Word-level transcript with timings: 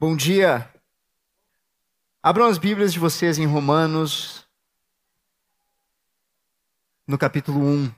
Bom 0.00 0.14
dia. 0.14 0.72
Abram 2.22 2.46
as 2.46 2.56
Bíblias 2.56 2.92
de 2.92 3.00
vocês 3.00 3.36
em 3.36 3.46
Romanos, 3.46 4.46
no 7.04 7.18
capítulo 7.18 7.58
1. 7.58 7.92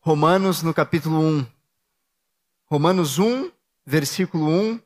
Romanos, 0.00 0.62
no 0.62 0.72
capítulo 0.72 1.20
1. 1.20 1.46
Romanos 2.64 3.18
1, 3.18 3.52
versículo 3.84 4.48
1. 4.48 4.80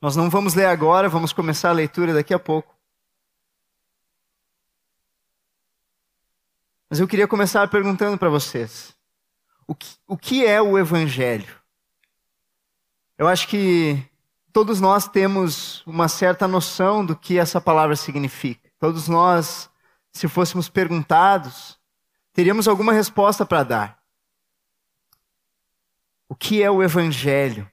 Nós 0.00 0.16
não 0.16 0.28
vamos 0.28 0.54
ler 0.54 0.66
agora, 0.66 1.08
vamos 1.08 1.32
começar 1.32 1.68
a 1.68 1.74
leitura 1.74 2.12
daqui 2.12 2.34
a 2.34 2.38
pouco. 2.38 2.76
Mas 6.90 6.98
eu 6.98 7.06
queria 7.06 7.28
começar 7.28 7.70
perguntando 7.70 8.18
para 8.18 8.28
vocês: 8.28 8.92
o 9.68 9.74
que, 9.74 9.96
o 10.04 10.16
que 10.16 10.44
é 10.44 10.60
o 10.60 10.76
Evangelho? 10.76 11.62
Eu 13.16 13.28
acho 13.28 13.46
que 13.48 14.02
todos 14.52 14.80
nós 14.80 15.08
temos 15.08 15.86
uma 15.86 16.08
certa 16.08 16.48
noção 16.48 17.04
do 17.04 17.16
que 17.16 17.38
essa 17.38 17.60
palavra 17.60 17.94
significa. 17.96 18.70
Todos 18.78 19.08
nós, 19.08 19.70
se 20.12 20.28
fôssemos 20.28 20.68
perguntados, 20.68 21.78
teríamos 22.32 22.66
alguma 22.66 22.92
resposta 22.92 23.46
para 23.46 23.62
dar. 23.62 24.04
O 26.28 26.34
que 26.34 26.62
é 26.62 26.70
o 26.70 26.82
Evangelho? 26.82 27.70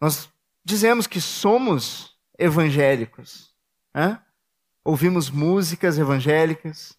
Nós 0.00 0.28
dizemos 0.64 1.06
que 1.06 1.20
somos 1.20 2.16
evangélicos. 2.38 3.54
Né? 3.94 4.20
Ouvimos 4.84 5.30
músicas 5.30 5.98
evangélicas. 5.98 6.96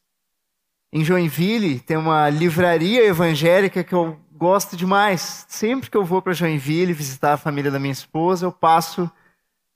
Em 0.92 1.04
Joinville 1.04 1.80
tem 1.80 1.98
uma 1.98 2.30
livraria 2.30 3.04
evangélica 3.06 3.84
que 3.84 3.94
eu 3.94 4.20
gosto 4.38 4.78
demais. 4.78 5.46
Sempre 5.50 5.90
que 5.90 5.98
eu 5.98 6.06
vou 6.06 6.22
para 6.22 6.34
Joinville 6.34 6.94
visitar 6.94 7.34
a 7.34 7.38
família 7.38 7.72
da 7.72 7.80
minha 7.80 7.92
esposa, 7.92 8.46
eu 8.46 8.52
passo 8.52 9.12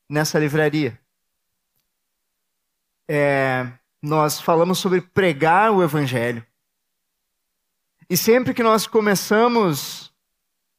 nessa 0.07 0.37
livraria. 0.37 0.99
É, 3.07 3.67
nós 4.01 4.39
falamos 4.39 4.77
sobre 4.77 5.01
pregar 5.01 5.71
o 5.71 5.83
Evangelho. 5.83 6.45
E 8.09 8.15
sempre 8.15 8.53
que 8.53 8.63
nós 8.63 8.85
começamos 8.85 10.13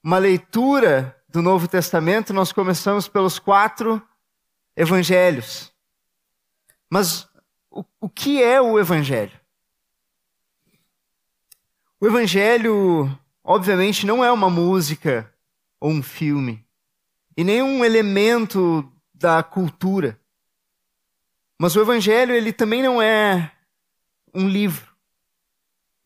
uma 0.02 0.18
leitura 0.18 1.16
do 1.28 1.42
Novo 1.42 1.66
Testamento, 1.66 2.32
nós 2.32 2.52
começamos 2.52 3.08
pelos 3.08 3.38
quatro 3.38 4.02
evangelhos. 4.76 5.72
Mas 6.90 7.26
o, 7.70 7.84
o 8.00 8.08
que 8.08 8.42
é 8.42 8.60
o 8.60 8.78
Evangelho? 8.78 9.32
O 11.98 12.06
Evangelho 12.06 13.18
obviamente, 13.42 14.06
não 14.06 14.24
é 14.24 14.30
uma 14.30 14.48
música 14.48 15.32
ou 15.80 15.90
um 15.90 16.02
filme, 16.02 16.64
e 17.36 17.42
nem 17.42 17.62
um 17.62 17.84
elemento 17.84 18.90
da 19.12 19.42
cultura. 19.42 20.20
Mas 21.58 21.74
o 21.76 21.80
Evangelho, 21.80 22.34
ele 22.34 22.52
também 22.52 22.82
não 22.82 23.00
é 23.00 23.52
um 24.34 24.48
livro, 24.48 24.94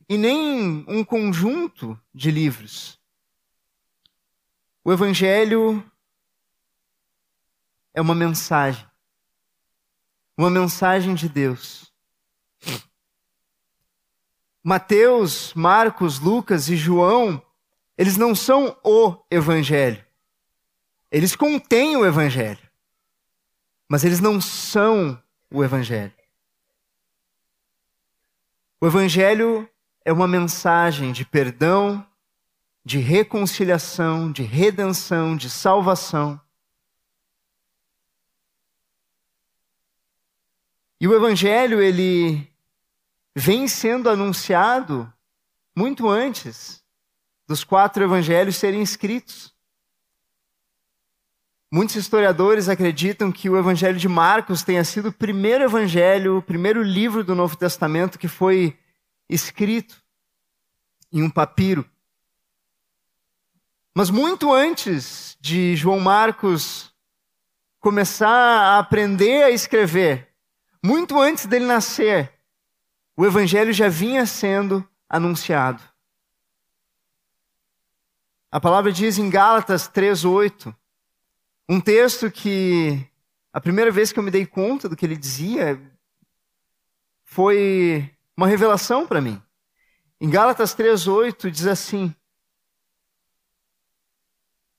e 0.08 0.16
nem 0.16 0.84
um 0.88 1.04
conjunto 1.04 2.00
de 2.14 2.30
livros. 2.30 3.00
O 4.84 4.92
Evangelho 4.92 5.84
é 7.92 8.00
uma 8.00 8.14
mensagem, 8.14 8.86
uma 10.36 10.50
mensagem 10.50 11.14
de 11.14 11.28
Deus. 11.28 11.92
Mateus, 14.68 15.54
Marcos, 15.54 16.18
Lucas 16.18 16.68
e 16.68 16.74
João, 16.74 17.40
eles 17.96 18.16
não 18.16 18.34
são 18.34 18.76
o 18.82 19.16
Evangelho. 19.30 20.04
Eles 21.08 21.36
contêm 21.36 21.96
o 21.96 22.04
Evangelho. 22.04 22.68
Mas 23.88 24.02
eles 24.02 24.18
não 24.18 24.40
são 24.40 25.22
o 25.52 25.62
Evangelho. 25.62 26.12
O 28.80 28.88
Evangelho 28.88 29.70
é 30.04 30.12
uma 30.12 30.26
mensagem 30.26 31.12
de 31.12 31.24
perdão, 31.24 32.04
de 32.84 32.98
reconciliação, 32.98 34.32
de 34.32 34.42
redenção, 34.42 35.36
de 35.36 35.48
salvação. 35.48 36.40
E 41.00 41.06
o 41.06 41.14
Evangelho, 41.14 41.80
ele 41.80 42.52
vem 43.38 43.68
sendo 43.68 44.08
anunciado 44.08 45.12
muito 45.76 46.08
antes 46.08 46.82
dos 47.46 47.62
quatro 47.62 48.02
evangelhos 48.02 48.56
serem 48.56 48.80
escritos. 48.80 49.54
Muitos 51.70 51.96
historiadores 51.96 52.66
acreditam 52.66 53.30
que 53.30 53.50
o 53.50 53.58
Evangelho 53.58 53.98
de 53.98 54.08
Marcos 54.08 54.62
tenha 54.62 54.82
sido 54.84 55.10
o 55.10 55.12
primeiro 55.12 55.64
evangelho, 55.64 56.38
o 56.38 56.42
primeiro 56.42 56.82
livro 56.82 57.22
do 57.22 57.34
Novo 57.34 57.56
Testamento 57.56 58.18
que 58.18 58.26
foi 58.26 58.78
escrito 59.28 60.02
em 61.12 61.22
um 61.22 61.28
papiro. 61.28 61.84
Mas 63.94 64.08
muito 64.08 64.50
antes 64.50 65.36
de 65.40 65.76
João 65.76 66.00
Marcos 66.00 66.90
começar 67.80 68.28
a 68.28 68.78
aprender 68.78 69.42
a 69.42 69.50
escrever, 69.50 70.32
muito 70.82 71.20
antes 71.20 71.44
dele 71.44 71.66
nascer, 71.66 72.35
o 73.16 73.24
evangelho 73.24 73.72
já 73.72 73.88
vinha 73.88 74.26
sendo 74.26 74.86
anunciado. 75.08 75.82
A 78.50 78.60
palavra 78.60 78.92
diz 78.92 79.18
em 79.18 79.30
Gálatas 79.30 79.88
3:8, 79.88 80.74
um 81.68 81.80
texto 81.80 82.30
que 82.30 83.06
a 83.52 83.60
primeira 83.60 83.90
vez 83.90 84.12
que 84.12 84.18
eu 84.18 84.22
me 84.22 84.30
dei 84.30 84.46
conta 84.46 84.88
do 84.88 84.94
que 84.94 85.06
ele 85.06 85.16
dizia 85.16 85.80
foi 87.24 88.14
uma 88.36 88.46
revelação 88.46 89.06
para 89.06 89.20
mim. 89.20 89.42
Em 90.20 90.28
Gálatas 90.28 90.74
3:8 90.74 91.50
diz 91.50 91.66
assim: 91.66 92.14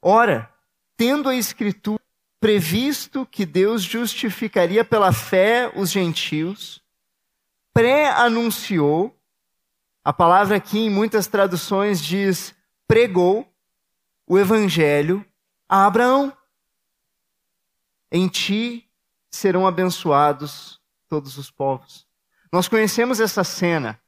Ora, 0.02 0.54
tendo 0.96 1.28
a 1.28 1.36
escritura 1.36 2.02
previsto 2.40 3.26
que 3.26 3.46
Deus 3.46 3.82
justificaria 3.82 4.86
pela 4.86 5.12
fé 5.12 5.72
os 5.76 5.92
gentios, 5.92 6.84
pré-anunciou, 7.78 9.16
a 10.04 10.12
palavra 10.12 10.58
aqui 10.58 10.80
em 10.80 10.90
muitas 10.90 11.28
traduções 11.28 12.04
diz 12.04 12.56
pregou 12.88 13.48
o 14.26 14.40
evangelho 14.40 15.24
a 15.70 15.86
Abraão. 15.86 16.34
Em 18.12 18.28
ti 18.28 18.90
serão 19.30 19.68
abençoados 19.68 20.82
todos 21.08 21.38
os 21.38 21.52
povos. 21.52 22.08
Nós 22.52 22.68
conhecemos 22.68 23.20
essa 23.20 23.44
cena. 23.44 24.00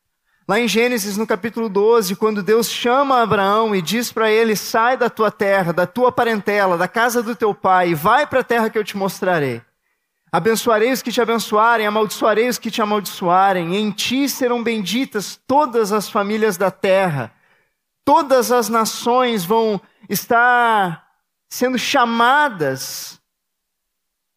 Lá 0.48 0.60
em 0.60 0.68
Gênesis, 0.68 1.16
no 1.16 1.28
capítulo 1.28 1.70
12, 1.70 2.16
quando 2.16 2.42
Deus 2.42 2.68
chama 2.72 3.22
Abraão 3.22 3.76
e 3.76 3.84
diz 3.84 4.12
para 4.12 4.32
ele: 4.32 4.56
sai 4.56 4.98
da 4.98 5.12
tua 5.12 5.30
terra, 5.30 5.72
da 5.72 5.86
tua 5.86 6.12
parentela, 6.12 6.76
da 6.76 6.88
casa 6.88 7.22
do 7.22 7.36
teu 7.36 7.54
pai, 7.54 7.90
e 7.90 7.94
vai 7.94 8.26
para 8.26 8.40
a 8.40 8.44
terra 8.44 8.68
que 8.68 8.80
eu 8.80 8.84
te 8.84 8.98
mostrarei. 8.98 9.62
Abençoarei 10.32 10.92
os 10.92 11.02
que 11.02 11.12
te 11.12 11.20
abençoarem, 11.20 11.88
amaldiçoarei 11.88 12.48
os 12.48 12.60
que 12.60 12.70
te 12.70 12.82
amaldiçoarem. 12.82 13.76
Em 13.76 13.92
ti 13.92 14.30
serão 14.30 14.64
benditas 14.64 15.40
todas 15.48 15.92
as 15.92 16.10
famílias 16.10 16.56
da 16.56 16.70
terra. 16.70 17.34
Todas 18.06 18.52
as 18.52 18.70
nações 18.70 19.44
vão 19.44 19.82
estar 20.08 21.08
sendo 21.50 21.80
chamadas 21.80 23.20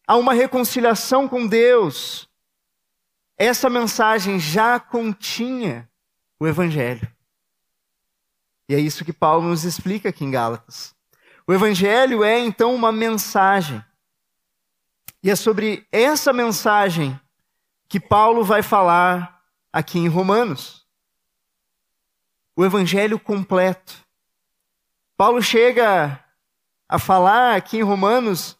a 0.07 0.15
uma 0.15 0.33
reconciliação 0.33 1.27
com 1.27 1.45
Deus. 1.45 2.27
Essa 3.37 3.69
mensagem 3.69 4.39
já 4.39 4.79
continha 4.79 5.89
o 6.39 6.47
Evangelho. 6.47 7.07
E 8.67 8.73
é 8.73 8.79
isso 8.79 9.05
que 9.05 9.13
Paulo 9.13 9.47
nos 9.47 9.63
explica 9.63 10.09
aqui 10.09 10.25
em 10.25 10.31
Gálatas. 10.31 10.95
O 11.45 11.53
Evangelho 11.53 12.23
é 12.23 12.39
então 12.39 12.73
uma 12.73 12.91
mensagem 12.91 13.83
e 15.23 15.31
é 15.31 15.35
sobre 15.37 15.87
essa 15.89 16.33
mensagem 16.33 17.17
que 17.87 17.97
Paulo 17.97 18.43
vai 18.43 18.61
falar 18.61 19.41
aqui 19.71 19.97
em 19.97 20.09
Romanos. 20.09 20.85
O 22.57 22.65
evangelho 22.65 23.17
completo. 23.17 24.05
Paulo 25.15 25.41
chega 25.41 26.21
a 26.89 26.99
falar 26.99 27.55
aqui 27.55 27.77
em 27.77 27.83
Romanos, 27.83 28.59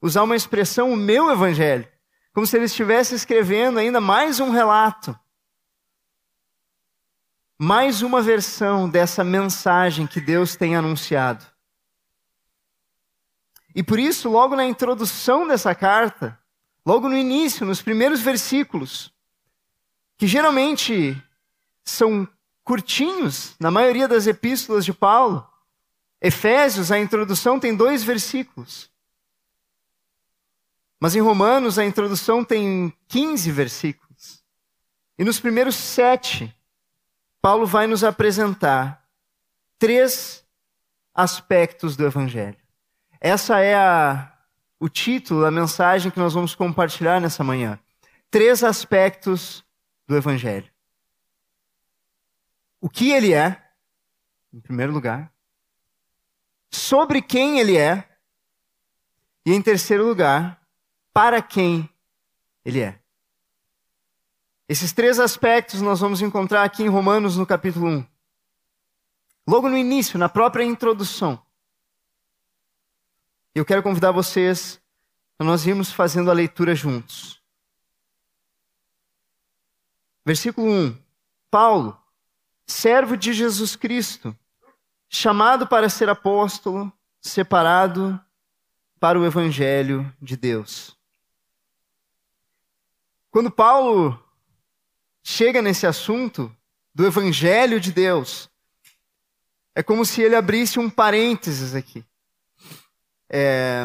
usar 0.00 0.24
uma 0.24 0.34
expressão, 0.34 0.92
o 0.92 0.96
meu 0.96 1.30
evangelho, 1.30 1.88
como 2.34 2.46
se 2.46 2.56
ele 2.56 2.64
estivesse 2.64 3.14
escrevendo 3.14 3.78
ainda 3.78 4.00
mais 4.00 4.40
um 4.40 4.50
relato, 4.50 5.16
mais 7.56 8.02
uma 8.02 8.20
versão 8.20 8.90
dessa 8.90 9.22
mensagem 9.22 10.08
que 10.08 10.20
Deus 10.20 10.56
tem 10.56 10.74
anunciado. 10.74 11.51
E 13.74 13.82
por 13.82 13.98
isso, 13.98 14.28
logo 14.28 14.54
na 14.54 14.64
introdução 14.64 15.46
dessa 15.46 15.74
carta, 15.74 16.38
logo 16.84 17.08
no 17.08 17.16
início, 17.16 17.64
nos 17.64 17.80
primeiros 17.80 18.20
versículos, 18.20 19.12
que 20.18 20.26
geralmente 20.26 21.20
são 21.84 22.28
curtinhos, 22.62 23.54
na 23.58 23.70
maioria 23.70 24.06
das 24.06 24.26
epístolas 24.26 24.84
de 24.84 24.92
Paulo, 24.92 25.46
Efésios, 26.20 26.92
a 26.92 26.98
introdução 26.98 27.58
tem 27.58 27.74
dois 27.74 28.04
versículos. 28.04 28.88
Mas 31.00 31.16
em 31.16 31.20
Romanos, 31.20 31.80
a 31.80 31.84
introdução 31.84 32.44
tem 32.44 32.96
15 33.08 33.50
versículos. 33.50 34.44
E 35.18 35.24
nos 35.24 35.40
primeiros 35.40 35.74
sete, 35.74 36.54
Paulo 37.40 37.66
vai 37.66 37.88
nos 37.88 38.04
apresentar 38.04 39.04
três 39.80 40.46
aspectos 41.12 41.96
do 41.96 42.06
Evangelho. 42.06 42.61
Essa 43.24 43.60
é 43.60 43.76
a, 43.76 44.36
o 44.80 44.88
título 44.88 45.42
da 45.42 45.50
mensagem 45.52 46.10
que 46.10 46.18
nós 46.18 46.34
vamos 46.34 46.56
compartilhar 46.56 47.20
nessa 47.20 47.44
manhã. 47.44 47.78
Três 48.28 48.64
aspectos 48.64 49.64
do 50.08 50.16
Evangelho. 50.16 50.68
O 52.80 52.90
que 52.90 53.12
ele 53.12 53.32
é, 53.32 53.62
em 54.52 54.58
primeiro 54.58 54.92
lugar. 54.92 55.32
Sobre 56.68 57.22
quem 57.22 57.60
ele 57.60 57.76
é. 57.76 58.08
E 59.46 59.52
em 59.52 59.62
terceiro 59.62 60.04
lugar, 60.04 60.60
para 61.12 61.40
quem 61.40 61.88
ele 62.64 62.80
é. 62.80 62.98
Esses 64.68 64.92
três 64.92 65.20
aspectos 65.20 65.80
nós 65.80 66.00
vamos 66.00 66.20
encontrar 66.22 66.64
aqui 66.64 66.82
em 66.82 66.88
Romanos, 66.88 67.36
no 67.36 67.46
capítulo 67.46 67.86
1. 67.86 68.06
Logo 69.46 69.68
no 69.68 69.78
início, 69.78 70.18
na 70.18 70.28
própria 70.28 70.64
introdução. 70.64 71.40
Eu 73.54 73.64
quero 73.64 73.82
convidar 73.82 74.12
vocês 74.12 74.80
para 75.36 75.46
nós 75.46 75.66
irmos 75.66 75.92
fazendo 75.92 76.30
a 76.30 76.34
leitura 76.34 76.74
juntos. 76.74 77.42
Versículo 80.24 80.70
1. 80.70 80.98
Paulo, 81.50 82.00
servo 82.66 83.16
de 83.16 83.32
Jesus 83.32 83.76
Cristo, 83.76 84.34
chamado 85.08 85.66
para 85.66 85.88
ser 85.88 86.08
apóstolo, 86.08 86.90
separado 87.20 88.18
para 88.98 89.18
o 89.18 89.26
evangelho 89.26 90.10
de 90.20 90.36
Deus. 90.36 90.96
Quando 93.30 93.50
Paulo 93.50 94.22
chega 95.22 95.62
nesse 95.62 95.86
assunto 95.86 96.54
do 96.94 97.06
Evangelho 97.06 97.80
de 97.80 97.92
Deus, 97.92 98.50
é 99.74 99.82
como 99.82 100.04
se 100.04 100.20
ele 100.20 100.36
abrisse 100.36 100.78
um 100.78 100.90
parênteses 100.90 101.74
aqui. 101.74 102.04
É, 103.32 103.84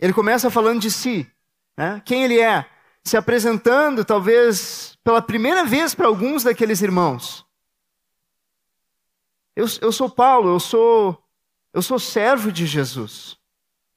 ele 0.00 0.14
começa 0.14 0.50
falando 0.50 0.80
de 0.80 0.90
si, 0.90 1.30
né? 1.76 2.02
quem 2.04 2.24
ele 2.24 2.40
é, 2.40 2.68
se 3.04 3.16
apresentando 3.16 4.04
talvez 4.04 4.98
pela 5.04 5.20
primeira 5.20 5.64
vez 5.64 5.94
para 5.94 6.06
alguns 6.06 6.42
daqueles 6.42 6.80
irmãos. 6.80 7.46
Eu, 9.54 9.66
eu 9.82 9.92
sou 9.92 10.08
Paulo, 10.08 10.48
eu 10.48 10.60
sou, 10.60 11.22
eu 11.74 11.82
sou 11.82 11.98
servo 11.98 12.50
de 12.50 12.66
Jesus. 12.66 13.36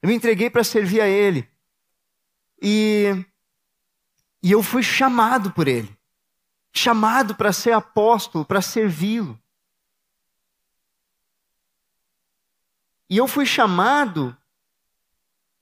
Eu 0.02 0.08
me 0.08 0.14
entreguei 0.14 0.50
para 0.50 0.62
servir 0.62 1.00
a 1.00 1.08
Ele. 1.08 1.48
E, 2.60 3.24
e 4.42 4.52
eu 4.52 4.62
fui 4.62 4.82
chamado 4.82 5.50
por 5.52 5.66
Ele 5.66 5.96
chamado 6.72 7.34
para 7.34 7.52
ser 7.52 7.72
apóstolo, 7.72 8.44
para 8.44 8.62
servi-lo. 8.62 9.38
E 13.10 13.18
eu 13.18 13.28
fui 13.28 13.44
chamado 13.44 14.36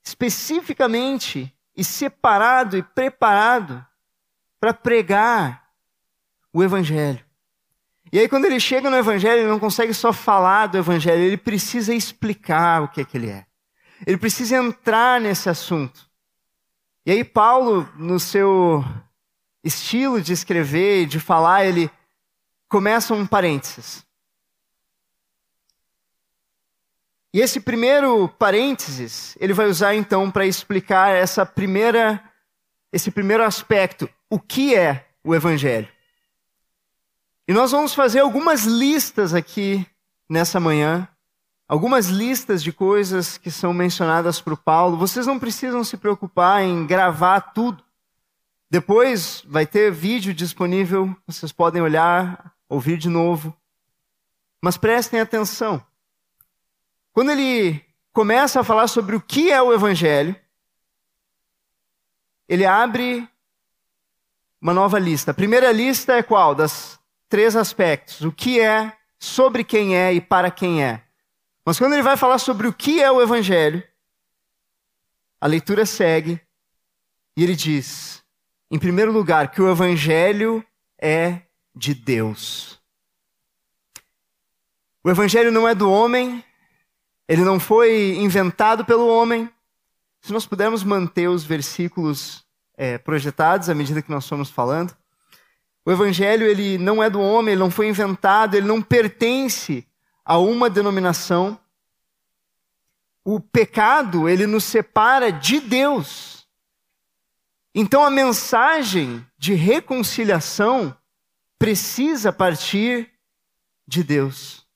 especificamente 0.03 1.55
e 1.77 1.85
separado 1.85 2.77
e 2.77 2.83
preparado 2.83 3.85
para 4.59 4.75
pregar 4.75 5.69
o 6.53 6.63
Evangelho. 6.63 7.25
E 8.13 8.19
aí, 8.19 8.29
quando 8.29 8.45
ele 8.45 8.59
chega 8.59 8.91
no 8.91 8.97
Evangelho, 8.97 9.43
ele 9.43 9.49
não 9.49 9.61
consegue 9.61 9.95
só 9.95 10.13
falar 10.13 10.67
do 10.67 10.79
Evangelho, 10.79 11.23
ele 11.23 11.37
precisa 11.37 11.95
explicar 11.95 12.83
o 12.83 12.89
que 12.89 13.01
é 13.01 13.05
que 13.05 13.17
ele 13.17 13.31
é. 13.31 13.47
Ele 14.07 14.17
precisa 14.17 14.57
entrar 14.57 15.21
nesse 15.21 15.49
assunto. 15.49 16.09
E 17.07 17.13
aí, 17.13 17.23
Paulo, 17.23 17.89
no 17.97 18.19
seu 18.19 18.85
estilo 19.63 20.21
de 20.21 20.33
escrever 20.33 21.03
e 21.03 21.07
de 21.07 21.21
falar, 21.21 21.65
ele 21.65 21.91
começa 22.69 23.15
um 23.15 23.27
parênteses. 23.27 24.05
E 27.33 27.41
esse 27.41 27.61
primeiro 27.61 28.29
parênteses, 28.29 29.37
ele 29.41 29.53
vai 29.53 29.67
usar 29.67 29.95
então 29.95 30.31
para 30.31 30.47
explicar 30.47 31.15
essa 31.15 31.47
primeira 31.47 32.23
esse 32.93 33.11
primeiro 33.11 33.45
aspecto, 33.45 34.09
o 34.29 34.39
que 34.39 34.75
é 34.75 35.09
o 35.23 35.35
evangelho. 35.35 35.89
E 37.47 37.53
nós 37.53 37.71
vamos 37.71 37.95
fazer 37.95 38.21
algumas 38.21 38.65
listas 38.65 39.35
aqui 39.35 39.87
nessa 40.29 40.59
manhã, 40.59 41.09
algumas 41.69 42.07
listas 42.07 42.63
de 42.63 42.73
coisas 42.73 43.39
que 43.39 43.51
são 43.51 43.73
mencionadas 43.73 44.41
por 44.41 44.57
Paulo. 44.57 44.97
Vocês 44.97 45.27
não 45.27 45.39
precisam 45.39 45.85
se 45.85 45.97
preocupar 45.97 46.63
em 46.63 46.87
gravar 46.87 47.41
tudo. 47.41 47.83
Depois 48.69 49.45
vai 49.47 49.67
ter 49.67 49.91
vídeo 49.91 50.33
disponível, 50.33 51.15
vocês 51.27 51.51
podem 51.51 51.83
olhar, 51.83 52.55
ouvir 52.69 52.97
de 52.99 53.09
novo. 53.09 53.57
Mas 54.63 54.77
prestem 54.77 55.21
atenção. 55.21 55.85
Quando 57.21 57.33
ele 57.33 57.85
começa 58.15 58.61
a 58.61 58.65
falar 58.65 58.89
sobre 58.89 59.15
o 59.15 59.21
que 59.21 59.53
é 59.53 59.61
o 59.61 59.75
Evangelho, 59.75 60.35
ele 62.49 62.65
abre 62.65 63.29
uma 64.59 64.73
nova 64.73 64.99
lista. 64.99 65.31
A 65.31 65.35
primeira 65.35 65.71
lista 65.71 66.15
é 66.15 66.23
qual? 66.23 66.55
Das 66.55 66.99
três 67.29 67.57
aspectos: 67.57 68.23
o 68.23 68.33
que 68.33 68.59
é, 68.59 68.97
sobre 69.19 69.63
quem 69.63 69.95
é 69.95 70.15
e 70.15 70.19
para 70.19 70.51
quem 70.51 70.83
é. 70.83 71.05
Mas 71.63 71.79
quando 71.79 71.93
ele 71.93 72.03
vai 72.03 72.17
falar 72.17 72.39
sobre 72.39 72.67
o 72.67 72.73
que 72.73 73.03
é 73.03 73.13
o 73.13 73.21
Evangelho, 73.21 73.87
a 75.39 75.47
leitura 75.47 75.85
segue 75.85 76.41
e 77.37 77.45
ele 77.45 77.55
diz: 77.55 78.25
em 78.71 78.79
primeiro 78.79 79.13
lugar, 79.13 79.51
que 79.51 79.61
o 79.61 79.71
Evangelho 79.71 80.65
é 80.99 81.43
de 81.77 81.93
Deus. 81.93 82.81
O 85.05 85.11
Evangelho 85.11 85.53
não 85.53 85.69
é 85.69 85.75
do 85.75 85.91
homem, 85.91 86.43
ele 87.31 87.45
não 87.45 87.61
foi 87.61 88.17
inventado 88.17 88.85
pelo 88.85 89.07
homem. 89.07 89.49
Se 90.21 90.33
nós 90.33 90.45
pudermos 90.45 90.83
manter 90.83 91.29
os 91.29 91.45
versículos 91.45 92.45
é, 92.77 92.99
projetados 92.99 93.71
à 93.71 93.75
medida 93.75 94.03
que 94.03 94.11
nós 94.11 94.25
estamos 94.25 94.51
falando, 94.51 94.97
o 95.85 95.93
Evangelho 95.93 96.45
ele 96.45 96.77
não 96.77 97.01
é 97.01 97.09
do 97.09 97.21
homem, 97.21 97.53
ele 97.53 97.61
não 97.61 97.71
foi 97.71 97.87
inventado, 97.87 98.57
ele 98.57 98.67
não 98.67 98.83
pertence 98.83 99.87
a 100.25 100.39
uma 100.39 100.69
denominação. 100.69 101.57
O 103.25 103.39
pecado 103.39 104.29
ele 104.29 104.45
nos 104.45 104.65
separa 104.65 105.31
de 105.31 105.61
Deus. 105.61 106.49
Então 107.73 108.05
a 108.05 108.11
mensagem 108.11 109.25
de 109.39 109.55
reconciliação 109.55 110.97
precisa 111.57 112.33
partir 112.33 113.09
de 113.87 114.03
Deus. 114.03 114.69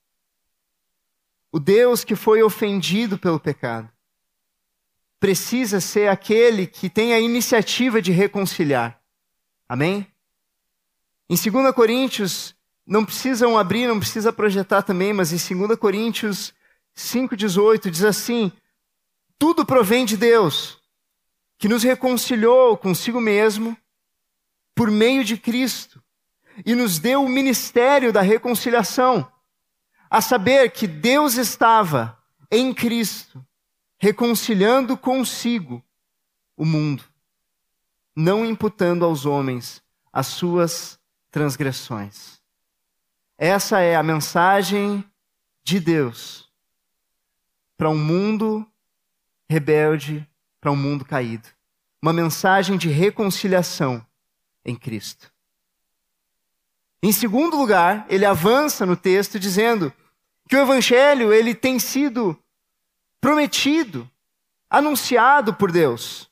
O 1.55 1.61
Deus 1.61 2.03
que 2.03 2.17
foi 2.17 2.43
ofendido 2.43 3.17
pelo 3.17 3.39
pecado 3.39 3.89
precisa 5.21 5.81
ser 5.81 6.09
aquele 6.09 6.67
que 6.67 6.91
tem 6.91 7.15
a 7.15 7.21
iniciativa 7.21 8.03
de 8.03 8.11
reconciliar. 8.11 9.01
Amém? 9.69 10.05
Em 11.31 11.37
2 11.37 11.73
Coríntios, 11.73 12.57
não 12.85 13.05
precisam 13.05 13.57
abrir, 13.57 13.87
não 13.87 14.01
precisa 14.01 14.33
projetar 14.33 14.83
também, 14.83 15.13
mas 15.13 15.33
em 15.33 15.57
2 15.57 15.79
Coríntios 15.79 16.53
5,18 16.97 17.89
diz 17.89 18.03
assim: 18.03 18.51
tudo 19.39 19.65
provém 19.65 20.05
de 20.05 20.17
Deus 20.17 20.83
que 21.57 21.69
nos 21.69 21.85
reconciliou 21.85 22.77
consigo 22.77 23.21
mesmo 23.21 23.77
por 24.75 24.91
meio 24.91 25.23
de 25.23 25.37
Cristo 25.37 26.03
e 26.67 26.75
nos 26.75 26.99
deu 26.99 27.23
o 27.23 27.29
ministério 27.29 28.13
da 28.13 28.23
reconciliação, 28.23 29.33
a 30.15 30.21
saber 30.21 30.71
que 30.71 30.87
Deus 30.87 31.35
estava 31.35 32.17
em 32.49 32.73
Cristo 32.73 33.45
reconciliando 33.99 34.97
consigo 34.97 35.85
o 36.57 36.65
mundo, 36.65 37.03
não 38.15 38.47
imputando 38.47 39.05
aos 39.05 39.27
homens 39.27 39.83
as 40.13 40.29
suas 40.29 41.01
transgressões. 41.33 42.41
Essa 43.37 43.81
é 43.81 43.97
a 43.97 44.05
mensagem 44.05 45.05
de 45.65 45.81
Deus 45.81 46.49
para 47.77 47.91
um 47.91 47.99
mundo 47.99 48.65
rebelde 49.51 50.25
para 50.61 50.71
um 50.71 50.77
mundo 50.77 51.05
caído. 51.05 51.49
Uma 52.01 52.13
mensagem 52.13 52.79
de 52.79 52.89
reconciliação 52.89 54.07
em 54.65 54.77
Cristo. 54.77 55.35
Em 57.03 57.11
segundo 57.11 57.57
lugar, 57.57 58.07
ele 58.09 58.25
avança 58.25 58.87
no 58.87 58.97
texto 58.97 59.41
dizendo 59.41 59.93
que 60.49 60.57
o 60.57 60.61
evangelho 60.61 61.33
ele 61.33 61.55
tem 61.55 61.79
sido 61.79 62.39
prometido, 63.21 64.11
anunciado 64.69 65.55
por 65.55 65.73
Deus. 65.73 66.31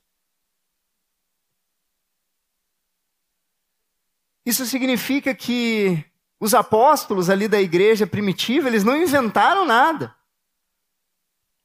Isso 4.44 4.66
significa 4.66 5.34
que 5.34 6.04
os 6.38 6.52
apóstolos 6.54 7.30
ali 7.30 7.46
da 7.46 7.60
igreja 7.60 8.06
primitiva, 8.06 8.68
eles 8.68 8.82
não 8.82 8.96
inventaram 8.96 9.64
nada. 9.64 10.14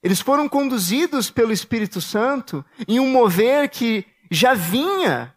Eles 0.03 0.21
foram 0.21 0.47
conduzidos 0.47 1.31
pelo 1.31 1.51
Espírito 1.51 1.99
Santo 1.99 2.63
em 2.87 2.99
um 2.99 3.09
mover 3.09 3.69
que 3.69 4.05
já 4.29 4.53
vinha 4.53 5.35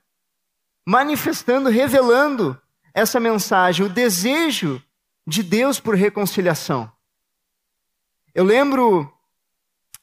manifestando, 0.86 1.70
revelando 1.70 2.60
essa 2.92 3.18
mensagem, 3.18 3.86
o 3.86 3.88
desejo 3.88 4.82
de 5.26 5.42
Deus 5.42 5.80
por 5.80 5.94
reconciliação. 5.94 6.92
Eu 8.32 8.44
lembro 8.44 9.12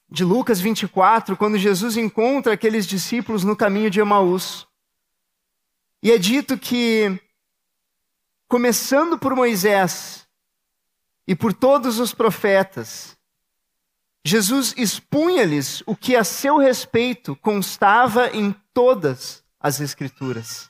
de 0.10 0.24
Lucas 0.26 0.60
24, 0.60 1.38
quando 1.38 1.58
Jesus 1.58 1.96
encontra 1.96 2.54
aqueles 2.54 2.86
discípulos 2.86 3.44
no 3.44 3.56
caminho 3.56 3.90
de 3.90 4.02
Emaús. 4.02 4.68
E 6.04 6.12
é 6.12 6.18
dito 6.18 6.58
que, 6.58 7.18
começando 8.48 9.18
por 9.18 9.34
Moisés 9.34 10.28
e 11.26 11.36
por 11.36 11.54
todos 11.54 12.00
os 12.00 12.14
profetas, 12.14 13.18
Jesus 14.26 14.74
expunha-lhes 14.76 15.82
o 15.86 15.96
que 15.96 16.14
a 16.14 16.24
seu 16.24 16.58
respeito 16.58 17.34
constava 17.38 18.30
em 18.32 18.54
todas 18.74 19.42
as 19.58 19.80
Escrituras. 19.80 20.70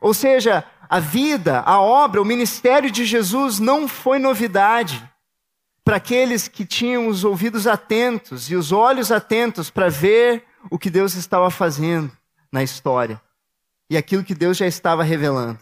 Ou 0.00 0.14
seja, 0.14 0.64
a 0.88 1.00
vida, 1.00 1.60
a 1.62 1.80
obra, 1.80 2.22
o 2.22 2.24
ministério 2.24 2.92
de 2.92 3.04
Jesus 3.04 3.58
não 3.58 3.88
foi 3.88 4.20
novidade 4.20 5.09
para 5.90 5.96
aqueles 5.96 6.46
que 6.46 6.64
tinham 6.64 7.08
os 7.08 7.24
ouvidos 7.24 7.66
atentos 7.66 8.48
e 8.48 8.54
os 8.54 8.70
olhos 8.70 9.10
atentos 9.10 9.70
para 9.70 9.88
ver 9.88 10.44
o 10.70 10.78
que 10.78 10.88
Deus 10.88 11.14
estava 11.14 11.50
fazendo 11.50 12.16
na 12.52 12.62
história 12.62 13.20
e 13.90 13.96
aquilo 13.96 14.22
que 14.22 14.32
Deus 14.32 14.56
já 14.56 14.68
estava 14.68 15.02
revelando. 15.02 15.58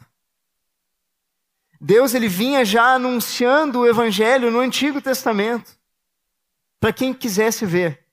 Deus 1.81 2.13
ele 2.13 2.29
vinha 2.29 2.63
já 2.63 2.93
anunciando 2.93 3.79
o 3.79 3.87
evangelho 3.87 4.51
no 4.51 4.61
Antigo 4.61 5.01
Testamento 5.01 5.79
para 6.79 6.93
quem 6.93 7.15
quisesse 7.15 7.65
ver. 7.65 8.05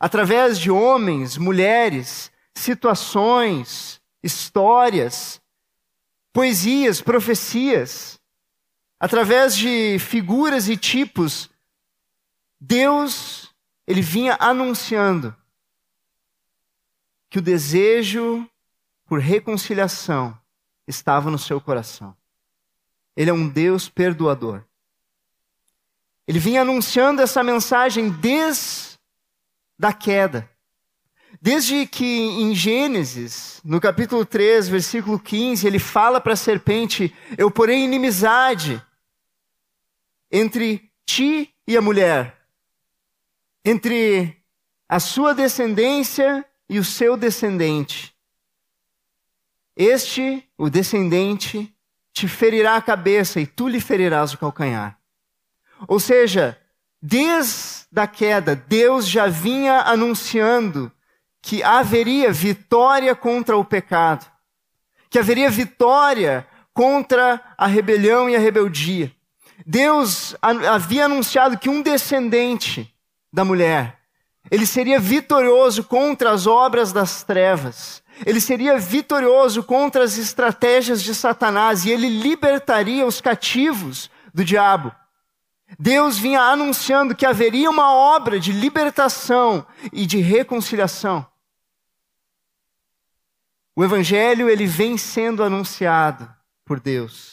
Através 0.00 0.58
de 0.58 0.68
homens, 0.68 1.36
mulheres, 1.36 2.28
situações, 2.56 4.02
histórias, 4.20 5.40
poesias, 6.32 7.00
profecias, 7.00 8.19
através 9.00 9.56
de 9.56 9.98
figuras 9.98 10.68
e 10.68 10.76
tipos, 10.76 11.48
Deus 12.60 13.50
ele 13.86 14.02
vinha 14.02 14.36
anunciando 14.38 15.34
que 17.30 17.38
o 17.38 17.42
desejo 17.42 18.46
por 19.06 19.18
reconciliação 19.18 20.38
estava 20.86 21.30
no 21.30 21.38
seu 21.38 21.60
coração. 21.60 22.14
Ele 23.16 23.30
é 23.30 23.32
um 23.32 23.48
Deus 23.48 23.88
perdoador. 23.88 24.62
Ele 26.28 26.38
vinha 26.38 26.60
anunciando 26.60 27.22
essa 27.22 27.42
mensagem 27.42 28.10
desde 28.10 28.98
a 29.82 29.92
queda. 29.92 30.48
Desde 31.40 31.86
que 31.86 32.04
em 32.04 32.54
Gênesis, 32.54 33.60
no 33.64 33.80
capítulo 33.80 34.26
3, 34.26 34.68
versículo 34.68 35.18
15, 35.18 35.66
ele 35.66 35.78
fala 35.78 36.20
para 36.20 36.34
a 36.34 36.36
serpente: 36.36 37.14
Eu 37.38 37.50
porei 37.50 37.82
inimizade 37.82 38.80
entre 40.30 40.90
ti 41.04 41.54
e 41.66 41.76
a 41.76 41.80
mulher, 41.80 42.36
entre 43.64 44.42
a 44.88 45.00
sua 45.00 45.34
descendência 45.34 46.44
e 46.68 46.78
o 46.78 46.84
seu 46.84 47.16
descendente. 47.16 48.14
Este, 49.76 50.48
o 50.58 50.68
descendente, 50.68 51.74
te 52.12 52.28
ferirá 52.28 52.76
a 52.76 52.82
cabeça 52.82 53.40
e 53.40 53.46
tu 53.46 53.68
lhe 53.68 53.80
ferirás 53.80 54.34
o 54.34 54.38
calcanhar. 54.38 54.98
Ou 55.88 55.98
seja, 55.98 56.60
desde 57.00 57.88
a 57.96 58.06
queda, 58.06 58.54
Deus 58.54 59.08
já 59.08 59.26
vinha 59.26 59.80
anunciando 59.80 60.92
que 61.40 61.62
haveria 61.62 62.32
vitória 62.32 63.14
contra 63.14 63.56
o 63.56 63.64
pecado, 63.64 64.30
que 65.08 65.18
haveria 65.18 65.48
vitória 65.48 66.46
contra 66.74 67.42
a 67.56 67.66
rebelião 67.66 68.28
e 68.28 68.36
a 68.36 68.38
rebeldia. 68.38 69.10
Deus 69.66 70.34
havia 70.40 71.04
anunciado 71.04 71.58
que 71.58 71.68
um 71.68 71.82
descendente 71.82 72.92
da 73.32 73.44
mulher, 73.44 73.98
ele 74.50 74.66
seria 74.66 74.98
vitorioso 74.98 75.84
contra 75.84 76.30
as 76.30 76.46
obras 76.46 76.92
das 76.92 77.22
trevas. 77.22 78.02
Ele 78.24 78.40
seria 78.40 78.78
vitorioso 78.78 79.62
contra 79.62 80.04
as 80.04 80.18
estratégias 80.18 81.02
de 81.02 81.14
Satanás 81.14 81.84
e 81.84 81.90
ele 81.90 82.08
libertaria 82.08 83.06
os 83.06 83.20
cativos 83.20 84.10
do 84.34 84.44
diabo. 84.44 84.92
Deus 85.78 86.18
vinha 86.18 86.40
anunciando 86.40 87.14
que 87.14 87.24
haveria 87.24 87.70
uma 87.70 87.94
obra 87.94 88.40
de 88.40 88.52
libertação 88.52 89.64
e 89.92 90.04
de 90.04 90.18
reconciliação. 90.18 91.24
O 93.76 93.84
evangelho 93.84 94.50
ele 94.50 94.66
vem 94.66 94.98
sendo 94.98 95.44
anunciado 95.44 96.28
por 96.64 96.80
Deus 96.80 97.29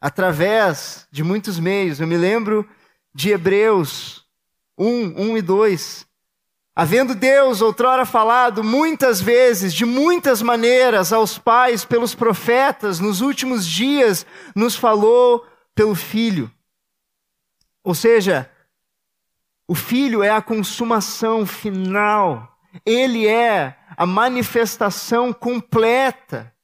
através 0.00 1.06
de 1.10 1.22
muitos 1.22 1.58
meios. 1.58 2.00
Eu 2.00 2.06
me 2.06 2.16
lembro 2.16 2.68
de 3.14 3.30
Hebreus 3.30 4.24
1, 4.78 5.30
1 5.30 5.36
e 5.36 5.42
2. 5.42 6.06
Havendo 6.74 7.14
Deus 7.14 7.60
outrora 7.60 8.06
falado 8.06 8.64
muitas 8.64 9.20
vezes, 9.20 9.74
de 9.74 9.84
muitas 9.84 10.40
maneiras, 10.40 11.12
aos 11.12 11.36
pais 11.36 11.84
pelos 11.84 12.14
profetas, 12.14 13.00
nos 13.00 13.20
últimos 13.20 13.66
dias 13.66 14.24
nos 14.54 14.76
falou 14.76 15.46
pelo 15.74 15.94
Filho 15.94 16.50
ou 17.82 17.94
seja, 17.94 18.50
o 19.66 19.74
Filho 19.74 20.22
é 20.22 20.30
a 20.30 20.42
consumação 20.42 21.46
final, 21.46 22.58
ele 22.84 23.26
é 23.26 23.76
a 23.96 24.06
manifestação 24.06 25.32
completa 25.32 26.54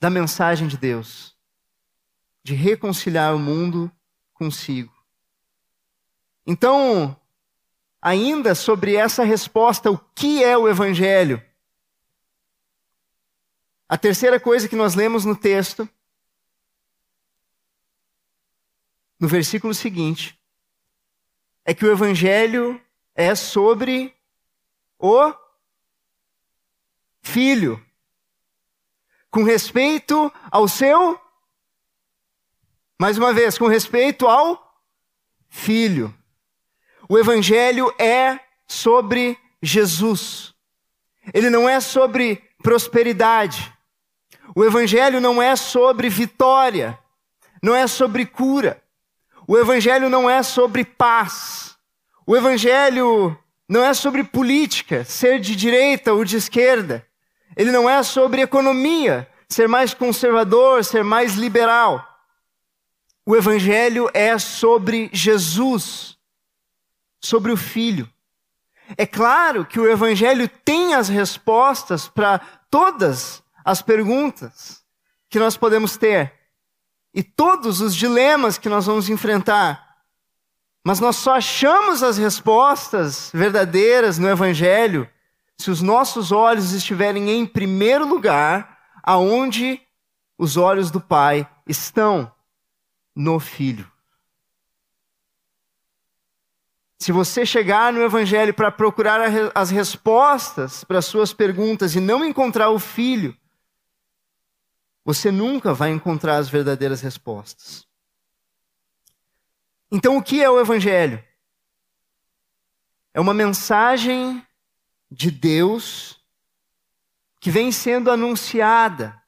da 0.00 0.10
mensagem 0.10 0.68
de 0.68 0.76
Deus, 0.76 1.36
de 2.48 2.54
reconciliar 2.54 3.34
o 3.34 3.38
mundo 3.38 3.92
consigo. 4.32 4.90
Então, 6.46 7.14
ainda 8.00 8.54
sobre 8.54 8.96
essa 8.96 9.22
resposta, 9.22 9.90
o 9.90 9.98
que 9.98 10.42
é 10.42 10.56
o 10.56 10.66
Evangelho? 10.66 11.44
A 13.86 13.98
terceira 13.98 14.40
coisa 14.40 14.66
que 14.66 14.74
nós 14.74 14.94
lemos 14.94 15.26
no 15.26 15.36
texto, 15.36 15.86
no 19.20 19.28
versículo 19.28 19.74
seguinte, 19.74 20.40
é 21.66 21.74
que 21.74 21.84
o 21.84 21.92
Evangelho 21.92 22.80
é 23.14 23.34
sobre 23.34 24.16
o 24.98 25.34
filho. 27.20 27.84
Com 29.30 29.42
respeito 29.42 30.32
ao 30.50 30.66
seu. 30.66 31.27
Mais 32.98 33.16
uma 33.16 33.32
vez, 33.32 33.56
com 33.56 33.68
respeito 33.68 34.26
ao 34.26 34.74
filho. 35.48 36.12
O 37.08 37.16
Evangelho 37.16 37.94
é 37.96 38.40
sobre 38.66 39.38
Jesus. 39.62 40.52
Ele 41.32 41.48
não 41.48 41.68
é 41.68 41.78
sobre 41.78 42.42
prosperidade. 42.60 43.72
O 44.52 44.64
Evangelho 44.64 45.20
não 45.20 45.40
é 45.40 45.54
sobre 45.54 46.08
vitória. 46.08 46.98
Não 47.62 47.74
é 47.74 47.86
sobre 47.86 48.26
cura. 48.26 48.82
O 49.46 49.56
Evangelho 49.56 50.08
não 50.08 50.28
é 50.28 50.42
sobre 50.42 50.84
paz. 50.84 51.76
O 52.26 52.36
Evangelho 52.36 53.38
não 53.68 53.84
é 53.84 53.94
sobre 53.94 54.24
política, 54.24 55.04
ser 55.04 55.38
de 55.38 55.54
direita 55.54 56.12
ou 56.12 56.24
de 56.24 56.36
esquerda. 56.36 57.06
Ele 57.56 57.70
não 57.70 57.88
é 57.88 58.02
sobre 58.02 58.42
economia, 58.42 59.28
ser 59.48 59.68
mais 59.68 59.94
conservador, 59.94 60.84
ser 60.84 61.04
mais 61.04 61.34
liberal. 61.34 62.07
O 63.28 63.36
Evangelho 63.36 64.08
é 64.14 64.38
sobre 64.38 65.10
Jesus, 65.12 66.16
sobre 67.20 67.52
o 67.52 67.58
Filho. 67.58 68.08
É 68.96 69.04
claro 69.04 69.66
que 69.66 69.78
o 69.78 69.86
Evangelho 69.86 70.48
tem 70.64 70.94
as 70.94 71.10
respostas 71.10 72.08
para 72.08 72.38
todas 72.70 73.42
as 73.62 73.82
perguntas 73.82 74.82
que 75.28 75.38
nós 75.38 75.58
podemos 75.58 75.98
ter 75.98 76.32
e 77.12 77.22
todos 77.22 77.82
os 77.82 77.94
dilemas 77.94 78.56
que 78.56 78.66
nós 78.66 78.86
vamos 78.86 79.10
enfrentar. 79.10 79.98
Mas 80.82 80.98
nós 80.98 81.16
só 81.16 81.34
achamos 81.34 82.02
as 82.02 82.16
respostas 82.16 83.30
verdadeiras 83.34 84.18
no 84.18 84.26
Evangelho 84.26 85.06
se 85.58 85.70
os 85.70 85.82
nossos 85.82 86.32
olhos 86.32 86.72
estiverem 86.72 87.28
em 87.28 87.44
primeiro 87.44 88.08
lugar, 88.08 88.78
aonde 89.02 89.82
os 90.38 90.56
olhos 90.56 90.90
do 90.90 90.98
Pai 90.98 91.46
estão 91.66 92.32
no 93.18 93.40
Filho. 93.40 93.90
Se 96.98 97.12
você 97.12 97.44
chegar 97.44 97.92
no 97.92 98.02
Evangelho 98.02 98.54
para 98.54 98.72
procurar 98.72 99.20
as 99.54 99.70
respostas 99.70 100.84
para 100.84 100.98
as 100.98 101.06
suas 101.06 101.32
perguntas 101.32 101.94
e 101.94 102.00
não 102.00 102.24
encontrar 102.24 102.70
o 102.70 102.78
Filho, 102.78 103.36
você 105.04 105.30
nunca 105.30 105.74
vai 105.74 105.90
encontrar 105.90 106.36
as 106.36 106.48
verdadeiras 106.48 107.00
respostas. 107.00 107.86
Então, 109.90 110.16
o 110.16 110.22
que 110.22 110.42
é 110.42 110.48
o 110.50 110.60
Evangelho? 110.60 111.22
é 113.18 113.20
uma 113.20 113.34
mensagem 113.34 114.46
de 115.10 115.28
Deus 115.28 116.22
que 117.40 117.50
vem 117.50 117.72
sendo 117.72 118.12
anunciada 118.12 119.20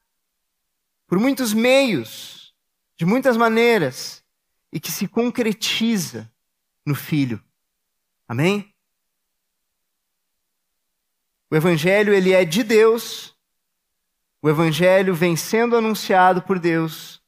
por 1.09 1.19
muitos 1.19 1.53
meios, 1.53 2.40
de 3.01 3.07
muitas 3.07 3.35
maneiras, 3.35 4.23
e 4.71 4.79
que 4.79 4.93
se 4.93 5.09
concretiza 5.09 6.31
no 6.85 6.95
Filho. 6.95 7.43
Amém? 8.29 8.75
O 11.51 11.57
Evangelho 11.57 12.13
ele 12.13 12.35
é 12.35 12.45
de 12.45 12.63
Deus, 12.63 13.35
o 14.43 14.51
Evangelho 14.51 15.15
vem 15.15 15.35
sendo 15.35 15.79
anunciado 15.79 16.43
por 16.43 16.59
Deus, 16.59 17.23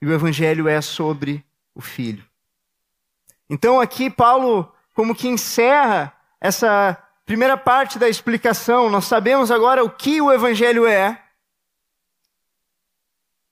e 0.00 0.06
o 0.06 0.12
Evangelho 0.12 0.68
é 0.68 0.80
sobre 0.80 1.44
o 1.74 1.80
Filho. 1.80 2.24
Então 3.48 3.80
aqui 3.80 4.08
Paulo 4.08 4.72
como 4.94 5.16
que 5.16 5.26
encerra 5.26 6.16
essa 6.40 6.96
primeira 7.26 7.56
parte 7.56 7.98
da 7.98 8.08
explicação. 8.08 8.88
Nós 8.88 9.06
sabemos 9.06 9.50
agora 9.50 9.82
o 9.82 9.90
que 9.90 10.20
o 10.20 10.32
Evangelho 10.32 10.86
é, 10.86 11.20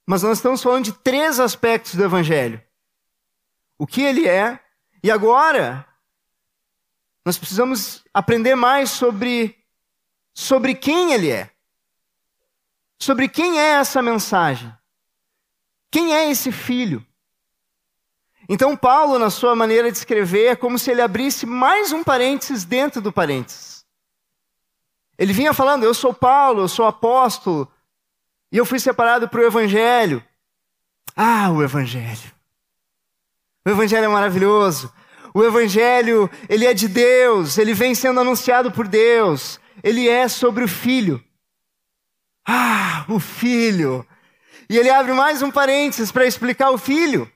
mas 0.09 0.23
nós 0.23 0.39
estamos 0.39 0.63
falando 0.63 0.87
de 0.87 0.93
três 0.95 1.39
aspectos 1.39 1.95
do 1.95 2.03
Evangelho: 2.03 2.63
o 3.77 3.87
que 3.87 4.01
ele 4.01 4.27
é, 4.27 4.59
e 5.05 5.11
agora 5.11 5.87
nós 7.23 7.37
precisamos 7.37 8.03
aprender 8.15 8.55
mais 8.55 8.89
sobre, 8.89 9.55
sobre 10.33 10.75
quem 10.75 11.13
ele 11.13 11.31
é. 11.31 11.51
Sobre 12.99 13.29
quem 13.29 13.61
é 13.61 13.73
essa 13.73 14.01
mensagem. 14.01 14.75
Quem 15.91 16.15
é 16.15 16.31
esse 16.31 16.51
filho? 16.51 17.07
Então, 18.49 18.75
Paulo, 18.75 19.19
na 19.19 19.29
sua 19.29 19.55
maneira 19.55 19.93
de 19.93 19.99
escrever, 19.99 20.53
é 20.53 20.57
como 20.57 20.79
se 20.79 20.91
ele 20.91 21.03
abrisse 21.03 21.45
mais 21.45 21.93
um 21.93 22.03
parênteses 22.03 22.65
dentro 22.65 23.03
do 23.03 23.13
parênteses. 23.13 23.85
Ele 25.19 25.35
vinha 25.35 25.53
falando: 25.53 25.85
Eu 25.85 25.93
sou 25.93 26.15
Paulo, 26.15 26.63
eu 26.63 26.69
sou 26.69 26.87
apóstolo, 26.87 27.71
e 28.51 28.57
eu 28.57 28.65
fui 28.65 28.79
separado 28.79 29.29
para 29.29 29.41
o 29.41 29.45
Evangelho. 29.45 30.25
Ah, 31.15 31.51
o 31.51 31.63
Evangelho. 31.63 32.33
O 33.65 33.71
Evangelho 33.71 34.07
é 34.07 34.09
maravilhoso. 34.09 34.93
O 35.35 35.45
Evangelho, 35.45 36.31
ele 36.49 36.65
é 36.65 36.73
de 36.73 36.89
Deus, 36.89 37.59
ele 37.59 37.75
vem 37.75 37.95
sendo 37.95 38.21
anunciado 38.21 38.73
por 38.73 38.89
Deus. 38.89 39.61
Ele 39.83 40.09
é 40.09 40.27
sobre 40.27 40.65
o 40.65 40.69
Filho. 40.69 41.23
Ah, 42.47 43.05
o 43.09 43.21
Filho. 43.21 44.07
E 44.71 44.77
ele 44.77 44.91
abre 44.91 45.13
mais 45.13 45.43
um 45.43 45.51
parênteses 45.51 46.11
para 46.11 46.27
explicar 46.27 46.71
o 46.71 46.79
Filho. 46.79 47.31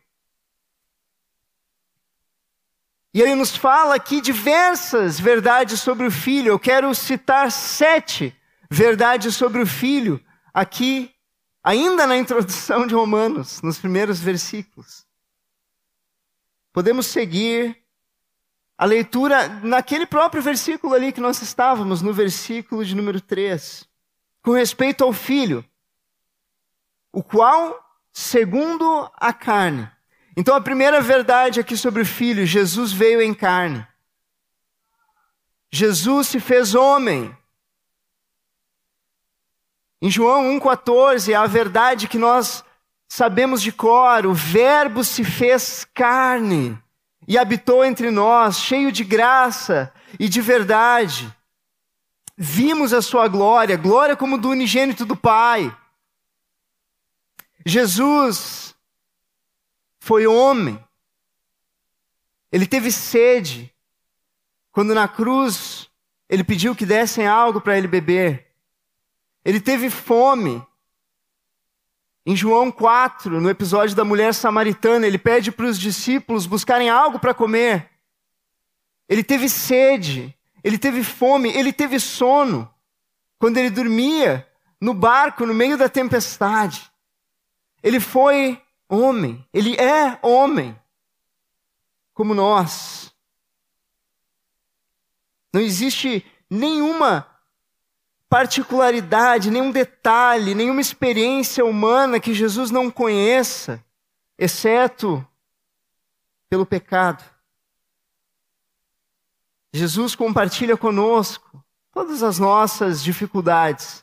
E 3.14 3.20
ele 3.20 3.34
nos 3.34 3.54
fala 3.54 3.94
aqui 3.94 4.22
diversas 4.22 5.20
verdades 5.20 5.80
sobre 5.80 6.06
o 6.06 6.10
Filho. 6.10 6.48
Eu 6.48 6.58
quero 6.58 6.94
citar 6.94 7.52
sete 7.52 8.34
verdades 8.70 9.36
sobre 9.36 9.60
o 9.60 9.66
Filho 9.66 10.18
aqui, 10.52 11.14
ainda 11.62 12.06
na 12.06 12.16
introdução 12.16 12.86
de 12.86 12.94
Romanos, 12.94 13.62
nos 13.62 13.78
primeiros 13.78 14.20
versículos. 14.20 15.06
Podemos 16.72 17.06
seguir 17.06 17.76
a 18.76 18.84
leitura 18.84 19.48
naquele 19.62 20.06
próprio 20.06 20.42
versículo 20.42 20.94
ali 20.94 21.12
que 21.12 21.20
nós 21.20 21.40
estávamos, 21.40 22.02
no 22.02 22.12
versículo 22.12 22.84
de 22.84 22.96
número 22.96 23.20
3, 23.20 23.86
com 24.42 24.52
respeito 24.52 25.04
ao 25.04 25.12
filho, 25.12 25.64
o 27.12 27.22
qual, 27.22 27.78
segundo 28.12 29.10
a 29.16 29.32
carne. 29.32 29.88
Então, 30.36 30.54
a 30.56 30.60
primeira 30.60 31.00
verdade 31.00 31.60
aqui 31.60 31.76
sobre 31.76 32.02
o 32.02 32.06
filho: 32.06 32.46
Jesus 32.46 32.92
veio 32.92 33.20
em 33.20 33.34
carne. 33.34 33.86
Jesus 35.70 36.28
se 36.28 36.40
fez 36.40 36.74
homem. 36.74 37.36
Em 40.04 40.10
João 40.10 40.58
1,14, 40.58 41.32
a 41.32 41.46
verdade 41.46 42.08
que 42.08 42.18
nós 42.18 42.64
sabemos 43.08 43.62
de 43.62 43.70
cor, 43.70 44.26
o 44.26 44.34
Verbo 44.34 45.04
se 45.04 45.22
fez 45.22 45.86
carne 45.94 46.76
e 47.28 47.38
habitou 47.38 47.84
entre 47.84 48.10
nós, 48.10 48.58
cheio 48.58 48.90
de 48.90 49.04
graça 49.04 49.94
e 50.18 50.28
de 50.28 50.40
verdade. 50.40 51.32
Vimos 52.36 52.92
a 52.92 53.00
sua 53.00 53.28
glória, 53.28 53.76
glória 53.76 54.16
como 54.16 54.36
do 54.36 54.48
unigênito 54.48 55.06
do 55.06 55.14
Pai. 55.14 55.72
Jesus 57.64 58.74
foi 60.00 60.26
homem. 60.26 60.84
Ele 62.50 62.66
teve 62.66 62.90
sede. 62.90 63.72
Quando 64.72 64.96
na 64.96 65.06
cruz 65.06 65.88
ele 66.28 66.42
pediu 66.42 66.74
que 66.74 66.84
dessem 66.84 67.24
algo 67.24 67.60
para 67.60 67.78
ele 67.78 67.86
beber. 67.86 68.51
Ele 69.44 69.60
teve 69.60 69.90
fome 69.90 70.64
em 72.24 72.36
João 72.36 72.70
4, 72.70 73.40
no 73.40 73.50
episódio 73.50 73.96
da 73.96 74.04
mulher 74.04 74.32
samaritana, 74.32 75.06
ele 75.06 75.18
pede 75.18 75.50
para 75.50 75.66
os 75.66 75.78
discípulos 75.78 76.46
buscarem 76.46 76.88
algo 76.88 77.18
para 77.18 77.34
comer. 77.34 77.90
Ele 79.08 79.24
teve 79.24 79.48
sede, 79.48 80.36
ele 80.62 80.78
teve 80.78 81.02
fome, 81.02 81.50
ele 81.50 81.72
teve 81.72 81.98
sono 81.98 82.72
quando 83.38 83.58
ele 83.58 83.70
dormia 83.70 84.48
no 84.80 84.94
barco 84.94 85.44
no 85.44 85.52
meio 85.52 85.76
da 85.76 85.88
tempestade. 85.88 86.92
Ele 87.82 87.98
foi 87.98 88.62
homem, 88.88 89.44
ele 89.52 89.74
é 89.74 90.16
homem, 90.22 90.78
como 92.14 92.34
nós. 92.34 93.12
Não 95.52 95.60
existe 95.60 96.24
nenhuma 96.48 97.26
particularidade, 98.32 99.50
nenhum 99.50 99.70
detalhe, 99.70 100.54
nenhuma 100.54 100.80
experiência 100.80 101.62
humana 101.66 102.18
que 102.18 102.32
Jesus 102.32 102.70
não 102.70 102.90
conheça, 102.90 103.84
exceto 104.38 105.22
pelo 106.48 106.64
pecado. 106.64 107.22
Jesus 109.70 110.14
compartilha 110.14 110.78
conosco 110.78 111.62
todas 111.92 112.22
as 112.22 112.38
nossas 112.38 113.02
dificuldades. 113.04 114.02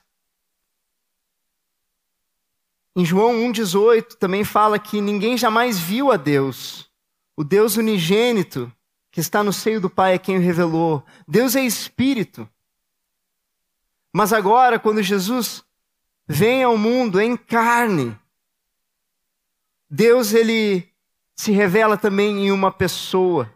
Em 2.96 3.04
João 3.04 3.34
1,18 3.34 4.14
também 4.14 4.44
fala 4.44 4.78
que 4.78 5.02
ninguém 5.02 5.40
jamais 5.40 5.80
viu 5.80 6.12
a 6.12 6.18
Deus. 6.18 6.88
O 7.36 7.44
Deus 7.44 7.78
unigênito 7.78 8.72
que 9.10 9.20
está 9.20 9.44
no 9.44 9.52
seio 9.52 9.82
do 9.82 9.90
Pai 9.90 10.14
é 10.14 10.20
quem 10.20 10.38
o 10.38 10.42
revelou. 10.42 11.04
Deus 11.28 11.56
é 11.56 11.66
Espírito. 11.66 12.48
Mas 14.14 14.34
agora, 14.34 14.80
quando 14.80 15.04
Jesus 15.04 15.64
vem 16.28 16.64
ao 16.64 16.78
mundo 16.78 17.20
em 17.20 17.38
carne, 17.38 18.18
Deus 19.90 20.34
ele 20.34 20.88
se 21.36 21.52
revela 21.52 21.98
também 21.98 22.48
em 22.48 22.52
uma 22.52 22.72
pessoa. 22.72 23.52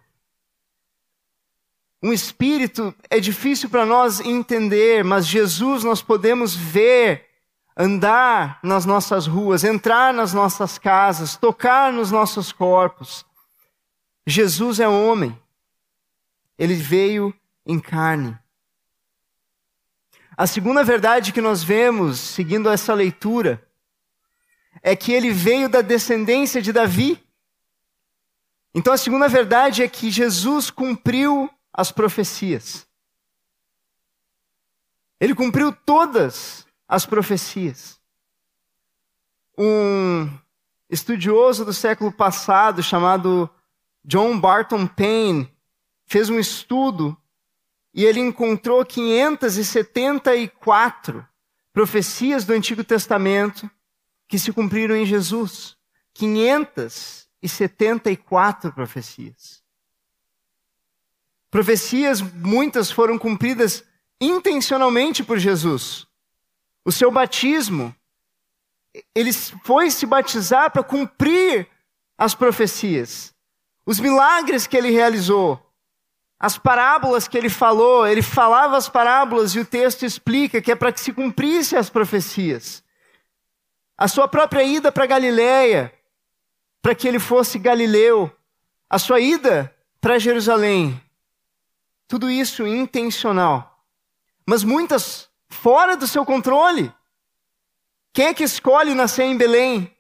Um 2.02 2.12
espírito 2.12 2.94
é 3.10 3.20
difícil 3.20 3.70
para 3.70 3.86
nós 3.86 4.20
entender, 4.20 5.04
mas 5.04 5.26
Jesus 5.26 5.84
nós 5.84 6.02
podemos 6.02 6.56
ver, 6.56 7.30
andar 7.78 8.60
nas 8.62 8.86
nossas 8.86 9.26
ruas, 9.26 9.63
entrar 9.63 10.13
nas 10.13 10.34
nossas 10.34 10.78
casas, 10.78 11.38
tocar 11.38 11.94
nos 11.94 12.12
nossos 12.12 12.52
corpos. 12.52 13.26
Jesus 14.28 14.80
é 14.80 14.88
homem. 14.88 15.38
Ele 16.58 16.76
veio 16.76 17.34
em 17.66 17.80
carne. 17.80 18.38
A 20.36 20.48
segunda 20.48 20.84
verdade 20.84 21.32
que 21.32 21.41
nós 21.41 21.63
vemos, 21.63 22.19
seguindo 22.19 22.69
essa 22.69 22.93
leitura, 22.93 23.65
é 24.82 24.96
que 24.96 25.12
ele 25.12 25.32
veio 25.32 25.69
da 25.69 25.82
descendência 25.82 26.62
de 26.62 26.74
Davi. 26.74 27.24
Então 28.74 28.93
a 28.93 28.98
segunda 28.98 29.28
verdade 29.28 29.84
é 29.84 29.88
que 29.88 30.10
Jesus 30.10 30.72
cumpriu 30.72 31.50
as 31.72 31.91
profecias. 31.91 32.88
Ele 35.19 35.36
cumpriu 35.36 35.72
todas 35.72 36.65
as 36.88 37.06
profecias. 37.06 38.00
Um 39.58 40.30
estudioso 40.89 41.63
do 41.63 41.74
século 41.74 42.12
passado 42.12 42.82
chamado 42.82 43.50
John 44.04 44.39
Barton 44.39 44.88
Payne 44.88 45.52
fez 46.06 46.30
um 46.30 46.39
estudo 46.39 47.17
e 47.93 48.06
ele 48.06 48.19
encontrou 48.19 48.84
574 48.84 51.23
profecias 51.71 52.43
do 52.43 52.53
Antigo 52.53 52.84
Testamento 52.84 53.69
que 54.27 54.39
se 54.39 54.51
cumpriram 54.51 54.95
em 54.95 55.06
Jesus. 55.06 55.77
574 56.13 58.73
profecias. 58.73 59.62
Profecias, 61.51 62.19
muitas 62.21 62.89
foram 62.91 63.19
cumpridas 63.19 63.84
intencionalmente 64.19 65.23
por 65.23 65.38
Jesus. 65.38 66.08
O 66.84 66.91
seu 66.91 67.12
batismo, 67.12 67.95
ele 69.13 69.32
foi 69.32 69.91
se 69.91 70.06
batizar 70.06 70.71
para 70.71 70.84
cumprir 70.84 71.69
as 72.17 72.34
profecias. 72.34 73.34
Os 73.86 73.99
milagres 73.99 74.65
que 74.65 74.77
ele 74.77 74.89
realizou, 74.89 75.62
as 76.43 76.58
parábolas 76.58 77.25
que 77.25 77.38
ele 77.38 77.49
falou, 77.49 78.06
ele 78.06 78.21
falava 78.21 78.75
as 78.75 78.89
parábolas 78.89 79.56
e 79.56 79.60
o 79.60 79.65
texto 79.65 80.06
explica 80.06 80.62
que 80.62 80.73
é 80.73 80.75
para 80.75 80.91
que 80.91 80.99
se 80.99 81.13
cumprisse 81.13 81.77
as 81.77 81.89
profecias. 81.89 82.84
A 83.97 84.10
sua 84.10 84.27
própria 84.27 84.62
ida 84.62 84.91
para 84.91 85.06
Galiléia, 85.06 85.93
para 86.82 86.93
que 86.93 87.08
ele 87.08 87.17
fosse 87.17 87.58
Galileu, 87.58 88.29
a 88.89 88.99
sua 88.99 89.21
ida 89.21 89.73
para 90.01 90.19
Jerusalém, 90.19 91.01
tudo 92.10 92.29
isso 92.29 92.67
intencional. 92.67 93.82
Mas 94.45 94.65
muitas 94.65 95.29
fora 95.47 95.95
do 95.95 96.06
seu 96.06 96.25
controle. 96.25 96.93
Quem 98.12 98.25
é 98.25 98.34
que 98.34 98.43
escolhe 98.43 98.93
nascer 98.93 99.23
em 99.23 99.38
Belém? 99.38 99.95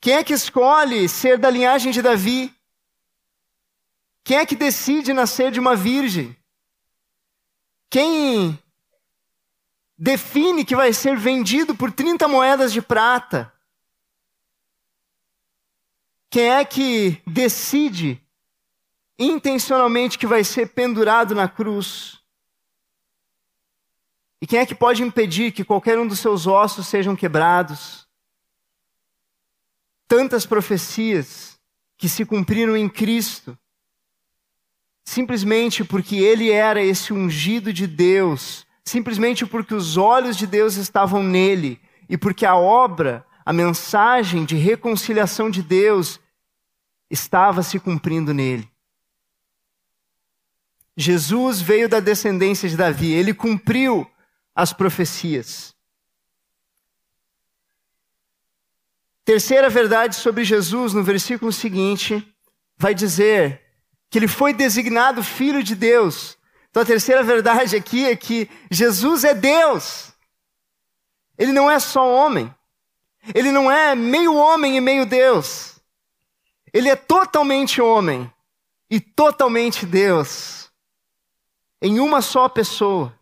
Quem 0.00 0.14
é 0.14 0.24
que 0.24 0.32
escolhe 0.32 1.08
ser 1.08 1.38
da 1.38 1.48
linhagem 1.48 1.92
de 1.92 2.02
Davi? 2.02 2.55
Quem 4.26 4.38
é 4.38 4.44
que 4.44 4.56
decide 4.56 5.12
nascer 5.12 5.52
de 5.52 5.60
uma 5.60 5.76
virgem? 5.76 6.36
Quem 7.88 8.60
define 9.96 10.64
que 10.64 10.74
vai 10.74 10.92
ser 10.92 11.16
vendido 11.16 11.76
por 11.76 11.92
30 11.92 12.26
moedas 12.26 12.72
de 12.72 12.82
prata? 12.82 13.54
Quem 16.28 16.50
é 16.50 16.64
que 16.64 17.22
decide 17.24 18.20
intencionalmente 19.16 20.18
que 20.18 20.26
vai 20.26 20.42
ser 20.42 20.74
pendurado 20.74 21.32
na 21.32 21.48
cruz? 21.48 22.20
E 24.42 24.46
quem 24.48 24.58
é 24.58 24.66
que 24.66 24.74
pode 24.74 25.04
impedir 25.04 25.52
que 25.52 25.64
qualquer 25.64 26.00
um 26.00 26.06
dos 26.06 26.18
seus 26.18 26.48
ossos 26.48 26.88
sejam 26.88 27.14
quebrados? 27.14 28.08
Tantas 30.08 30.44
profecias 30.44 31.60
que 31.96 32.08
se 32.08 32.26
cumpriram 32.26 32.76
em 32.76 32.88
Cristo 32.88 33.56
simplesmente 35.06 35.84
porque 35.84 36.16
ele 36.16 36.50
era 36.50 36.82
esse 36.82 37.12
ungido 37.12 37.72
de 37.72 37.86
Deus, 37.86 38.66
simplesmente 38.84 39.46
porque 39.46 39.72
os 39.72 39.96
olhos 39.96 40.36
de 40.36 40.48
Deus 40.48 40.74
estavam 40.74 41.22
nele 41.22 41.80
e 42.08 42.18
porque 42.18 42.44
a 42.44 42.56
obra, 42.56 43.24
a 43.44 43.52
mensagem 43.52 44.44
de 44.44 44.56
reconciliação 44.56 45.48
de 45.48 45.62
Deus 45.62 46.20
estava 47.08 47.62
se 47.62 47.78
cumprindo 47.78 48.34
nele. 48.34 48.68
Jesus 50.96 51.60
veio 51.60 51.88
da 51.88 52.00
descendência 52.00 52.68
de 52.68 52.76
Davi, 52.76 53.12
ele 53.12 53.32
cumpriu 53.32 54.10
as 54.54 54.72
profecias. 54.72 55.74
Terceira 59.24 59.70
verdade 59.70 60.16
sobre 60.16 60.42
Jesus, 60.42 60.92
no 60.92 61.04
versículo 61.04 61.52
seguinte, 61.52 62.26
vai 62.76 62.94
dizer 62.94 63.65
que 64.16 64.20
ele 64.20 64.28
foi 64.28 64.54
designado 64.54 65.22
filho 65.22 65.62
de 65.62 65.74
Deus. 65.74 66.38
Então 66.70 66.82
a 66.82 66.86
terceira 66.86 67.22
verdade 67.22 67.76
aqui 67.76 68.06
é 68.06 68.16
que 68.16 68.48
Jesus 68.70 69.24
é 69.24 69.34
Deus. 69.34 70.10
Ele 71.36 71.52
não 71.52 71.70
é 71.70 71.78
só 71.78 72.10
homem. 72.10 72.50
Ele 73.34 73.52
não 73.52 73.70
é 73.70 73.94
meio 73.94 74.34
homem 74.34 74.78
e 74.78 74.80
meio 74.80 75.04
Deus. 75.04 75.78
Ele 76.72 76.88
é 76.88 76.96
totalmente 76.96 77.78
homem 77.82 78.32
e 78.88 78.98
totalmente 79.00 79.84
Deus. 79.84 80.70
Em 81.82 82.00
uma 82.00 82.22
só 82.22 82.48
pessoa. 82.48 83.14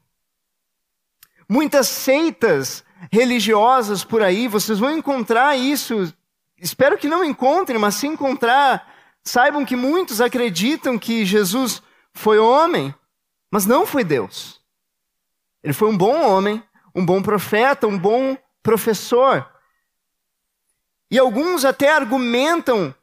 Muitas 1.48 1.88
seitas 1.88 2.85
religiosas 3.11 4.04
por 4.04 4.22
aí, 4.22 4.46
vocês 4.46 4.78
vão 4.78 4.96
encontrar 4.96 5.57
isso. 5.57 6.14
Espero 6.57 6.96
que 6.96 7.09
não 7.09 7.24
encontrem, 7.24 7.80
mas 7.80 7.96
se 7.96 8.07
encontrar, 8.07 8.93
Saibam 9.24 9.64
que 9.64 9.74
muitos 9.74 10.20
acreditam 10.20 10.98
que 10.98 11.24
Jesus 11.24 11.82
foi 12.12 12.38
homem, 12.38 12.94
mas 13.50 13.64
não 13.64 13.87
foi 13.87 14.04
Deus. 14.04 14.60
Ele 15.62 15.72
foi 15.72 15.88
um 15.88 15.96
bom 15.96 16.20
homem, 16.20 16.62
um 16.94 17.04
bom 17.04 17.22
profeta, 17.22 17.87
um 17.87 17.98
bom 17.98 18.37
professor. 18.62 19.48
E 21.10 21.18
alguns 21.18 21.64
até 21.64 21.90
argumentam, 21.90 22.94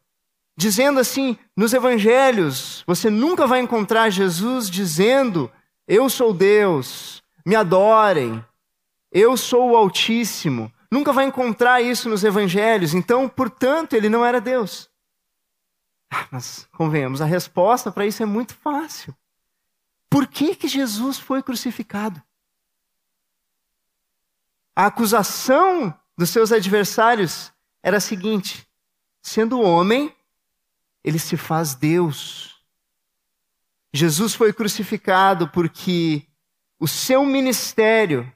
dizendo 0.56 1.00
assim: 1.00 1.38
nos 1.58 1.74
evangelhos, 1.74 2.84
você 2.86 3.10
nunca 3.10 3.48
vai 3.48 3.60
encontrar 3.60 4.10
Jesus 4.12 4.70
dizendo: 4.70 5.52
Eu 5.88 6.08
sou 6.08 6.34
Deus, 6.34 7.24
me 7.44 7.56
adorem, 7.56 8.46
eu 9.12 9.36
sou 9.36 9.72
o 9.72 9.76
Altíssimo. 9.76 10.72
Nunca 10.92 11.14
vai 11.14 11.26
encontrar 11.26 11.82
isso 11.82 12.10
nos 12.10 12.24
evangelhos, 12.24 12.94
então, 12.94 13.28
portanto, 13.28 13.94
ele 13.94 14.10
não 14.10 14.26
era 14.26 14.42
Deus. 14.42 14.91
Ah, 16.12 16.28
mas 16.30 16.68
convenhamos, 16.74 17.22
a 17.22 17.26
resposta 17.26 17.90
para 17.90 18.06
isso 18.06 18.22
é 18.22 18.26
muito 18.26 18.54
fácil. 18.54 19.16
Por 20.10 20.28
que, 20.28 20.54
que 20.56 20.68
Jesus 20.68 21.18
foi 21.18 21.42
crucificado? 21.42 22.22
A 24.76 24.88
acusação 24.88 25.98
dos 26.18 26.30
seus 26.30 26.52
adversários 26.52 27.54
era 27.82 27.98
a 27.98 28.02
seguinte: 28.02 28.68
sendo 29.22 29.62
homem, 29.62 30.14
ele 31.02 31.18
se 31.18 31.38
faz 31.38 31.76
Deus. 31.76 32.62
Jesus 33.94 34.36
foi 34.36 34.52
crucificado 34.52 35.48
porque 35.48 36.26
o 36.78 36.88
seu 36.88 37.26
ministério 37.26 38.32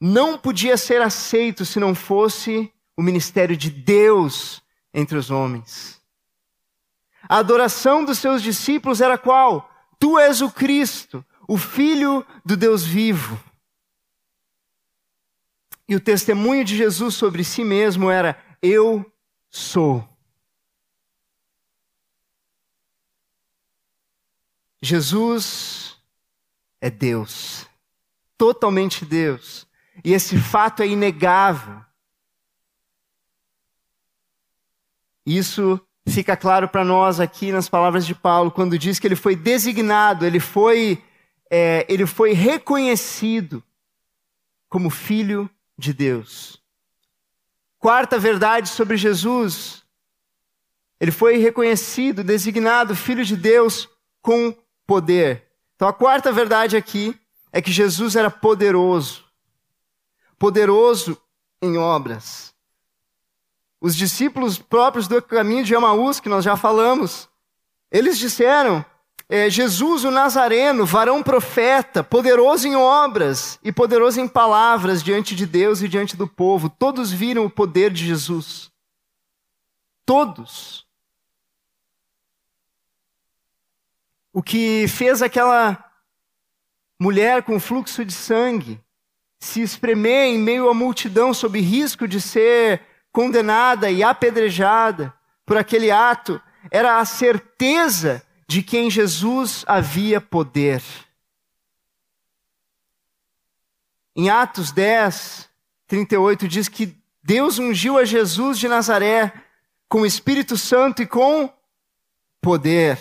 não 0.00 0.38
podia 0.38 0.76
ser 0.76 1.02
aceito 1.02 1.64
se 1.64 1.78
não 1.80 1.94
fosse 1.94 2.72
o 2.96 3.02
ministério 3.02 3.56
de 3.56 3.70
Deus 3.70 4.62
entre 4.94 5.16
os 5.18 5.30
homens. 5.30 5.99
A 7.30 7.36
adoração 7.36 8.04
dos 8.04 8.18
seus 8.18 8.42
discípulos 8.42 9.00
era 9.00 9.16
qual? 9.16 9.70
Tu 10.00 10.18
és 10.18 10.40
o 10.40 10.50
Cristo, 10.50 11.24
o 11.46 11.56
Filho 11.56 12.26
do 12.44 12.56
Deus 12.56 12.84
vivo. 12.84 13.40
E 15.88 15.94
o 15.94 16.00
testemunho 16.00 16.64
de 16.64 16.76
Jesus 16.76 17.14
sobre 17.14 17.44
si 17.44 17.62
mesmo 17.62 18.10
era: 18.10 18.36
Eu 18.60 19.08
sou. 19.48 20.04
Jesus 24.82 25.96
é 26.80 26.90
Deus, 26.90 27.64
totalmente 28.36 29.04
Deus. 29.04 29.68
E 30.04 30.12
esse 30.14 30.36
fato 30.36 30.82
é 30.82 30.88
inegável. 30.88 31.80
Isso 35.24 35.80
fica 36.08 36.36
claro 36.36 36.68
para 36.68 36.84
nós 36.84 37.20
aqui 37.20 37.52
nas 37.52 37.68
palavras 37.68 38.06
de 38.06 38.14
Paulo, 38.14 38.50
quando 38.50 38.78
diz 38.78 38.98
que 38.98 39.06
ele 39.06 39.16
foi 39.16 39.36
designado, 39.36 40.24
ele 40.24 40.40
foi, 40.40 41.02
é, 41.50 41.86
ele 41.88 42.06
foi 42.06 42.32
reconhecido 42.32 43.62
como 44.68 44.90
filho 44.90 45.48
de 45.78 45.92
Deus. 45.92 46.60
Quarta 47.78 48.18
verdade 48.18 48.68
sobre 48.68 48.96
Jesus, 48.96 49.82
ele 51.00 51.10
foi 51.10 51.38
reconhecido, 51.38 52.22
designado 52.22 52.94
filho 52.94 53.24
de 53.24 53.36
Deus 53.36 53.88
com 54.20 54.54
poder. 54.86 55.46
Então 55.74 55.88
a 55.88 55.92
quarta 55.92 56.30
verdade 56.30 56.76
aqui 56.76 57.18
é 57.50 57.62
que 57.62 57.72
Jesus 57.72 58.16
era 58.16 58.30
poderoso. 58.30 59.24
Poderoso 60.38 61.20
em 61.62 61.78
obras. 61.78 62.49
Os 63.80 63.96
discípulos 63.96 64.58
próprios 64.58 65.08
do 65.08 65.22
caminho 65.22 65.64
de 65.64 65.74
Emaús, 65.74 66.20
que 66.20 66.28
nós 66.28 66.44
já 66.44 66.56
falamos, 66.56 67.28
eles 67.90 68.18
disseram: 68.18 68.84
é, 69.32 69.48
Jesus, 69.48 70.04
o 70.04 70.10
Nazareno, 70.10 70.84
varão 70.84 71.22
profeta, 71.22 72.02
poderoso 72.02 72.66
em 72.66 72.74
obras 72.74 73.60
e 73.62 73.70
poderoso 73.70 74.20
em 74.20 74.26
palavras 74.26 75.02
diante 75.02 75.36
de 75.36 75.46
Deus 75.46 75.80
e 75.80 75.88
diante 75.88 76.16
do 76.16 76.26
povo. 76.26 76.68
Todos 76.68 77.12
viram 77.12 77.46
o 77.46 77.50
poder 77.50 77.92
de 77.92 78.04
Jesus. 78.04 78.72
Todos. 80.04 80.84
O 84.32 84.42
que 84.42 84.86
fez 84.88 85.22
aquela 85.22 85.82
mulher 87.00 87.44
com 87.44 87.60
fluxo 87.60 88.04
de 88.04 88.12
sangue 88.12 88.80
se 89.38 89.62
espremer 89.62 90.26
em 90.26 90.38
meio 90.38 90.68
à 90.68 90.74
multidão 90.74 91.32
sob 91.32 91.58
risco 91.60 92.06
de 92.06 92.20
ser 92.20 92.84
condenada 93.12 93.90
e 93.90 94.02
apedrejada 94.02 95.12
por 95.44 95.56
aquele 95.56 95.90
ato 95.90 96.40
era 96.70 96.98
a 96.98 97.04
certeza 97.04 98.22
de 98.46 98.62
que 98.62 98.78
em 98.78 98.90
Jesus 98.90 99.64
havia 99.66 100.20
poder. 100.20 100.82
Em 104.14 104.28
Atos 104.28 104.72
10, 104.72 105.48
38 105.86 106.48
diz 106.48 106.68
que 106.68 106.96
Deus 107.22 107.58
ungiu 107.58 107.96
a 107.98 108.04
Jesus 108.04 108.58
de 108.58 108.68
Nazaré 108.68 109.32
com 109.88 110.02
o 110.02 110.06
Espírito 110.06 110.56
Santo 110.56 111.02
e 111.02 111.06
com 111.06 111.52
poder, 112.40 112.98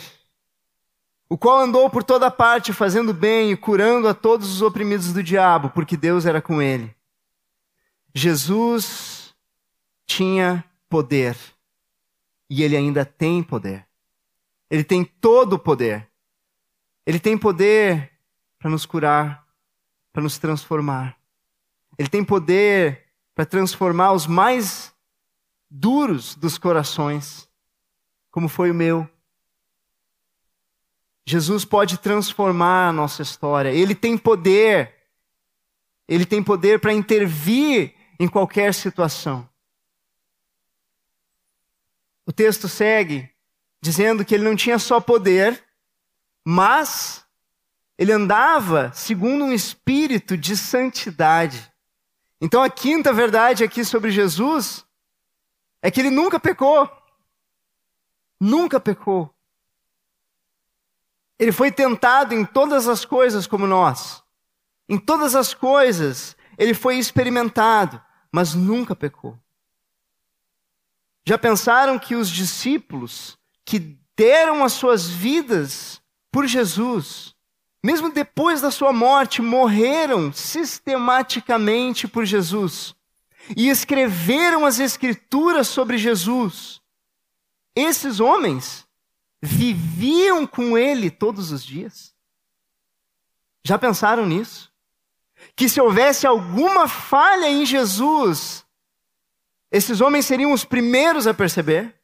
o 1.30 1.38
qual 1.38 1.62
andou 1.62 1.90
por 1.90 2.04
toda 2.04 2.32
parte 2.32 2.74
fazendo 2.74 3.14
bem 3.14 3.52
e 3.52 3.58
curando 3.58 4.08
a 4.08 4.14
todos 4.14 4.52
os 4.52 4.62
oprimidos 4.62 5.14
do 5.14 5.24
diabo, 5.24 5.70
porque 5.70 5.96
Deus 5.96 6.26
era 6.26 6.42
com 6.42 6.62
ele. 6.62 6.94
Jesus 8.14 9.19
tinha 10.10 10.66
poder. 10.90 11.38
E 12.50 12.64
ele 12.64 12.76
ainda 12.76 13.06
tem 13.06 13.44
poder. 13.44 13.86
Ele 14.70 14.84
tem 14.84 15.06
todo 15.06 15.54
o 15.54 15.60
poder. 15.60 16.10
Ele 17.06 17.20
tem 17.20 17.38
poder 17.38 18.12
para 18.58 18.72
nos 18.72 18.88
curar, 18.88 19.48
para 20.12 20.24
nos 20.24 20.40
transformar. 20.40 21.16
Ele 21.98 22.10
tem 22.10 22.24
poder 22.24 23.06
para 23.36 23.46
transformar 23.46 24.14
os 24.14 24.26
mais 24.26 24.92
duros 25.70 26.36
dos 26.36 26.58
corações, 26.58 27.48
como 28.32 28.50
foi 28.50 28.72
o 28.72 28.76
meu. 28.76 29.08
Jesus 31.26 31.64
pode 31.64 32.00
transformar 32.00 32.90
a 32.90 32.94
nossa 32.94 33.22
história. 33.22 33.70
Ele 33.70 33.94
tem 33.94 34.18
poder. 34.18 34.96
Ele 36.08 36.26
tem 36.26 36.42
poder 36.42 36.80
para 36.80 36.94
intervir 36.94 37.94
em 38.20 38.28
qualquer 38.28 38.74
situação. 38.74 39.49
O 42.30 42.32
texto 42.32 42.70
segue 42.70 43.28
dizendo 43.82 44.24
que 44.24 44.36
ele 44.36 44.44
não 44.44 44.56
tinha 44.56 44.78
só 44.78 45.00
poder, 45.00 45.66
mas 46.46 47.26
ele 47.98 48.12
andava 48.12 48.92
segundo 48.94 49.46
um 49.46 49.52
espírito 49.52 50.38
de 50.38 50.56
santidade. 50.56 51.74
Então 52.40 52.62
a 52.62 52.70
quinta 52.70 53.12
verdade 53.12 53.64
aqui 53.64 53.84
sobre 53.84 54.12
Jesus 54.12 54.86
é 55.82 55.90
que 55.90 56.00
ele 56.00 56.12
nunca 56.12 56.40
pecou. 56.40 56.88
Nunca 58.40 58.80
pecou. 58.80 59.34
Ele 61.40 61.52
foi 61.52 61.72
tentado 61.72 62.36
em 62.36 62.46
todas 62.46 62.88
as 62.88 63.04
coisas 63.04 63.48
como 63.48 63.66
nós. 63.66 64.24
Em 64.88 65.00
todas 65.00 65.34
as 65.34 65.56
coisas 65.56 66.38
ele 66.60 66.76
foi 66.76 67.00
experimentado, 67.00 68.00
mas 68.32 68.54
nunca 68.54 68.96
pecou. 68.96 69.36
Já 71.30 71.38
pensaram 71.38 72.00
que 72.00 72.16
os 72.16 72.28
discípulos 72.28 73.38
que 73.64 74.00
deram 74.18 74.64
as 74.64 74.74
suas 74.74 75.08
vidas 75.08 76.02
por 76.32 76.48
Jesus, 76.48 77.36
mesmo 77.84 78.12
depois 78.12 78.62
da 78.62 78.72
sua 78.72 78.92
morte, 78.92 79.40
morreram 79.40 80.34
sistematicamente 80.34 82.08
por 82.08 82.26
Jesus 82.26 82.96
e 83.56 83.70
escreveram 83.70 84.66
as 84.66 84.80
escrituras 84.80 85.68
sobre 85.68 86.00
Jesus? 86.00 86.82
Esses 87.76 88.20
homens 88.20 88.88
viviam 89.40 90.48
com 90.48 90.76
ele 90.76 91.12
todos 91.12 91.52
os 91.52 91.64
dias. 91.64 92.12
Já 93.64 93.78
pensaram 93.78 94.26
nisso? 94.26 94.74
Que 95.56 95.70
se 95.70 95.80
houvesse 95.80 96.26
alguma 96.26 96.88
falha 96.88 97.48
em 97.52 97.68
Jesus, 97.68 98.66
esses 99.72 100.02
homens 100.02 100.26
seriam 100.26 100.52
os 100.52 100.66
primeiros 100.66 101.28
a 101.28 101.34
perceber? 101.34 101.96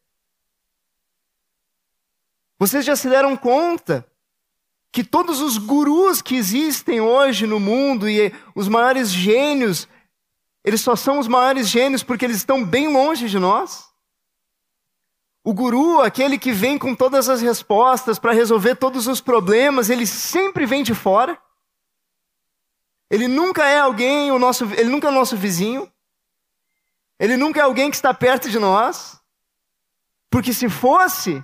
Vocês 2.58 2.86
já 2.86 2.95
se 2.95 3.10
deram 3.10 3.36
conta 3.36 4.06
que 4.91 5.04
todos 5.04 5.41
os 5.41 5.58
gurus 5.58 6.21
que 6.21 6.36
existem 6.36 7.01
hoje 7.01 7.45
no 7.45 7.60
mundo 7.60 8.08
e 8.10 8.34
os 8.56 8.67
maiores 8.67 9.10
gênios, 9.10 9.89
eles 10.63 10.80
só 10.80 10.95
são 10.95 11.19
os 11.19 11.28
maiores 11.28 11.67
gênios 11.67 12.01
porque 12.01 12.23
eles 12.23 12.38
estão 12.38 12.63
bem 12.63 12.88
longe 12.88 13.28
de 13.28 13.38
nós? 13.38 13.93
O 15.43 15.54
guru, 15.54 16.01
aquele 16.01 16.39
que 16.39 16.51
vem 16.51 16.78
com 16.78 16.95
todas 16.95 17.30
as 17.30 17.41
respostas 17.41 18.17
para 18.17 18.32
resolver 18.32 18.75
todos 18.75 19.06
os 19.06 19.21
problemas, 19.21 19.89
ele 19.89 20.08
sempre 20.08 20.65
vem 20.65 20.82
de 20.82 20.95
fora. 20.95 21.38
Ele 23.12 23.28
nunca 23.28 23.63
é 23.65 23.80
alguém, 23.80 24.32
o 24.32 24.39
nosso, 24.39 24.65
ele 24.73 24.89
nunca 24.89 25.08
é 25.08 25.12
o 25.12 25.13
nosso 25.13 25.38
vizinho. 25.38 25.91
Ele 27.19 27.38
nunca 27.38 27.60
é 27.60 27.63
alguém 27.63 27.89
que 27.89 27.95
está 27.95 28.13
perto 28.13 28.49
de 28.49 28.60
nós. 28.60 29.19
Porque 30.30 30.54
se 30.54 30.69
fosse, 30.69 31.43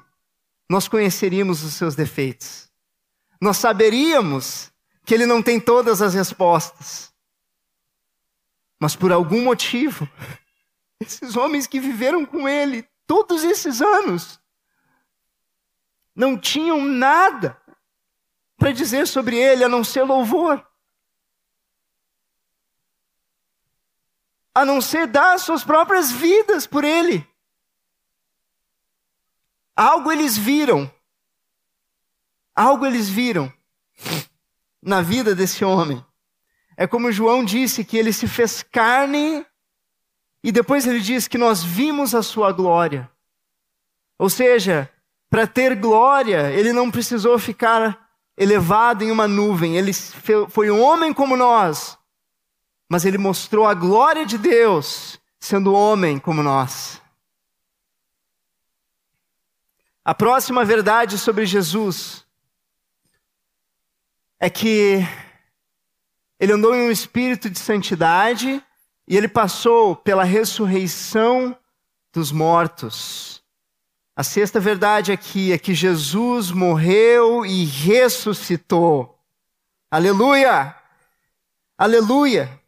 nós 0.69 0.87
conheceríamos 0.87 1.63
os 1.63 1.73
seus 1.73 1.95
defeitos. 1.95 2.69
Nós 3.39 3.57
saberíamos 3.57 4.71
que 5.05 5.13
ele 5.13 5.25
não 5.25 5.41
tem 5.41 5.59
todas 5.59 6.01
as 6.01 6.13
respostas. 6.13 7.13
Mas 8.79 8.95
por 8.95 9.11
algum 9.11 9.43
motivo, 9.43 10.09
esses 10.99 11.35
homens 11.35 11.67
que 11.67 11.79
viveram 11.79 12.25
com 12.25 12.47
ele 12.47 12.87
todos 13.05 13.43
esses 13.43 13.81
anos, 13.81 14.39
não 16.15 16.37
tinham 16.37 16.81
nada 16.83 17.61
para 18.57 18.71
dizer 18.71 19.07
sobre 19.07 19.37
ele 19.37 19.63
a 19.63 19.69
não 19.69 19.83
ser 19.83 20.03
louvor. 20.03 20.65
A 24.53 24.65
não 24.65 24.81
ser 24.81 25.07
dar 25.07 25.39
suas 25.39 25.63
próprias 25.63 26.11
vidas 26.11 26.67
por 26.67 26.83
ele. 26.83 27.27
Algo 29.75 30.11
eles 30.11 30.37
viram. 30.37 30.91
Algo 32.55 32.85
eles 32.85 33.09
viram 33.09 33.51
na 34.81 35.01
vida 35.01 35.33
desse 35.33 35.63
homem. 35.63 36.03
É 36.75 36.87
como 36.87 37.11
João 37.11 37.45
disse 37.45 37.85
que 37.85 37.97
ele 37.97 38.11
se 38.11 38.27
fez 38.27 38.63
carne 38.63 39.45
e 40.43 40.51
depois 40.51 40.87
ele 40.87 40.99
diz 40.99 41.27
que 41.27 41.37
nós 41.37 41.63
vimos 41.63 42.15
a 42.15 42.23
sua 42.23 42.51
glória. 42.51 43.09
Ou 44.17 44.29
seja, 44.29 44.89
para 45.29 45.47
ter 45.47 45.75
glória, 45.75 46.51
ele 46.51 46.73
não 46.73 46.91
precisou 46.91 47.37
ficar 47.37 48.09
elevado 48.37 49.03
em 49.03 49.11
uma 49.11 49.27
nuvem. 49.27 49.77
Ele 49.77 49.93
foi 50.49 50.71
um 50.71 50.81
homem 50.81 51.13
como 51.13 51.37
nós, 51.37 51.97
mas 52.91 53.05
ele 53.05 53.17
mostrou 53.17 53.65
a 53.65 53.73
glória 53.73 54.25
de 54.25 54.37
Deus 54.37 55.17
sendo 55.39 55.73
homem 55.73 56.19
como 56.19 56.43
nós. 56.43 57.01
A 60.03 60.13
próxima 60.13 60.65
verdade 60.65 61.17
sobre 61.17 61.45
Jesus 61.45 62.27
é 64.37 64.49
que 64.49 65.07
ele 66.37 66.51
andou 66.51 66.75
em 66.75 66.85
um 66.85 66.91
espírito 66.91 67.49
de 67.49 67.59
santidade 67.59 68.61
e 69.07 69.15
ele 69.15 69.29
passou 69.29 69.95
pela 69.95 70.25
ressurreição 70.25 71.57
dos 72.11 72.29
mortos. 72.29 73.41
A 74.17 74.21
sexta 74.21 74.59
verdade 74.59 75.13
aqui 75.13 75.53
é 75.53 75.57
que 75.57 75.73
Jesus 75.73 76.51
morreu 76.51 77.45
e 77.45 77.63
ressuscitou. 77.63 79.17
Aleluia! 79.89 80.75
Aleluia! 81.77 82.60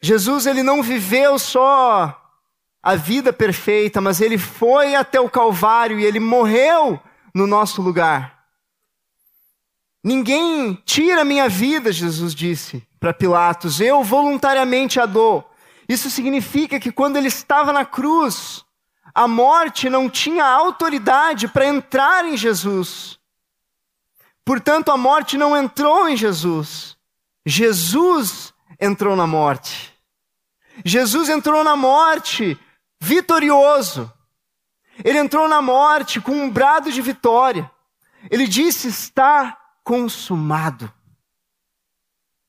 Jesus 0.00 0.46
ele 0.46 0.62
não 0.62 0.82
viveu 0.82 1.38
só 1.38 2.22
a 2.82 2.94
vida 2.94 3.32
perfeita, 3.32 4.00
mas 4.00 4.20
ele 4.20 4.38
foi 4.38 4.94
até 4.94 5.20
o 5.20 5.30
Calvário 5.30 5.98
e 5.98 6.04
ele 6.04 6.20
morreu 6.20 7.00
no 7.34 7.46
nosso 7.46 7.82
lugar. 7.82 8.44
Ninguém 10.04 10.80
tira 10.84 11.24
minha 11.24 11.48
vida, 11.48 11.90
Jesus 11.90 12.34
disse 12.34 12.86
para 13.00 13.12
Pilatos, 13.12 13.80
eu 13.80 14.04
voluntariamente 14.04 15.00
a 15.00 15.06
dou. 15.06 15.48
Isso 15.88 16.08
significa 16.08 16.78
que 16.78 16.92
quando 16.92 17.16
ele 17.16 17.28
estava 17.28 17.72
na 17.72 17.84
cruz, 17.84 18.64
a 19.14 19.26
morte 19.26 19.88
não 19.88 20.08
tinha 20.08 20.44
autoridade 20.44 21.48
para 21.48 21.66
entrar 21.66 22.24
em 22.24 22.36
Jesus. 22.36 23.18
Portanto, 24.44 24.90
a 24.90 24.96
morte 24.96 25.36
não 25.36 25.56
entrou 25.56 26.08
em 26.08 26.16
Jesus. 26.16 26.96
Jesus 27.44 28.52
entrou 28.80 29.16
na 29.16 29.26
morte. 29.26 29.94
Jesus 30.84 31.28
entrou 31.28 31.64
na 31.64 31.76
morte 31.76 32.58
vitorioso. 33.00 34.12
Ele 35.04 35.18
entrou 35.18 35.48
na 35.48 35.60
morte 35.60 36.20
com 36.20 36.32
um 36.32 36.50
brado 36.50 36.90
de 36.90 37.00
vitória. 37.02 37.70
Ele 38.30 38.46
disse: 38.46 38.88
Está 38.88 39.56
consumado. 39.84 40.92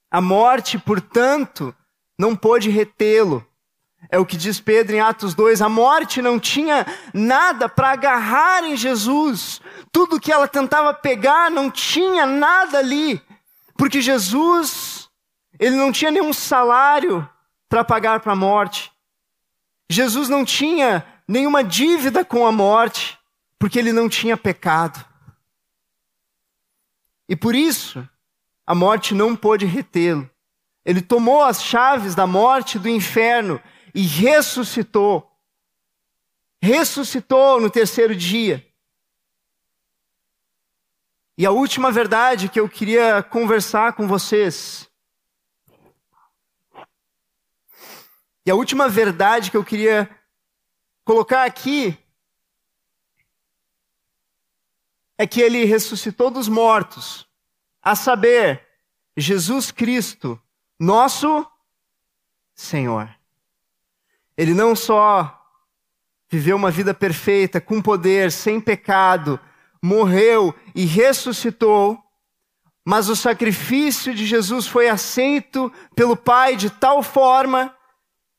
A 0.09 0.21
morte, 0.21 0.79
portanto, 0.79 1.75
não 2.17 2.35
pôde 2.35 2.69
retê-lo. 2.69 3.45
É 4.09 4.17
o 4.17 4.25
que 4.25 4.37
diz 4.37 4.59
Pedro 4.59 4.95
em 4.95 4.99
Atos 5.01 5.33
2: 5.33 5.61
a 5.61 5.67
morte 5.67 6.21
não 6.21 6.39
tinha 6.39 6.85
nada 7.13 7.67
para 7.67 7.91
agarrar 7.91 8.63
em 8.63 8.75
Jesus. 8.77 9.61
Tudo 9.91 10.19
que 10.19 10.31
ela 10.31 10.47
tentava 10.47 10.93
pegar 10.93 11.51
não 11.51 11.69
tinha 11.69 12.25
nada 12.25 12.77
ali, 12.77 13.21
porque 13.75 14.01
Jesus, 14.01 14.96
ele 15.59 15.75
não 15.75 15.91
tinha 15.91 16.11
nenhum 16.11 16.33
salário 16.33 17.27
para 17.69 17.83
pagar 17.83 18.19
para 18.19 18.33
a 18.33 18.35
morte. 18.35 18.91
Jesus 19.89 20.29
não 20.29 20.43
tinha 20.45 21.05
nenhuma 21.27 21.63
dívida 21.63 22.23
com 22.23 22.45
a 22.45 22.51
morte, 22.51 23.17
porque 23.59 23.79
ele 23.79 23.91
não 23.91 24.07
tinha 24.07 24.37
pecado. 24.37 25.03
E 27.27 27.35
por 27.35 27.55
isso, 27.55 28.07
a 28.65 28.73
morte 28.73 29.13
não 29.13 29.35
pôde 29.35 29.65
retê-lo. 29.65 30.29
Ele 30.85 31.01
tomou 31.01 31.43
as 31.43 31.61
chaves 31.61 32.15
da 32.15 32.25
morte 32.25 32.75
e 32.75 32.79
do 32.79 32.87
inferno 32.87 33.61
e 33.93 34.01
ressuscitou. 34.01 35.29
Ressuscitou 36.61 37.59
no 37.59 37.69
terceiro 37.69 38.15
dia. 38.15 38.65
E 41.37 41.45
a 41.45 41.51
última 41.51 41.91
verdade 41.91 42.49
que 42.49 42.59
eu 42.59 42.67
queria 42.67 43.21
conversar 43.21 43.93
com 43.93 44.07
vocês. 44.07 44.87
E 48.47 48.49
a 48.49 48.55
última 48.55 48.88
verdade 48.88 49.51
que 49.51 49.57
eu 49.57 49.63
queria 49.63 50.10
colocar 51.03 51.43
aqui 51.43 51.97
é 55.17 55.27
que 55.27 55.41
ele 55.41 55.65
ressuscitou 55.65 56.31
dos 56.31 56.47
mortos, 56.47 57.27
a 57.81 57.93
saber, 57.93 58.65
Jesus 59.17 59.69
Cristo, 59.69 60.41
nosso 60.79 61.45
Senhor. 62.55 63.13
Ele 64.38 64.53
não 64.53 64.77
só 64.77 65.45
viveu 66.31 66.55
uma 66.55 66.71
vida 66.71 66.93
perfeita, 66.93 67.60
com 67.60 67.81
poder, 67.81 68.31
sem 68.31 68.62
pecado, 68.62 69.38
morreu 69.83 70.55
e 70.73 70.86
ressuscitou, 70.86 72.01
mas 72.86 73.10
o 73.10 73.15
sacrifício 73.15 74.15
de 74.15 74.25
Jesus 74.25 74.65
foi 74.65 74.88
aceito 74.88 75.69
pelo 75.93 76.15
Pai 76.15 76.55
de 76.55 76.69
tal 76.69 77.03
forma 77.03 77.76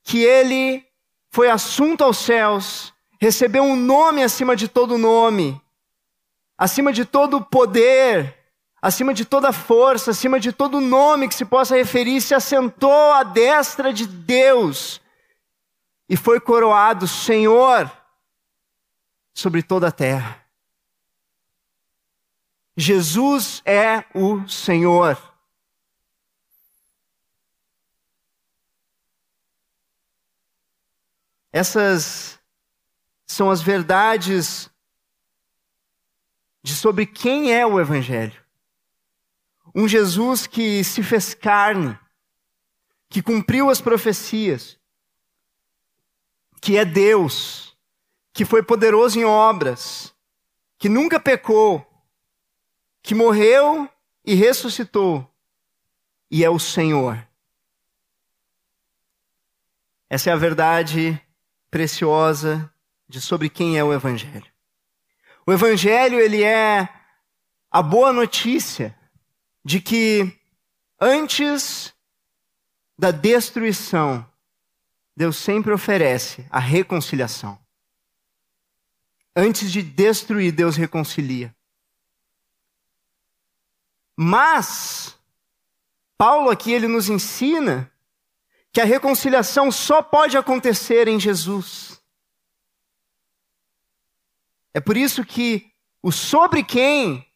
que 0.09 0.25
ele 0.25 0.87
foi 1.29 1.51
assunto 1.51 2.03
aos 2.03 2.16
céus, 2.16 2.94
recebeu 3.21 3.62
um 3.62 3.77
nome 3.77 4.23
acima 4.23 4.57
de 4.57 4.66
todo 4.66 4.97
nome, 4.97 5.61
acima 6.57 6.94
de 6.94 7.05
todo 7.05 7.44
poder, 7.44 8.35
acima 8.81 9.12
de 9.12 9.27
toda 9.27 9.53
força, 9.53 10.12
acima 10.12 10.40
de 10.40 10.51
todo 10.51 10.81
nome 10.81 11.29
que 11.29 11.35
se 11.35 11.44
possa 11.44 11.77
referir, 11.77 12.23
se 12.23 12.35
assentou 12.35 13.12
à 13.12 13.23
destra 13.23 13.92
de 13.92 14.07
Deus 14.07 14.99
e 16.09 16.16
foi 16.16 16.40
coroado 16.40 17.07
Senhor 17.07 17.92
sobre 19.35 19.62
toda 19.62 19.88
a 19.88 19.92
terra. 19.92 20.42
Jesus 22.75 23.61
é 23.66 24.05
o 24.14 24.49
Senhor. 24.49 25.28
Essas 31.59 32.38
são 33.27 33.51
as 33.51 33.61
verdades 33.61 34.71
de 36.62 36.73
sobre 36.73 37.05
quem 37.05 37.53
é 37.53 37.66
o 37.66 37.81
Evangelho. 37.81 38.40
Um 39.75 39.88
Jesus 39.88 40.47
que 40.47 40.85
se 40.85 41.03
fez 41.03 41.35
carne, 41.35 41.99
que 43.09 43.21
cumpriu 43.21 43.71
as 43.71 43.81
profecias, 43.81 44.79
que 46.61 46.77
é 46.77 46.85
Deus, 46.85 47.77
que 48.33 48.44
foi 48.44 48.62
poderoso 48.62 49.18
em 49.18 49.25
obras, 49.25 50.14
que 50.79 50.88
nunca 50.88 51.18
pecou, 51.18 51.85
que 53.03 53.16
morreu 53.16 53.90
e 54.25 54.33
ressuscitou, 54.33 55.29
e 56.31 56.44
é 56.44 56.49
o 56.49 56.61
Senhor. 56.61 57.27
Essa 60.09 60.31
é 60.31 60.33
a 60.33 60.37
verdade 60.37 61.21
preciosa 61.70 62.72
de 63.09 63.20
sobre 63.20 63.48
quem 63.48 63.78
é 63.78 63.85
o 63.85 63.92
evangelho. 63.92 64.50
O 65.46 65.52
evangelho 65.52 66.20
ele 66.20 66.42
é 66.42 66.88
a 67.70 67.83
boa 67.83 68.12
notícia 68.12 68.98
de 69.64 69.81
que 69.81 70.38
antes 71.00 71.94
da 72.98 73.11
destruição, 73.11 74.28
Deus 75.16 75.37
sempre 75.37 75.72
oferece 75.72 76.46
a 76.50 76.59
reconciliação. 76.59 77.59
Antes 79.35 79.70
de 79.70 79.83
destruir, 79.83 80.52
Deus 80.52 80.76
reconcilia. 80.76 81.54
Mas 84.16 85.16
Paulo 86.16 86.50
aqui 86.50 86.72
ele 86.72 86.88
nos 86.88 87.09
ensina 87.09 87.92
que 88.72 88.81
a 88.81 88.85
reconciliação 88.85 89.72
só 89.72 90.02
pode 90.02 90.37
acontecer 90.37 91.09
em 91.09 91.18
Jesus. 91.18 92.00
É 94.74 94.81
por 94.81 94.96
isso 94.96 95.24
que 95.24 95.72
o 96.02 96.12
sobre 96.12 96.62
quem 96.62 97.26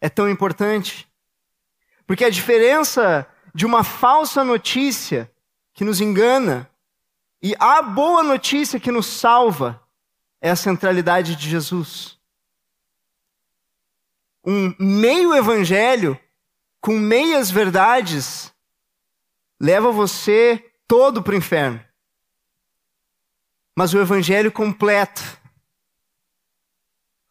é 0.00 0.08
tão 0.08 0.28
importante. 0.28 1.08
Porque 2.06 2.24
a 2.24 2.30
diferença 2.30 3.26
de 3.54 3.64
uma 3.64 3.82
falsa 3.82 4.44
notícia 4.44 5.32
que 5.72 5.84
nos 5.84 6.00
engana 6.00 6.70
e 7.42 7.54
a 7.58 7.80
boa 7.80 8.22
notícia 8.22 8.78
que 8.78 8.90
nos 8.90 9.06
salva 9.06 9.82
é 10.40 10.50
a 10.50 10.56
centralidade 10.56 11.36
de 11.36 11.48
Jesus. 11.48 12.18
Um 14.44 14.74
meio 14.78 15.34
evangelho 15.34 16.20
com 16.80 16.98
meias 16.98 17.50
verdades 17.50 18.53
leva 19.60 19.90
você 19.90 20.72
todo 20.86 21.22
para 21.22 21.34
o 21.34 21.36
inferno. 21.36 21.84
Mas 23.76 23.92
o 23.92 24.00
evangelho 24.00 24.52
completo, 24.52 25.22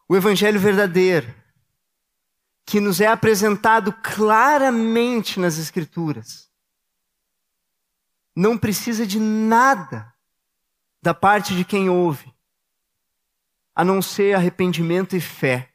o 0.07 0.15
evangelho 0.15 0.59
verdadeiro, 0.59 1.33
que 2.65 2.79
nos 2.79 2.99
é 2.99 3.07
apresentado 3.07 3.93
claramente 3.93 5.39
nas 5.39 5.57
Escrituras, 5.57 6.51
não 8.35 8.57
precisa 8.57 9.05
de 9.05 9.19
nada 9.19 10.13
da 11.01 11.13
parte 11.13 11.55
de 11.55 11.63
quem 11.63 11.89
ouve, 11.89 12.33
a 13.75 13.83
não 13.83 14.01
ser 14.01 14.35
arrependimento 14.35 15.15
e 15.15 15.21
fé. 15.21 15.73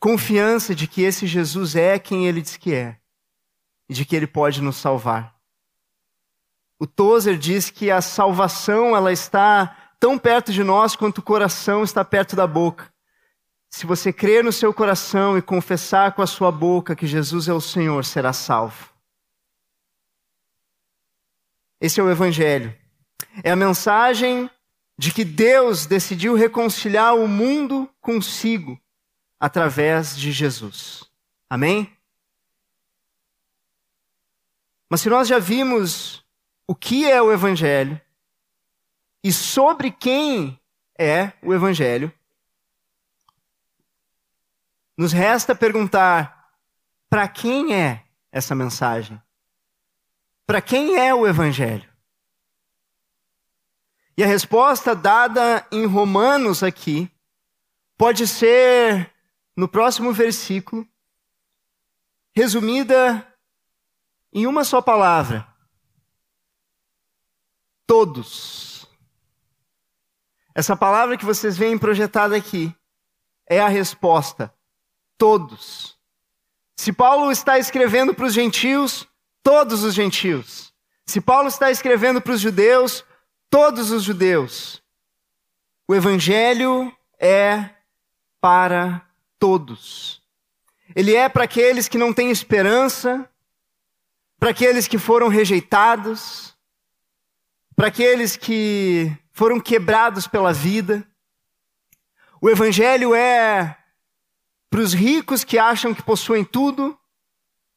Confiança 0.00 0.74
de 0.74 0.86
que 0.86 1.02
esse 1.02 1.26
Jesus 1.26 1.74
é 1.74 1.98
quem 1.98 2.26
ele 2.26 2.40
diz 2.40 2.56
que 2.56 2.72
é 2.72 2.97
e 3.88 3.94
de 3.94 4.04
que 4.04 4.14
ele 4.14 4.26
pode 4.26 4.60
nos 4.62 4.76
salvar. 4.76 5.34
O 6.78 6.86
Tozer 6.86 7.36
diz 7.36 7.70
que 7.70 7.90
a 7.90 8.00
salvação 8.00 8.94
ela 8.96 9.12
está 9.12 9.76
tão 9.98 10.18
perto 10.18 10.52
de 10.52 10.62
nós 10.62 10.94
quanto 10.94 11.18
o 11.18 11.22
coração 11.22 11.82
está 11.82 12.04
perto 12.04 12.36
da 12.36 12.46
boca. 12.46 12.92
Se 13.70 13.84
você 13.84 14.12
crer 14.12 14.44
no 14.44 14.52
seu 14.52 14.72
coração 14.72 15.36
e 15.36 15.42
confessar 15.42 16.12
com 16.12 16.22
a 16.22 16.26
sua 16.26 16.52
boca 16.52 16.96
que 16.96 17.06
Jesus 17.06 17.48
é 17.48 17.52
o 17.52 17.60
Senhor, 17.60 18.04
será 18.04 18.32
salvo. 18.32 18.90
Esse 21.80 22.00
é 22.00 22.02
o 22.02 22.10
Evangelho. 22.10 22.74
É 23.42 23.50
a 23.50 23.56
mensagem 23.56 24.50
de 24.96 25.12
que 25.12 25.24
Deus 25.24 25.86
decidiu 25.86 26.34
reconciliar 26.34 27.14
o 27.14 27.28
mundo 27.28 27.88
consigo 28.00 28.80
através 29.38 30.16
de 30.16 30.32
Jesus. 30.32 31.04
Amém? 31.48 31.97
Mas 34.88 35.00
se 35.02 35.08
nós 35.08 35.28
já 35.28 35.38
vimos 35.38 36.24
o 36.66 36.74
que 36.74 37.10
é 37.10 37.20
o 37.20 37.32
Evangelho 37.32 38.00
e 39.22 39.32
sobre 39.32 39.90
quem 39.90 40.58
é 40.98 41.32
o 41.42 41.52
Evangelho, 41.52 42.12
nos 44.96 45.12
resta 45.12 45.54
perguntar: 45.54 46.52
para 47.08 47.28
quem 47.28 47.74
é 47.74 48.04
essa 48.32 48.54
mensagem? 48.54 49.20
Para 50.46 50.62
quem 50.62 50.96
é 50.96 51.14
o 51.14 51.26
Evangelho? 51.26 51.88
E 54.16 54.24
a 54.24 54.26
resposta 54.26 54.96
dada 54.96 55.64
em 55.70 55.86
Romanos 55.86 56.62
aqui 56.62 57.08
pode 57.96 58.26
ser, 58.26 59.12
no 59.56 59.68
próximo 59.68 60.12
versículo, 60.12 60.88
resumida 62.34 63.27
em 64.32 64.46
uma 64.46 64.64
só 64.64 64.80
palavra: 64.80 65.46
todos. 67.86 68.86
Essa 70.54 70.76
palavra 70.76 71.16
que 71.16 71.24
vocês 71.24 71.56
veem 71.56 71.78
projetada 71.78 72.36
aqui 72.36 72.74
é 73.48 73.60
a 73.60 73.68
resposta: 73.68 74.52
todos. 75.16 75.98
Se 76.76 76.92
Paulo 76.92 77.30
está 77.32 77.58
escrevendo 77.58 78.14
para 78.14 78.26
os 78.26 78.34
gentios, 78.34 79.06
todos 79.42 79.82
os 79.82 79.94
gentios. 79.94 80.72
Se 81.06 81.20
Paulo 81.20 81.48
está 81.48 81.70
escrevendo 81.70 82.20
para 82.20 82.34
os 82.34 82.40
judeus, 82.40 83.04
todos 83.50 83.90
os 83.90 84.04
judeus. 84.04 84.82
O 85.88 85.94
evangelho 85.94 86.94
é 87.18 87.70
para 88.40 89.08
todos. 89.38 90.22
Ele 90.94 91.14
é 91.14 91.28
para 91.28 91.44
aqueles 91.44 91.88
que 91.88 91.98
não 91.98 92.12
têm 92.12 92.30
esperança, 92.30 93.28
para 94.38 94.50
aqueles 94.50 94.86
que 94.86 94.98
foram 94.98 95.28
rejeitados, 95.28 96.56
para 97.74 97.88
aqueles 97.88 98.36
que 98.36 99.12
foram 99.32 99.60
quebrados 99.60 100.26
pela 100.26 100.52
vida. 100.52 101.06
O 102.40 102.48
Evangelho 102.48 103.14
é 103.14 103.76
para 104.70 104.80
os 104.80 104.92
ricos 104.92 105.44
que 105.44 105.58
acham 105.58 105.94
que 105.94 106.02
possuem 106.02 106.44
tudo, 106.44 106.98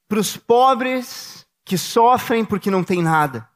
para 0.07 0.19
os 0.19 0.37
pobres 0.37 1.45
que 1.63 1.77
sofrem 1.77 2.43
porque 2.43 2.69
não 2.69 2.83
têm 2.83 3.01
nada. 3.01 3.47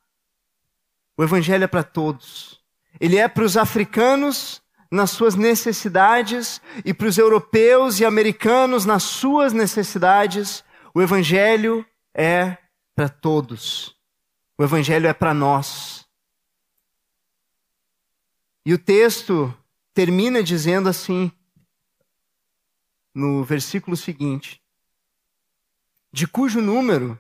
O 1.18 1.24
Evangelho 1.24 1.64
é 1.64 1.68
para 1.68 1.84
todos. 1.84 2.62
Ele 3.00 3.18
é 3.18 3.28
para 3.28 3.44
os 3.44 3.58
africanos 3.58 4.62
nas 4.90 5.12
suas 5.12 5.36
necessidades 5.36 6.62
e 6.84 6.94
para 6.94 7.08
os 7.08 7.18
europeus 7.18 8.00
e 8.00 8.06
americanos 8.06 8.86
nas 8.86 9.04
suas 9.04 9.52
necessidades. 9.52 10.64
O 10.94 11.02
Evangelho 11.02 11.86
é 12.14 12.58
para 12.96 13.10
todos. 13.10 13.96
O 14.58 14.64
Evangelho 14.64 15.08
é 15.08 15.14
para 15.14 15.34
nós. 15.34 16.08
E 18.66 18.74
o 18.74 18.80
texto 18.80 19.54
termina 19.94 20.42
dizendo 20.42 20.88
assim: 20.90 21.32
no 23.14 23.44
versículo 23.44 23.98
seguinte: 23.98 24.62
De 26.12 26.26
cujo 26.26 26.62
número 26.62 27.20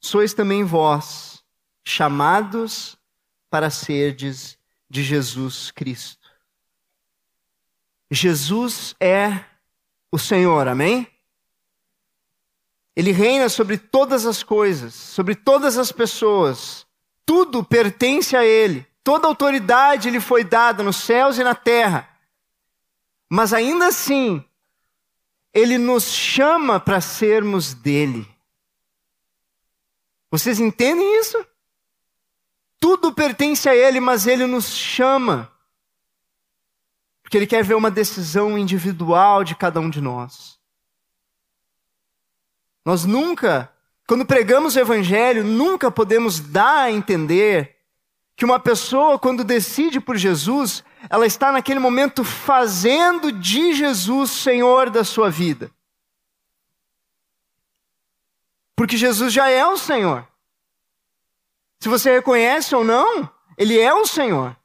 sois 0.00 0.34
também 0.34 0.62
vós, 0.64 1.42
chamados 1.82 2.96
para 3.48 3.70
serdes 3.70 4.58
de 4.88 5.02
Jesus 5.02 5.70
Cristo. 5.70 6.28
Jesus 8.10 8.94
é 9.00 9.44
o 10.12 10.18
Senhor, 10.18 10.68
amém? 10.68 11.13
Ele 12.96 13.10
reina 13.10 13.48
sobre 13.48 13.76
todas 13.76 14.24
as 14.24 14.42
coisas, 14.42 14.94
sobre 14.94 15.34
todas 15.34 15.76
as 15.76 15.90
pessoas. 15.90 16.86
Tudo 17.26 17.64
pertence 17.64 18.36
a 18.36 18.44
Ele. 18.44 18.86
Toda 19.02 19.26
autoridade 19.26 20.10
lhe 20.10 20.20
foi 20.20 20.44
dada 20.44 20.82
nos 20.82 20.96
céus 20.96 21.38
e 21.38 21.44
na 21.44 21.54
terra. 21.54 22.08
Mas 23.28 23.52
ainda 23.52 23.88
assim, 23.88 24.44
Ele 25.52 25.76
nos 25.76 26.04
chama 26.04 26.78
para 26.78 27.00
sermos 27.00 27.74
dele. 27.74 28.28
Vocês 30.30 30.60
entendem 30.60 31.20
isso? 31.20 31.44
Tudo 32.78 33.12
pertence 33.12 33.68
a 33.68 33.74
Ele, 33.74 33.98
mas 33.98 34.26
Ele 34.26 34.46
nos 34.46 34.68
chama. 34.68 35.50
Porque 37.22 37.36
Ele 37.36 37.46
quer 37.46 37.64
ver 37.64 37.74
uma 37.74 37.90
decisão 37.90 38.56
individual 38.58 39.42
de 39.42 39.56
cada 39.56 39.80
um 39.80 39.90
de 39.90 40.00
nós. 40.00 40.53
Nós 42.84 43.04
nunca, 43.04 43.72
quando 44.06 44.26
pregamos 44.26 44.76
o 44.76 44.80
Evangelho, 44.80 45.42
nunca 45.42 45.90
podemos 45.90 46.38
dar 46.40 46.82
a 46.82 46.92
entender 46.92 47.76
que 48.36 48.44
uma 48.44 48.58
pessoa, 48.58 49.18
quando 49.18 49.44
decide 49.44 50.00
por 50.00 50.16
Jesus, 50.16 50.84
ela 51.08 51.26
está 51.26 51.52
naquele 51.52 51.78
momento 51.78 52.24
fazendo 52.24 53.30
de 53.30 53.72
Jesus 53.72 54.30
Senhor 54.30 54.90
da 54.90 55.04
sua 55.04 55.30
vida. 55.30 55.70
Porque 58.76 58.96
Jesus 58.96 59.32
já 59.32 59.48
é 59.48 59.64
o 59.64 59.76
Senhor. 59.76 60.26
Se 61.80 61.88
você 61.88 62.12
reconhece 62.12 62.74
ou 62.74 62.82
não, 62.82 63.30
Ele 63.56 63.78
é 63.78 63.94
o 63.94 64.06
Senhor. 64.06 64.56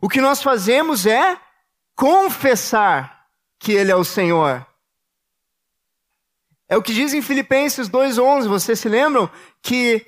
O 0.00 0.08
que 0.08 0.20
nós 0.20 0.42
fazemos 0.42 1.06
é 1.06 1.40
confessar 1.94 3.26
que 3.58 3.72
Ele 3.72 3.90
é 3.90 3.96
o 3.96 4.04
Senhor. 4.04 4.64
É 6.68 6.76
o 6.76 6.82
que 6.82 6.92
diz 6.92 7.14
em 7.14 7.22
Filipenses 7.22 7.88
2,11, 7.88 8.48
vocês 8.48 8.80
se 8.80 8.88
lembram? 8.88 9.30
Que 9.62 10.04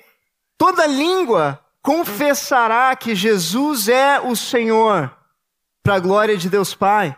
toda 0.57 0.85
língua 0.85 1.63
confessará 1.81 2.93
que 2.95 3.15
Jesus 3.15 3.87
é 3.87 4.19
o 4.19 4.35
Senhor, 4.35 5.11
para 5.81 5.95
a 5.95 5.99
glória 5.99 6.35
de 6.35 6.49
Deus 6.49 6.75
Pai. 6.75 7.15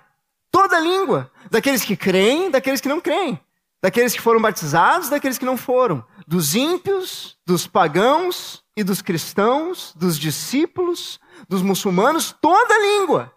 Toda 0.52 0.80
língua, 0.80 1.32
daqueles 1.50 1.84
que 1.84 1.96
creem, 1.96 2.52
daqueles 2.52 2.82
que 2.82 2.90
não 2.90 3.02
creem, 3.02 3.40
daqueles 3.82 4.14
que 4.14 4.22
foram 4.22 4.40
batizados, 4.40 5.10
daqueles 5.10 5.40
que 5.40 5.46
não 5.46 5.58
foram, 5.58 6.06
dos 6.28 6.54
ímpios, 6.54 7.36
dos 7.46 7.66
pagãos 7.66 8.64
e 8.78 8.84
dos 8.84 9.02
cristãos, 9.02 9.94
dos 9.96 10.20
discípulos, 10.20 11.20
dos 11.50 11.64
muçulmanos, 11.64 12.36
toda 12.40 12.80
língua 12.80 13.34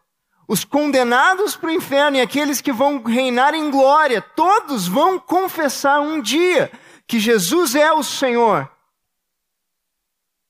os 0.47 0.64
condenados 0.64 1.57
para 1.57 1.68
o 1.68 1.72
inferno 1.72 2.16
e 2.16 2.20
aqueles 2.20 2.61
que 2.61 2.72
vão 2.72 3.03
reinar 3.03 3.55
em 3.55 3.70
glória, 3.70 4.20
todos 4.20 4.86
vão 4.86 5.18
confessar 5.18 6.01
um 6.01 6.20
dia 6.20 6.70
que 7.07 7.18
Jesus 7.18 7.74
é 7.74 7.92
o 7.92 8.03
Senhor. 8.03 8.70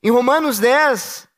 Em 0.03 0.11
Romanos 0.11 0.59
10, 0.59 1.28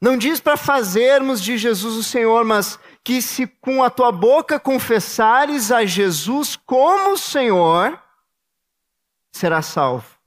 não 0.00 0.16
diz 0.16 0.38
para 0.38 0.56
fazermos 0.56 1.42
de 1.42 1.58
Jesus 1.58 1.96
o 1.96 2.04
Senhor, 2.04 2.44
mas 2.44 2.78
que 3.02 3.20
se 3.20 3.46
com 3.46 3.82
a 3.82 3.90
tua 3.90 4.12
boca 4.12 4.60
confessares 4.60 5.72
a 5.72 5.84
Jesus 5.84 6.56
como 6.56 7.16
Senhor, 7.16 8.00
será 9.32 9.62
salvo. 9.62 10.18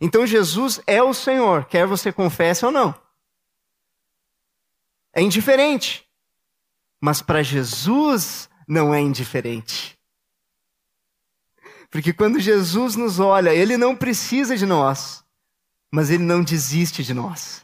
Então 0.00 0.26
Jesus 0.26 0.80
é 0.86 1.02
o 1.02 1.14
Senhor, 1.14 1.66
quer 1.66 1.86
você 1.86 2.12
confesse 2.12 2.64
ou 2.64 2.72
não. 2.72 2.94
É 5.12 5.22
indiferente. 5.22 6.03
Mas 7.04 7.20
para 7.20 7.42
Jesus 7.42 8.48
não 8.66 8.94
é 8.94 8.98
indiferente. 8.98 9.94
Porque 11.90 12.14
quando 12.14 12.40
Jesus 12.40 12.96
nos 12.96 13.20
olha, 13.20 13.54
ele 13.54 13.76
não 13.76 13.94
precisa 13.94 14.56
de 14.56 14.64
nós, 14.64 15.22
mas 15.90 16.08
ele 16.08 16.22
não 16.24 16.42
desiste 16.42 17.04
de 17.04 17.12
nós. 17.12 17.62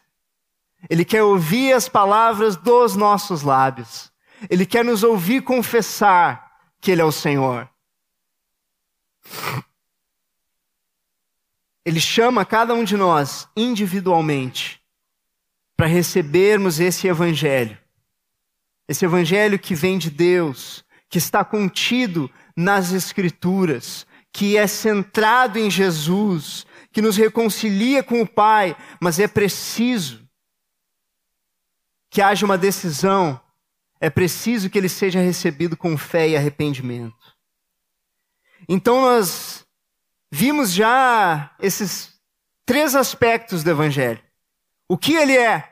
Ele 0.90 1.06
quer 1.06 1.22
ouvir 1.22 1.72
as 1.72 1.88
palavras 1.88 2.54
dos 2.54 2.94
nossos 2.96 3.40
lábios. 3.40 4.12
Ele 4.50 4.66
quer 4.66 4.84
nos 4.84 5.02
ouvir 5.02 5.40
confessar 5.40 6.52
que 6.78 6.90
ele 6.90 7.00
é 7.00 7.04
o 7.06 7.10
Senhor. 7.10 7.66
Ele 11.82 11.98
chama 11.98 12.44
cada 12.44 12.74
um 12.74 12.84
de 12.84 12.94
nós 12.94 13.48
individualmente 13.56 14.82
para 15.78 15.86
recebermos 15.86 16.78
esse 16.78 17.08
evangelho 17.08 17.79
esse 18.90 19.04
evangelho 19.04 19.56
que 19.56 19.72
vem 19.72 19.96
de 19.96 20.10
Deus, 20.10 20.84
que 21.08 21.16
está 21.16 21.44
contido 21.44 22.28
nas 22.56 22.90
Escrituras, 22.90 24.04
que 24.32 24.56
é 24.56 24.66
centrado 24.66 25.60
em 25.60 25.70
Jesus, 25.70 26.66
que 26.90 27.00
nos 27.00 27.16
reconcilia 27.16 28.02
com 28.02 28.20
o 28.20 28.26
Pai, 28.26 28.76
mas 29.00 29.20
é 29.20 29.28
preciso 29.28 30.28
que 32.10 32.20
haja 32.20 32.44
uma 32.44 32.58
decisão, 32.58 33.40
é 34.00 34.10
preciso 34.10 34.68
que 34.68 34.76
ele 34.76 34.88
seja 34.88 35.20
recebido 35.20 35.76
com 35.76 35.96
fé 35.96 36.28
e 36.28 36.36
arrependimento. 36.36 37.36
Então 38.68 39.00
nós 39.02 39.64
vimos 40.32 40.72
já 40.72 41.54
esses 41.60 42.20
três 42.66 42.96
aspectos 42.96 43.62
do 43.62 43.70
Evangelho. 43.70 44.20
O 44.88 44.98
que 44.98 45.14
ele 45.14 45.36
é? 45.36 45.70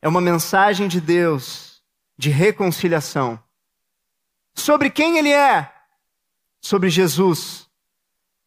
É 0.00 0.08
uma 0.08 0.22
mensagem 0.22 0.88
de 0.88 1.02
Deus 1.02 1.73
de 2.16 2.30
reconciliação. 2.30 3.42
Sobre 4.54 4.90
quem 4.90 5.18
ele 5.18 5.32
é? 5.32 5.72
Sobre 6.60 6.88
Jesus. 6.88 7.68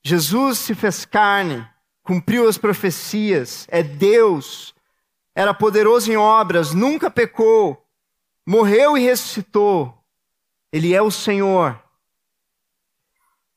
Jesus 0.03 0.59
se 0.59 0.73
fez 0.73 1.05
carne, 1.05 1.67
cumpriu 2.01 2.47
as 2.47 2.57
profecias, 2.57 3.67
é 3.69 3.83
Deus, 3.83 4.73
era 5.35 5.53
poderoso 5.53 6.11
em 6.11 6.15
obras, 6.15 6.73
nunca 6.73 7.11
pecou, 7.11 7.85
morreu 8.45 8.97
e 8.97 9.01
ressuscitou. 9.01 9.93
Ele 10.71 10.93
é 10.93 11.01
o 11.01 11.11
Senhor. 11.11 11.79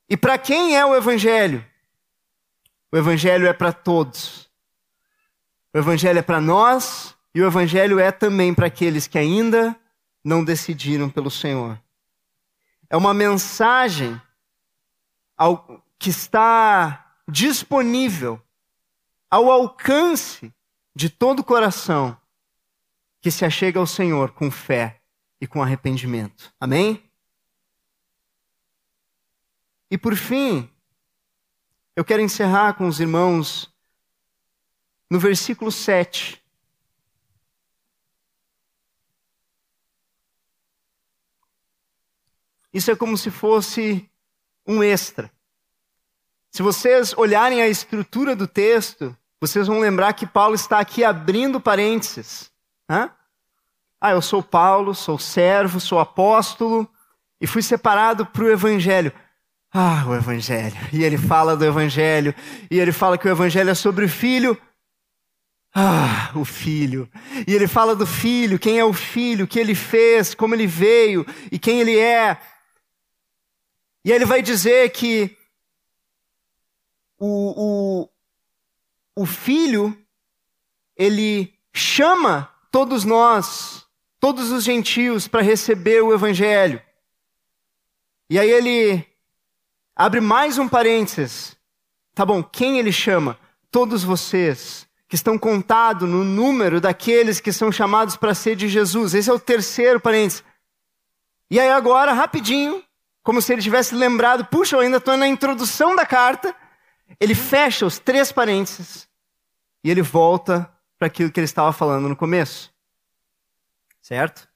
E 0.08 0.16
para 0.16 0.36
quem 0.36 0.76
é 0.76 0.84
o 0.84 0.94
Evangelho? 0.94 1.64
O 2.90 2.96
Evangelho 2.96 3.46
é 3.46 3.52
para 3.52 3.72
todos. 3.72 4.50
O 5.72 5.78
Evangelho 5.78 6.18
é 6.18 6.22
para 6.22 6.40
nós 6.40 7.14
e 7.32 7.40
o 7.40 7.46
Evangelho 7.46 8.00
é 8.00 8.10
também 8.10 8.52
para 8.52 8.66
aqueles 8.66 9.06
que 9.06 9.16
ainda 9.16 9.79
não 10.24 10.44
decidiram 10.44 11.08
pelo 11.08 11.30
Senhor. 11.30 11.80
É 12.88 12.96
uma 12.96 13.14
mensagem 13.14 14.20
ao, 15.36 15.82
que 15.98 16.10
está 16.10 17.16
disponível 17.28 18.40
ao 19.30 19.50
alcance 19.50 20.52
de 20.94 21.08
todo 21.08 21.40
o 21.40 21.44
coração 21.44 22.20
que 23.20 23.30
se 23.30 23.44
achega 23.44 23.78
ao 23.78 23.86
Senhor 23.86 24.32
com 24.32 24.50
fé 24.50 25.00
e 25.40 25.46
com 25.46 25.62
arrependimento. 25.62 26.52
Amém? 26.58 27.02
E 29.90 29.98
por 29.98 30.16
fim, 30.16 30.70
eu 31.96 32.04
quero 32.04 32.22
encerrar 32.22 32.74
com 32.74 32.86
os 32.86 33.00
irmãos 33.00 33.72
no 35.10 35.18
versículo 35.18 35.72
7. 35.72 36.39
Isso 42.72 42.90
é 42.90 42.96
como 42.96 43.16
se 43.16 43.30
fosse 43.30 44.08
um 44.66 44.82
extra. 44.82 45.30
Se 46.50 46.62
vocês 46.62 47.12
olharem 47.16 47.62
a 47.62 47.68
estrutura 47.68 48.34
do 48.34 48.46
texto, 48.46 49.16
vocês 49.40 49.66
vão 49.66 49.80
lembrar 49.80 50.12
que 50.12 50.26
Paulo 50.26 50.54
está 50.54 50.78
aqui 50.78 51.04
abrindo 51.04 51.60
parênteses. 51.60 52.50
Hã? 52.88 53.10
Ah, 54.00 54.12
eu 54.12 54.22
sou 54.22 54.42
Paulo, 54.42 54.94
sou 54.94 55.18
servo, 55.18 55.78
sou 55.78 55.98
apóstolo 55.98 56.88
e 57.40 57.46
fui 57.46 57.62
separado 57.62 58.26
para 58.26 58.44
o 58.44 58.50
evangelho. 58.50 59.12
Ah, 59.72 60.04
o 60.08 60.14
evangelho. 60.14 60.76
E 60.92 61.04
ele 61.04 61.16
fala 61.16 61.56
do 61.56 61.64
evangelho, 61.64 62.34
e 62.70 62.78
ele 62.78 62.92
fala 62.92 63.16
que 63.16 63.28
o 63.28 63.30
evangelho 63.30 63.70
é 63.70 63.74
sobre 63.74 64.04
o 64.04 64.08
filho. 64.08 64.60
Ah, 65.72 66.32
o 66.34 66.44
filho. 66.44 67.08
E 67.46 67.54
ele 67.54 67.68
fala 67.68 67.94
do 67.94 68.06
filho, 68.06 68.58
quem 68.58 68.78
é 68.78 68.84
o 68.84 68.92
filho, 68.92 69.44
o 69.44 69.48
que 69.48 69.60
ele 69.60 69.74
fez, 69.74 70.34
como 70.34 70.54
ele 70.54 70.66
veio 70.66 71.24
e 71.52 71.58
quem 71.58 71.80
ele 71.80 71.96
é. 71.96 72.36
E 74.04 74.10
ele 74.10 74.24
vai 74.24 74.42
dizer 74.42 74.90
que 74.90 75.36
o, 77.18 78.06
o, 79.16 79.22
o 79.22 79.26
filho, 79.26 79.96
ele 80.96 81.52
chama 81.72 82.50
todos 82.70 83.04
nós, 83.04 83.86
todos 84.18 84.50
os 84.50 84.64
gentios, 84.64 85.28
para 85.28 85.42
receber 85.42 86.02
o 86.02 86.14
evangelho. 86.14 86.82
E 88.28 88.38
aí 88.38 88.50
ele 88.50 89.06
abre 89.94 90.20
mais 90.20 90.56
um 90.56 90.68
parênteses. 90.68 91.56
Tá 92.14 92.24
bom, 92.24 92.42
quem 92.42 92.78
ele 92.78 92.92
chama? 92.92 93.38
Todos 93.70 94.02
vocês 94.02 94.88
que 95.06 95.16
estão 95.16 95.36
contados 95.36 96.08
no 96.08 96.22
número 96.22 96.80
daqueles 96.80 97.40
que 97.40 97.52
são 97.52 97.72
chamados 97.72 98.16
para 98.16 98.32
ser 98.32 98.54
de 98.54 98.68
Jesus. 98.68 99.12
Esse 99.12 99.28
é 99.28 99.32
o 99.32 99.40
terceiro 99.40 100.00
parênteses. 100.00 100.44
E 101.50 101.58
aí 101.58 101.68
agora, 101.68 102.12
rapidinho, 102.12 102.82
como 103.30 103.40
se 103.40 103.52
ele 103.52 103.62
tivesse 103.62 103.94
lembrado, 103.94 104.44
puxa, 104.44 104.74
eu 104.74 104.80
ainda 104.80 104.96
estou 104.96 105.16
na 105.16 105.28
introdução 105.28 105.94
da 105.94 106.04
carta, 106.04 106.52
ele 107.20 107.32
fecha 107.32 107.86
os 107.86 107.96
três 107.96 108.32
parênteses 108.32 109.08
e 109.84 109.88
ele 109.88 110.02
volta 110.02 110.68
para 110.98 111.06
aquilo 111.06 111.30
que 111.30 111.38
ele 111.38 111.44
estava 111.44 111.72
falando 111.72 112.08
no 112.08 112.16
começo. 112.16 112.74
Certo? 114.02 114.48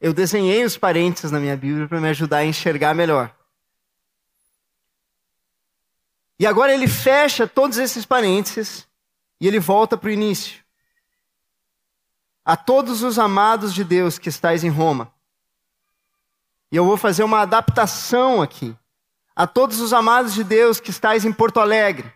Eu 0.00 0.14
desenhei 0.14 0.64
os 0.64 0.74
parênteses 0.74 1.30
na 1.30 1.38
minha 1.38 1.54
Bíblia 1.54 1.86
para 1.86 2.00
me 2.00 2.08
ajudar 2.08 2.38
a 2.38 2.46
enxergar 2.46 2.94
melhor. 2.94 3.30
E 6.38 6.46
agora 6.46 6.72
ele 6.72 6.88
fecha 6.88 7.46
todos 7.46 7.76
esses 7.76 8.06
parênteses 8.06 8.88
e 9.38 9.46
ele 9.46 9.60
volta 9.60 9.98
para 9.98 10.08
o 10.08 10.12
início. 10.12 10.64
A 12.42 12.56
todos 12.56 13.02
os 13.02 13.18
amados 13.18 13.74
de 13.74 13.84
Deus 13.84 14.18
que 14.18 14.30
estáis 14.30 14.64
em 14.64 14.70
Roma. 14.70 15.13
E 16.74 16.76
eu 16.76 16.84
vou 16.84 16.96
fazer 16.96 17.22
uma 17.22 17.42
adaptação 17.42 18.42
aqui. 18.42 18.76
A 19.36 19.46
todos 19.46 19.78
os 19.78 19.92
amados 19.92 20.34
de 20.34 20.42
Deus 20.42 20.80
que 20.80 20.90
estáis 20.90 21.24
em 21.24 21.32
Porto 21.32 21.60
Alegre. 21.60 22.12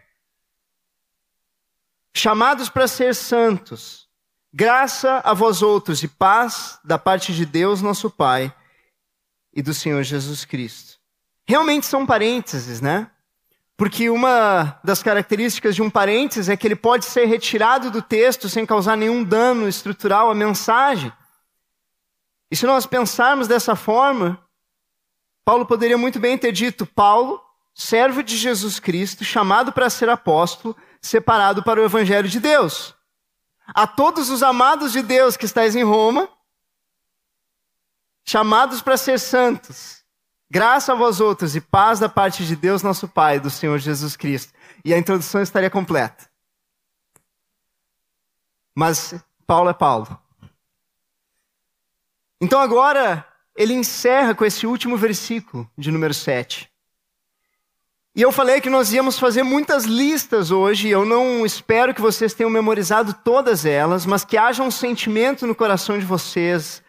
Chamados 2.13 2.69
para 2.69 2.89
ser 2.89 3.15
santos. 3.15 4.09
Graça 4.53 5.23
a 5.25 5.33
vós 5.33 5.63
outros 5.63 6.03
e 6.03 6.09
paz 6.09 6.77
da 6.83 6.99
parte 6.99 7.33
de 7.33 7.47
Deus, 7.47 7.81
nosso 7.81 8.11
Pai, 8.11 8.53
e 9.55 9.63
do 9.63 9.73
Senhor 9.73 10.03
Jesus 10.03 10.45
Cristo. 10.45 10.99
Realmente 11.47 11.87
são 11.87 12.05
parênteses, 12.05 12.81
né? 12.81 13.09
Porque 13.77 14.11
uma 14.11 14.81
das 14.83 15.05
características 15.05 15.77
de 15.77 15.83
um 15.83 15.89
parênteses 15.89 16.49
é 16.49 16.57
que 16.57 16.67
ele 16.67 16.75
pode 16.75 17.05
ser 17.05 17.27
retirado 17.27 17.93
do 17.93 18.03
texto 18.03 18.49
sem 18.49 18.67
causar 18.67 18.97
nenhum 18.97 19.23
dano 19.23 19.69
estrutural 19.69 20.29
à 20.29 20.35
mensagem. 20.35 21.13
E 22.51 22.57
se 22.57 22.67
nós 22.67 22.87
pensarmos 22.87 23.47
dessa 23.47 23.77
forma, 23.77 24.48
Paulo 25.49 25.65
poderia 25.65 25.97
muito 25.97 26.21
bem 26.21 26.37
ter 26.37 26.53
dito: 26.53 26.85
Paulo, 26.85 27.43
servo 27.75 28.23
de 28.23 28.37
Jesus 28.37 28.79
Cristo, 28.79 29.25
chamado 29.25 29.73
para 29.73 29.89
ser 29.89 30.11
apóstolo, 30.11 30.77
separado 31.01 31.63
para 31.63 31.81
o 31.81 31.85
evangelho 31.85 32.29
de 32.29 32.39
Deus. 32.39 32.95
A 33.69 33.87
todos 33.87 34.29
os 34.29 34.43
amados 34.43 34.93
de 34.93 35.01
Deus 35.01 35.39
que 35.39 35.47
estáis 35.47 35.75
em 35.75 35.83
Roma, 35.83 36.29
chamados 38.27 38.83
para 38.83 38.99
ser 38.99 39.19
santos, 39.19 40.05
Graça 40.51 40.93
a 40.93 40.97
vós 40.97 41.19
outros 41.19 41.57
e 41.57 41.63
paz 41.63 41.99
da 41.99 42.11
parte 42.11 42.45
de 42.45 42.55
Deus, 42.55 42.83
nosso 42.83 43.09
Pai, 43.09 43.37
e 43.37 43.41
do 43.41 43.49
Senhor 43.49 43.79
Jesus 43.79 44.17
Cristo. 44.17 44.53
E 44.85 44.93
a 44.93 44.99
introdução 44.99 45.41
estaria 45.41 45.71
completa. 45.71 46.29
Mas 48.75 49.15
Paulo 49.47 49.71
é 49.71 49.75
Paulo. 49.75 50.19
Então 52.39 52.61
agora 52.61 53.28
ele 53.59 53.75
encerra 53.75 54.37
com 54.37 54.45
esse 54.45 54.69
último 54.69 54.97
versículo 54.97 55.69
de 55.77 55.91
número 55.91 56.15
7. 56.15 56.71
E 58.15 58.23
eu 58.23 58.31
falei 58.31 58.61
que 58.61 58.71
nós 58.71 58.93
íamos 58.93 59.19
fazer 59.19 59.43
muitas 59.43 59.85
listas 59.85 60.53
hoje, 60.53 60.89
eu 60.89 61.05
não 61.05 61.45
espero 61.45 61.93
que 61.93 62.01
vocês 62.01 62.33
tenham 62.33 62.51
memorizado 62.51 63.13
todas 63.13 63.67
elas, 63.67 64.07
mas 64.07 64.25
que 64.25 64.37
haja 64.37 64.63
um 64.63 64.71
sentimento 64.71 65.45
no 65.45 65.57
coração 65.57 65.99
de 65.99 66.05
vocês 66.05 66.81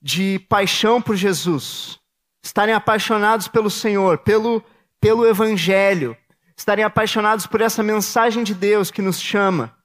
de 0.00 0.38
paixão 0.48 1.00
por 1.00 1.14
Jesus 1.14 2.00
estarem 2.42 2.74
apaixonados 2.74 3.46
pelo 3.46 3.70
Senhor, 3.70 4.16
pelo, 4.18 4.62
pelo 4.98 5.26
Evangelho, 5.26 6.16
estarem 6.56 6.84
apaixonados 6.84 7.46
por 7.46 7.60
essa 7.60 7.82
mensagem 7.82 8.42
de 8.42 8.54
Deus 8.54 8.90
que 8.90 9.02
nos 9.02 9.20
chama. 9.20 9.76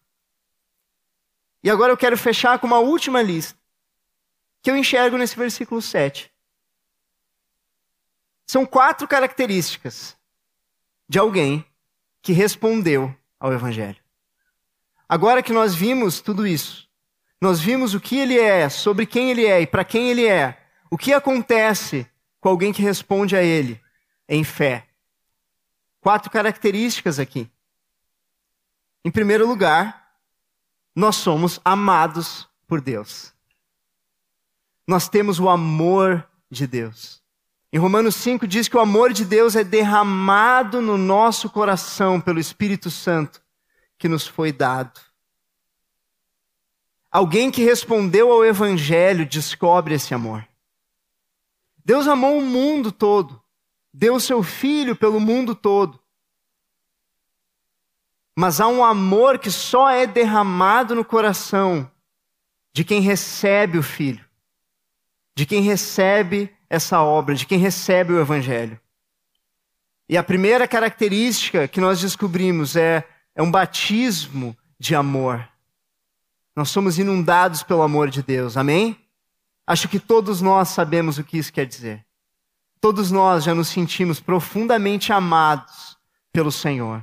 E 1.62 1.70
agora 1.70 1.92
eu 1.92 1.98
quero 1.98 2.18
fechar 2.18 2.60
com 2.60 2.68
uma 2.68 2.80
última 2.80 3.22
lista, 3.22 3.59
que 4.62 4.70
eu 4.70 4.78
enxergo 4.78 5.18
nesse 5.18 5.36
versículo 5.36 5.82
7. 5.82 6.32
São 8.48 8.66
quatro 8.66 9.08
características 9.08 10.18
de 11.08 11.20
alguém 11.20 11.66
que 12.22 12.34
respondeu 12.34 13.16
ao 13.40 13.54
Evangelho. 13.54 14.02
Agora 15.08 15.42
que 15.42 15.54
nós 15.54 15.74
vimos 15.74 16.22
tudo 16.22 16.46
isso, 16.46 16.88
nós 17.42 17.60
vimos 17.60 17.94
o 17.94 18.00
que 18.00 18.18
ele 18.18 18.38
é, 18.38 18.70
sobre 18.70 19.06
quem 19.06 19.32
ele 19.32 19.46
é 19.46 19.62
e 19.62 19.68
para 19.68 19.86
quem 19.86 20.10
ele 20.10 20.28
é, 20.28 20.60
o 20.90 20.98
que 20.98 21.14
acontece 21.14 22.10
com 22.40 22.50
alguém 22.50 22.74
que 22.74 22.82
responde 22.82 23.36
a 23.36 23.44
Ele 23.44 23.80
em 24.28 24.44
fé. 24.44 24.88
Quatro 26.02 26.32
características 26.32 27.20
aqui. 27.20 27.50
Em 29.04 29.12
primeiro 29.12 29.48
lugar, 29.48 30.14
nós 30.96 31.16
somos 31.16 31.60
amados 31.64 32.48
por 32.68 32.82
Deus. 32.82 33.34
Nós 34.90 35.08
temos 35.08 35.40
o 35.40 35.48
amor 35.48 36.28
de 36.50 36.66
Deus. 36.66 37.22
Em 37.72 37.78
Romanos 37.78 38.16
5 38.16 38.48
diz 38.48 38.68
que 38.68 38.76
o 38.76 38.80
amor 38.80 39.14
de 39.14 39.24
Deus 39.24 39.56
é 39.56 39.64
derramado 39.64 40.82
no 40.82 40.98
nosso 40.98 41.48
coração 41.48 42.20
pelo 42.20 42.40
Espírito 42.40 42.90
Santo 42.90 43.40
que 44.00 44.08
nos 44.08 44.26
foi 44.26 44.52
dado. 44.52 45.00
Alguém 47.12 47.52
que 47.52 47.64
respondeu 47.64 48.32
ao 48.32 48.44
Evangelho 48.44 49.28
descobre 49.28 49.94
esse 49.94 50.12
amor. 50.16 50.44
Deus 51.86 52.08
amou 52.08 52.40
o 52.40 52.44
mundo 52.44 52.92
todo, 52.92 53.40
deu 53.94 54.20
seu 54.20 54.42
filho 54.42 54.96
pelo 54.96 55.20
mundo 55.20 55.54
todo. 55.54 56.00
Mas 58.36 58.60
há 58.60 58.68
um 58.68 58.84
amor 58.84 59.38
que 59.38 59.52
só 59.52 59.88
é 59.88 60.08
derramado 60.08 60.96
no 60.96 61.06
coração 61.06 61.92
de 62.74 62.84
quem 62.84 63.02
recebe 63.02 63.78
o 63.78 63.84
filho, 63.84 64.28
de 65.40 65.46
quem 65.46 65.62
recebe 65.62 66.54
essa 66.70 67.02
obra, 67.02 67.34
de 67.34 67.46
quem 67.46 67.58
recebe 67.58 68.12
o 68.12 68.20
evangelho. 68.20 68.78
E 70.10 70.18
a 70.18 70.24
primeira 70.24 70.68
característica 70.68 71.66
que 71.66 71.80
nós 71.80 72.02
descobrimos 72.02 72.76
é, 72.76 73.08
é 73.34 73.42
um 73.42 73.50
batismo 73.50 74.54
de 74.78 74.94
amor. 74.96 75.48
Nós 76.54 76.68
somos 76.68 77.00
inundados 77.00 77.64
pelo 77.64 77.84
amor 77.84 78.10
de 78.10 78.22
Deus, 78.22 78.58
amém? 78.58 79.00
Acho 79.66 79.88
que 79.88 79.98
todos 79.98 80.42
nós 80.42 80.68
sabemos 80.68 81.18
o 81.18 81.24
que 81.24 81.38
isso 81.38 81.54
quer 81.54 81.66
dizer. 81.66 82.06
Todos 82.82 83.10
nós 83.10 83.46
já 83.46 83.56
nos 83.56 83.70
sentimos 83.70 84.20
profundamente 84.20 85.14
amados 85.14 85.98
pelo 86.34 86.52
Senhor. 86.52 87.02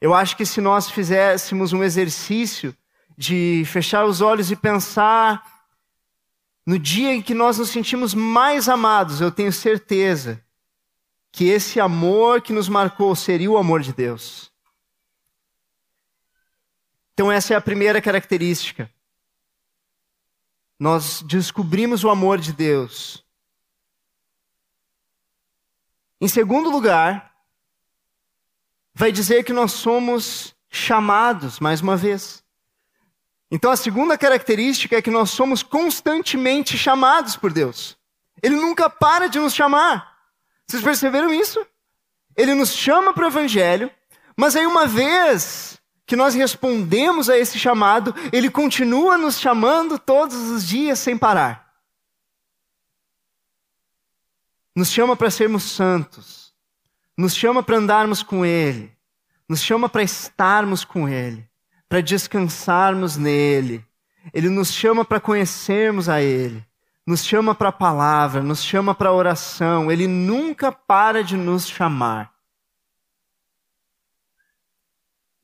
Eu 0.00 0.14
acho 0.14 0.34
que 0.34 0.46
se 0.46 0.62
nós 0.62 0.88
fizéssemos 0.88 1.74
um 1.74 1.84
exercício 1.84 2.74
de 3.18 3.64
fechar 3.66 4.06
os 4.06 4.22
olhos 4.22 4.50
e 4.50 4.56
pensar 4.56 5.59
no 6.70 6.78
dia 6.78 7.12
em 7.12 7.20
que 7.20 7.34
nós 7.34 7.58
nos 7.58 7.70
sentimos 7.70 8.14
mais 8.14 8.68
amados, 8.68 9.20
eu 9.20 9.32
tenho 9.32 9.52
certeza 9.52 10.40
que 11.32 11.46
esse 11.46 11.80
amor 11.80 12.40
que 12.40 12.52
nos 12.52 12.68
marcou 12.68 13.16
seria 13.16 13.50
o 13.50 13.58
amor 13.58 13.80
de 13.80 13.92
Deus. 13.92 14.52
Então, 17.12 17.30
essa 17.30 17.54
é 17.54 17.56
a 17.56 17.60
primeira 17.60 18.00
característica 18.00 18.88
nós 20.78 21.20
descobrimos 21.20 22.04
o 22.04 22.08
amor 22.08 22.38
de 22.38 22.54
Deus. 22.54 23.22
Em 26.18 26.26
segundo 26.26 26.70
lugar, 26.70 27.36
vai 28.94 29.12
dizer 29.12 29.44
que 29.44 29.52
nós 29.52 29.72
somos 29.72 30.56
chamados, 30.70 31.60
mais 31.60 31.82
uma 31.82 31.98
vez. 31.98 32.39
Então, 33.50 33.70
a 33.70 33.76
segunda 33.76 34.16
característica 34.16 34.96
é 34.96 35.02
que 35.02 35.10
nós 35.10 35.30
somos 35.30 35.62
constantemente 35.62 36.78
chamados 36.78 37.36
por 37.36 37.52
Deus. 37.52 37.96
Ele 38.42 38.54
nunca 38.54 38.88
para 38.88 39.28
de 39.28 39.40
nos 39.40 39.54
chamar. 39.54 40.16
Vocês 40.66 40.82
perceberam 40.82 41.32
isso? 41.34 41.66
Ele 42.36 42.54
nos 42.54 42.72
chama 42.72 43.12
para 43.12 43.24
o 43.24 43.28
Evangelho, 43.28 43.90
mas 44.36 44.54
aí, 44.54 44.66
uma 44.66 44.86
vez 44.86 45.80
que 46.06 46.16
nós 46.16 46.34
respondemos 46.34 47.28
a 47.28 47.36
esse 47.36 47.58
chamado, 47.58 48.14
ele 48.32 48.50
continua 48.50 49.18
nos 49.18 49.38
chamando 49.38 49.98
todos 49.98 50.36
os 50.50 50.66
dias 50.66 50.98
sem 50.98 51.18
parar. 51.18 51.74
Nos 54.74 54.90
chama 54.90 55.16
para 55.16 55.30
sermos 55.30 55.64
santos, 55.64 56.54
nos 57.18 57.34
chama 57.34 57.62
para 57.62 57.76
andarmos 57.76 58.22
com 58.22 58.46
Ele, 58.46 58.96
nos 59.48 59.60
chama 59.60 59.88
para 59.88 60.02
estarmos 60.02 60.84
com 60.84 61.08
Ele, 61.08 61.49
para 61.90 62.00
descansarmos 62.00 63.16
nele. 63.16 63.84
Ele 64.32 64.48
nos 64.48 64.72
chama 64.72 65.04
para 65.04 65.18
conhecermos 65.18 66.08
a 66.08 66.22
Ele, 66.22 66.64
nos 67.04 67.24
chama 67.24 67.52
para 67.52 67.70
a 67.70 67.72
palavra, 67.72 68.44
nos 68.44 68.62
chama 68.62 68.94
para 68.94 69.08
a 69.08 69.12
oração. 69.12 69.90
Ele 69.90 70.06
nunca 70.06 70.70
para 70.70 71.24
de 71.24 71.36
nos 71.36 71.68
chamar. 71.68 72.32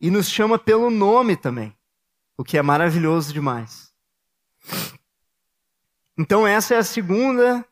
E 0.00 0.08
nos 0.08 0.30
chama 0.30 0.56
pelo 0.56 0.88
nome 0.88 1.36
também, 1.36 1.76
o 2.38 2.44
que 2.44 2.56
é 2.56 2.62
maravilhoso 2.62 3.32
demais. 3.32 3.92
Então, 6.16 6.46
essa 6.46 6.74
é 6.74 6.78
a 6.78 6.84
segunda 6.84 7.66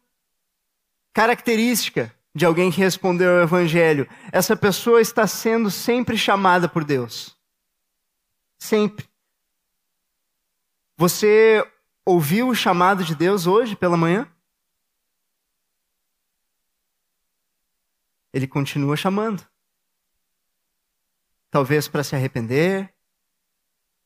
característica 1.12 2.12
de 2.34 2.44
alguém 2.44 2.72
que 2.72 2.80
respondeu 2.80 3.36
ao 3.36 3.42
Evangelho, 3.44 4.08
essa 4.32 4.56
pessoa 4.56 5.00
está 5.00 5.28
sendo 5.28 5.70
sempre 5.70 6.18
chamada 6.18 6.68
por 6.68 6.82
Deus. 6.82 7.36
Sempre. 8.64 9.06
Você 10.96 11.62
ouviu 12.02 12.48
o 12.48 12.54
chamado 12.54 13.04
de 13.04 13.14
Deus 13.14 13.46
hoje 13.46 13.76
pela 13.76 13.94
manhã? 13.94 14.26
Ele 18.32 18.48
continua 18.48 18.96
chamando. 18.96 19.46
Talvez 21.50 21.88
para 21.88 22.02
se 22.02 22.16
arrepender, 22.16 22.94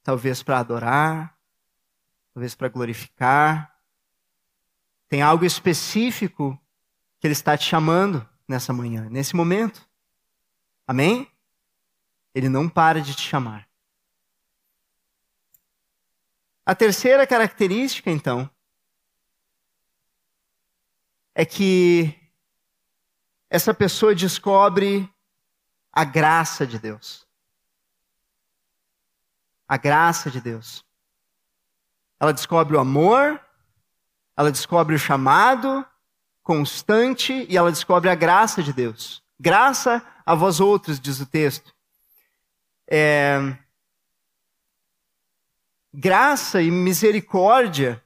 talvez 0.02 0.42
para 0.42 0.58
adorar, 0.58 1.38
talvez 2.34 2.56
para 2.56 2.68
glorificar. 2.68 3.80
Tem 5.08 5.22
algo 5.22 5.44
específico 5.44 6.60
que 7.20 7.28
Ele 7.28 7.32
está 7.32 7.56
te 7.56 7.64
chamando 7.64 8.28
nessa 8.48 8.72
manhã, 8.72 9.08
nesse 9.08 9.36
momento. 9.36 9.88
Amém? 10.84 11.30
Ele 12.34 12.48
não 12.48 12.68
para 12.68 13.00
de 13.00 13.14
te 13.14 13.22
chamar. 13.22 13.67
A 16.68 16.74
terceira 16.74 17.26
característica, 17.26 18.10
então, 18.10 18.50
é 21.34 21.46
que 21.46 22.14
essa 23.48 23.72
pessoa 23.72 24.14
descobre 24.14 25.10
a 25.90 26.04
graça 26.04 26.66
de 26.66 26.78
Deus. 26.78 27.26
A 29.66 29.78
graça 29.78 30.30
de 30.30 30.42
Deus. 30.42 30.84
Ela 32.20 32.34
descobre 32.34 32.76
o 32.76 32.80
amor, 32.80 33.42
ela 34.36 34.52
descobre 34.52 34.94
o 34.94 34.98
chamado, 34.98 35.86
constante 36.42 37.46
e 37.48 37.56
ela 37.56 37.72
descobre 37.72 38.10
a 38.10 38.14
graça 38.14 38.62
de 38.62 38.74
Deus. 38.74 39.24
Graça 39.40 40.06
a 40.26 40.34
vós 40.34 40.60
outros, 40.60 41.00
diz 41.00 41.18
o 41.18 41.24
texto. 41.24 41.74
É... 42.86 43.56
Graça 45.92 46.60
e 46.60 46.70
misericórdia 46.70 48.02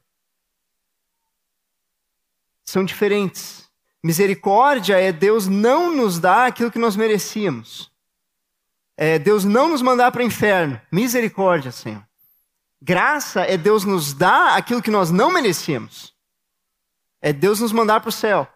são 2.64 2.84
diferentes. 2.84 3.70
Misericórdia 4.02 4.98
é 5.00 5.12
Deus 5.12 5.46
não 5.46 5.94
nos 5.94 6.18
dar 6.18 6.46
aquilo 6.46 6.70
que 6.70 6.78
nós 6.78 6.96
merecíamos. 6.96 7.90
É 8.96 9.18
Deus 9.18 9.44
não 9.44 9.68
nos 9.68 9.82
mandar 9.82 10.10
para 10.12 10.22
o 10.22 10.26
inferno. 10.26 10.80
Misericórdia, 10.90 11.70
Senhor. 11.70 12.06
Graça 12.80 13.42
é 13.42 13.56
Deus 13.56 13.84
nos 13.84 14.12
dar 14.12 14.56
aquilo 14.56 14.82
que 14.82 14.90
nós 14.90 15.10
não 15.10 15.32
merecíamos. 15.32 16.14
É 17.20 17.32
Deus 17.32 17.60
nos 17.60 17.72
mandar 17.72 18.00
para 18.00 18.08
o 18.08 18.12
céu. 18.12 18.48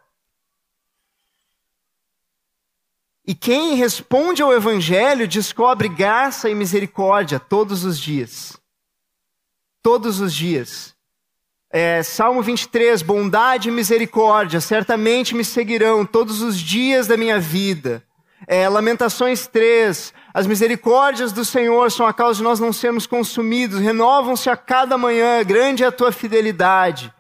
E 3.25 3.35
quem 3.35 3.75
responde 3.75 4.41
ao 4.41 4.53
Evangelho 4.53 5.27
descobre 5.27 5.89
graça 5.89 6.49
e 6.49 6.55
misericórdia 6.55 7.41
todos 7.41 7.85
os 7.85 7.99
dias. 7.99 8.57
Todos 9.87 10.19
os 10.19 10.35
dias. 10.35 10.97
É, 11.71 12.03
Salmo 12.03 12.43
23, 12.43 13.03
bondade 13.03 13.69
e 13.69 13.71
misericórdia 13.71 14.61
certamente 14.61 15.33
me 15.33 15.45
seguirão 15.45 16.05
todos 16.05 16.43
os 16.43 16.59
dias 16.59 17.07
da 17.07 17.17
minha 17.17 17.39
vida. 17.39 18.03
É, 18.49 18.69
Lamentações 18.69 19.47
3, 19.47 20.13
as 20.35 20.45
misericórdias 20.45 21.31
do 21.31 21.45
Senhor 21.45 21.93
são 21.93 22.05
a 22.05 22.13
causa 22.13 22.39
de 22.39 22.43
nós 22.43 22.59
não 22.59 22.73
sermos 22.73 23.07
consumidos, 23.07 23.79
renovam-se 23.79 24.51
a 24.51 24.57
cada 24.57 24.99
manhã, 24.99 25.45
grande 25.45 25.85
é 25.85 25.87
a 25.87 25.93
tua 25.93 26.11
fidelidade. 26.11 27.15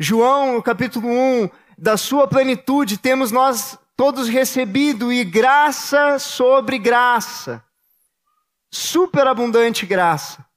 João, 0.00 0.54
no 0.54 0.62
capítulo 0.62 1.08
1, 1.10 1.50
da 1.76 1.98
sua 1.98 2.26
plenitude 2.26 2.96
temos 2.96 3.30
nós 3.30 3.78
todos 3.94 4.30
recebido 4.30 5.12
e 5.12 5.24
graça 5.24 6.18
sobre 6.18 6.78
graça. 6.78 7.62
Superabundante 8.72 9.84
graça. 9.84 10.47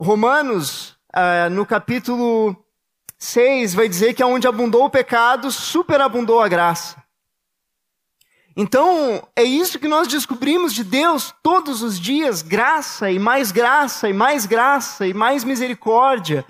Romanos, 0.00 0.90
uh, 1.14 1.50
no 1.50 1.64
capítulo 1.64 2.56
6, 3.18 3.74
vai 3.74 3.88
dizer 3.88 4.14
que 4.14 4.22
onde 4.22 4.46
abundou 4.46 4.84
o 4.84 4.90
pecado, 4.90 5.50
superabundou 5.50 6.40
a 6.40 6.48
graça. 6.48 7.02
Então, 8.56 9.26
é 9.36 9.42
isso 9.42 9.78
que 9.78 9.88
nós 9.88 10.08
descobrimos 10.08 10.72
de 10.72 10.82
Deus 10.82 11.34
todos 11.42 11.82
os 11.82 12.00
dias: 12.00 12.42
graça 12.42 13.10
e 13.10 13.18
mais 13.18 13.52
graça, 13.52 14.08
e 14.08 14.12
mais 14.12 14.46
graça, 14.46 15.06
e 15.06 15.12
mais 15.12 15.44
misericórdia, 15.44 16.44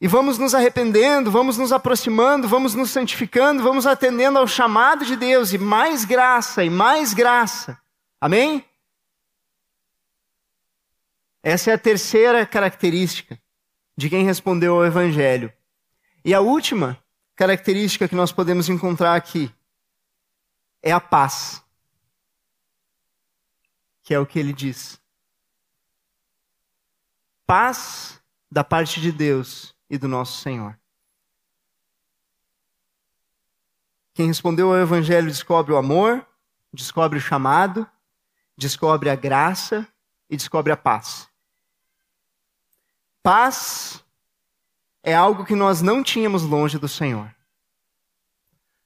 e 0.00 0.08
vamos 0.08 0.38
nos 0.38 0.54
arrependendo, 0.54 1.30
vamos 1.30 1.58
nos 1.58 1.72
aproximando, 1.72 2.48
vamos 2.48 2.74
nos 2.74 2.90
santificando, 2.90 3.62
vamos 3.62 3.86
atendendo 3.86 4.38
ao 4.38 4.46
chamado 4.46 5.04
de 5.04 5.14
Deus 5.14 5.52
e 5.52 5.58
mais 5.58 6.06
graça 6.06 6.64
e 6.64 6.70
mais 6.70 7.12
graça. 7.12 7.78
Amém? 8.18 8.64
Essa 11.42 11.70
é 11.70 11.74
a 11.74 11.78
terceira 11.78 12.44
característica 12.44 13.40
de 13.96 14.10
quem 14.10 14.24
respondeu 14.24 14.74
ao 14.76 14.84
Evangelho. 14.84 15.52
E 16.24 16.34
a 16.34 16.40
última 16.40 17.02
característica 17.34 18.06
que 18.06 18.14
nós 18.14 18.30
podemos 18.30 18.68
encontrar 18.68 19.14
aqui 19.14 19.52
é 20.82 20.92
a 20.92 21.00
paz, 21.00 21.64
que 24.02 24.12
é 24.12 24.18
o 24.18 24.26
que 24.26 24.38
ele 24.38 24.52
diz. 24.52 25.00
Paz 27.46 28.20
da 28.50 28.62
parte 28.62 29.00
de 29.00 29.10
Deus 29.10 29.74
e 29.88 29.96
do 29.96 30.08
nosso 30.08 30.40
Senhor. 30.42 30.78
Quem 34.12 34.26
respondeu 34.26 34.70
ao 34.70 34.78
Evangelho 34.78 35.28
descobre 35.28 35.72
o 35.72 35.78
amor, 35.78 36.26
descobre 36.72 37.18
o 37.18 37.22
chamado, 37.22 37.88
descobre 38.56 39.08
a 39.08 39.14
graça 39.14 39.88
e 40.28 40.36
descobre 40.36 40.72
a 40.72 40.76
paz. 40.76 41.29
Paz 43.22 44.04
é 45.02 45.14
algo 45.14 45.44
que 45.44 45.54
nós 45.54 45.82
não 45.82 46.02
tínhamos 46.02 46.42
longe 46.42 46.78
do 46.78 46.88
Senhor. 46.88 47.34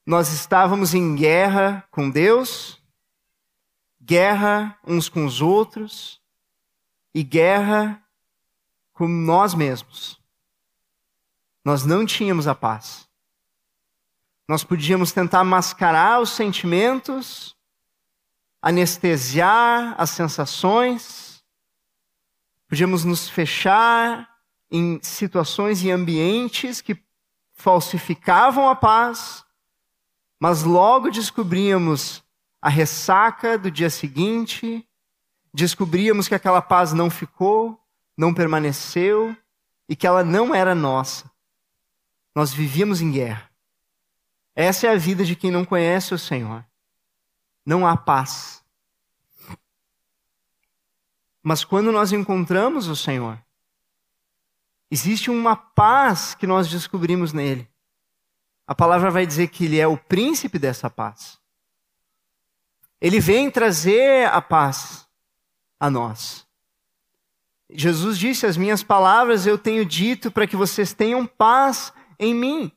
Nós 0.06 0.32
estávamos 0.32 0.94
em 0.94 1.14
guerra 1.14 1.86
com 1.90 2.10
Deus, 2.10 2.82
guerra 4.00 4.78
uns 4.86 5.08
com 5.08 5.24
os 5.24 5.40
outros 5.40 6.20
e 7.14 7.22
guerra 7.22 8.02
com 8.92 9.08
nós 9.08 9.54
mesmos 9.54 10.22
nós 11.64 11.84
não 11.84 12.04
tínhamos 12.04 12.46
a 12.46 12.54
paz. 12.54 13.08
Nós 14.46 14.62
podíamos 14.62 15.10
tentar 15.12 15.42
mascarar 15.42 16.20
os 16.20 16.30
sentimentos, 16.30 17.56
anestesiar 18.60 19.94
as 19.96 20.10
sensações, 20.10 21.33
podíamos 22.68 23.04
nos 23.04 23.28
fechar 23.28 24.28
em 24.70 24.98
situações 25.02 25.82
e 25.82 25.90
ambientes 25.90 26.80
que 26.80 26.98
falsificavam 27.52 28.68
a 28.68 28.74
paz, 28.74 29.44
mas 30.40 30.64
logo 30.64 31.10
descobríamos 31.10 32.24
a 32.60 32.68
ressaca 32.68 33.56
do 33.58 33.70
dia 33.70 33.90
seguinte, 33.90 34.86
descobríamos 35.52 36.26
que 36.26 36.34
aquela 36.34 36.62
paz 36.62 36.92
não 36.92 37.10
ficou, 37.10 37.78
não 38.16 38.32
permaneceu 38.32 39.36
e 39.88 39.94
que 39.94 40.06
ela 40.06 40.24
não 40.24 40.54
era 40.54 40.74
nossa. 40.74 41.30
Nós 42.34 42.52
vivíamos 42.52 43.00
em 43.00 43.12
guerra. 43.12 43.50
Essa 44.56 44.86
é 44.86 44.90
a 44.90 44.96
vida 44.96 45.24
de 45.24 45.36
quem 45.36 45.50
não 45.50 45.64
conhece 45.64 46.14
o 46.14 46.18
Senhor. 46.18 46.64
Não 47.66 47.86
há 47.86 47.96
paz. 47.96 48.63
Mas 51.46 51.62
quando 51.62 51.92
nós 51.92 52.10
encontramos 52.10 52.88
o 52.88 52.96
Senhor, 52.96 53.38
existe 54.90 55.30
uma 55.30 55.54
paz 55.54 56.34
que 56.34 56.46
nós 56.46 56.70
descobrimos 56.70 57.34
nele. 57.34 57.68
A 58.66 58.74
palavra 58.74 59.10
vai 59.10 59.26
dizer 59.26 59.48
que 59.48 59.66
ele 59.66 59.78
é 59.78 59.86
o 59.86 59.98
príncipe 59.98 60.58
dessa 60.58 60.88
paz. 60.88 61.38
Ele 62.98 63.20
vem 63.20 63.50
trazer 63.50 64.26
a 64.28 64.40
paz 64.40 65.06
a 65.78 65.90
nós. 65.90 66.46
Jesus 67.68 68.18
disse: 68.18 68.46
As 68.46 68.56
minhas 68.56 68.82
palavras 68.82 69.46
eu 69.46 69.58
tenho 69.58 69.84
dito 69.84 70.30
para 70.30 70.46
que 70.46 70.56
vocês 70.56 70.94
tenham 70.94 71.26
paz 71.26 71.92
em 72.18 72.34
mim. 72.34 72.72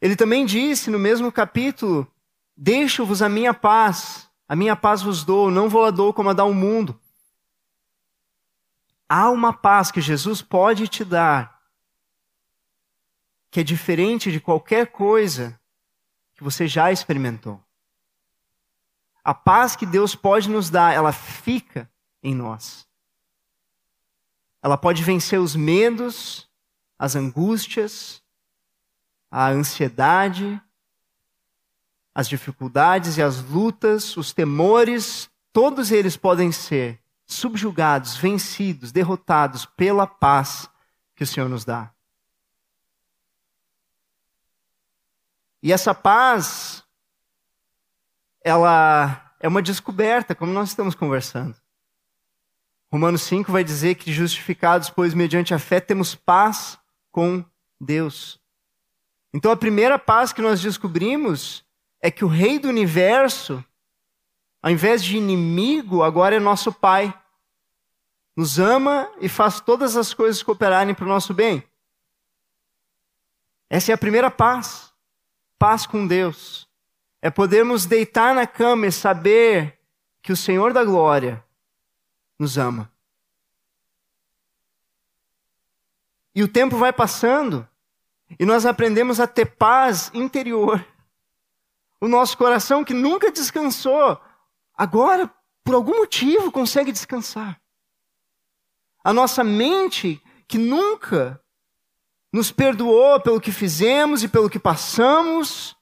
Ele 0.00 0.16
também 0.16 0.44
disse 0.44 0.90
no 0.90 0.98
mesmo 0.98 1.30
capítulo: 1.30 2.10
Deixo-vos 2.56 3.22
a 3.22 3.28
minha 3.28 3.54
paz, 3.54 4.28
a 4.48 4.56
minha 4.56 4.74
paz 4.74 5.00
vos 5.00 5.22
dou, 5.22 5.48
não 5.48 5.68
vou 5.68 5.84
a 5.84 5.92
dou 5.92 6.12
como 6.12 6.30
a 6.30 6.32
dá 6.32 6.44
o 6.44 6.52
mundo. 6.52 7.00
Há 9.08 9.30
uma 9.30 9.52
paz 9.52 9.90
que 9.90 10.00
Jesus 10.00 10.40
pode 10.40 10.88
te 10.88 11.04
dar, 11.04 11.60
que 13.50 13.60
é 13.60 13.62
diferente 13.62 14.32
de 14.32 14.40
qualquer 14.40 14.88
coisa 14.88 15.58
que 16.34 16.42
você 16.42 16.66
já 16.66 16.90
experimentou. 16.90 17.62
A 19.22 19.34
paz 19.34 19.76
que 19.76 19.86
Deus 19.86 20.14
pode 20.14 20.48
nos 20.48 20.70
dar, 20.70 20.92
ela 20.92 21.12
fica 21.12 21.90
em 22.22 22.34
nós. 22.34 22.86
Ela 24.62 24.76
pode 24.76 25.02
vencer 25.02 25.38
os 25.38 25.54
medos, 25.54 26.48
as 26.98 27.14
angústias, 27.14 28.22
a 29.30 29.48
ansiedade, 29.48 30.60
as 32.14 32.28
dificuldades 32.28 33.18
e 33.18 33.22
as 33.22 33.42
lutas, 33.42 34.16
os 34.16 34.32
temores, 34.32 35.30
todos 35.52 35.90
eles 35.90 36.16
podem 36.16 36.50
ser 36.50 37.03
subjugados, 37.26 38.16
vencidos, 38.16 38.92
derrotados 38.92 39.64
pela 39.64 40.06
paz 40.06 40.68
que 41.14 41.24
o 41.24 41.26
Senhor 41.26 41.48
nos 41.48 41.64
dá. 41.64 41.92
E 45.62 45.72
essa 45.72 45.94
paz, 45.94 46.84
ela 48.42 49.34
é 49.40 49.48
uma 49.48 49.62
descoberta, 49.62 50.34
como 50.34 50.52
nós 50.52 50.68
estamos 50.68 50.94
conversando. 50.94 51.56
Romanos 52.92 53.22
5 53.22 53.50
vai 53.50 53.64
dizer 53.64 53.94
que 53.96 54.12
justificados, 54.12 54.90
pois 54.90 55.14
mediante 55.14 55.54
a 55.54 55.58
fé 55.58 55.80
temos 55.80 56.14
paz 56.14 56.78
com 57.10 57.44
Deus. 57.80 58.40
Então 59.32 59.50
a 59.50 59.56
primeira 59.56 59.98
paz 59.98 60.32
que 60.32 60.40
nós 60.40 60.62
descobrimos 60.62 61.64
é 62.00 62.10
que 62.10 62.24
o 62.24 62.28
rei 62.28 62.58
do 62.58 62.68
universo, 62.68 63.64
ao 64.64 64.70
invés 64.70 65.04
de 65.04 65.18
inimigo, 65.18 66.02
agora 66.02 66.36
é 66.36 66.40
nosso 66.40 66.72
pai. 66.72 67.12
Nos 68.34 68.58
ama 68.58 69.12
e 69.20 69.28
faz 69.28 69.60
todas 69.60 69.94
as 69.94 70.14
coisas 70.14 70.42
cooperarem 70.42 70.94
para 70.94 71.04
o 71.04 71.08
nosso 71.08 71.34
bem. 71.34 71.62
Essa 73.68 73.92
é 73.92 73.94
a 73.94 73.98
primeira 73.98 74.30
paz 74.30 74.90
paz 75.58 75.84
com 75.84 76.06
Deus. 76.06 76.66
É 77.20 77.28
podermos 77.28 77.84
deitar 77.84 78.34
na 78.34 78.46
cama 78.46 78.86
e 78.86 78.92
saber 78.92 79.78
que 80.22 80.32
o 80.32 80.36
Senhor 80.36 80.72
da 80.72 80.82
glória 80.82 81.44
nos 82.38 82.56
ama. 82.56 82.90
E 86.34 86.42
o 86.42 86.48
tempo 86.48 86.78
vai 86.78 86.90
passando 86.90 87.68
e 88.38 88.46
nós 88.46 88.64
aprendemos 88.64 89.20
a 89.20 89.26
ter 89.26 89.44
paz 89.44 90.10
interior. 90.14 90.82
O 92.00 92.08
nosso 92.08 92.38
coração 92.38 92.82
que 92.82 92.94
nunca 92.94 93.30
descansou, 93.30 94.18
agora, 94.76 95.32
por 95.62 95.74
algum 95.74 95.98
motivo, 95.98 96.52
consegue 96.52 96.92
descansar. 96.92 97.60
A 99.02 99.12
nossa 99.12 99.44
mente 99.44 100.22
que 100.46 100.58
nunca 100.58 101.40
nos 102.32 102.50
perdoou 102.50 103.20
pelo 103.20 103.40
que 103.40 103.52
fizemos 103.52 104.22
e 104.22 104.28
pelo 104.28 104.50
que 104.50 104.58
passamos, 104.58 105.76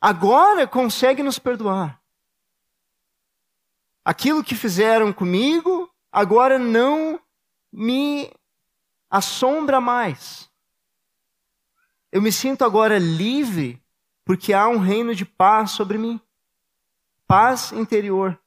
agora 0.00 0.66
consegue 0.66 1.22
nos 1.22 1.38
perdoar. 1.38 2.00
Aquilo 4.04 4.42
que 4.42 4.54
fizeram 4.54 5.12
comigo, 5.12 5.92
agora 6.10 6.58
não 6.58 7.20
me 7.70 8.32
assombra 9.10 9.80
mais. 9.80 10.50
Eu 12.10 12.22
me 12.22 12.32
sinto 12.32 12.64
agora 12.64 12.98
livre 12.98 13.82
porque 14.24 14.52
há 14.54 14.66
um 14.66 14.78
reino 14.78 15.14
de 15.14 15.26
paz 15.26 15.72
sobre 15.72 15.98
mim. 15.98 16.18
Paz 17.28 17.72
interior. 17.72 18.40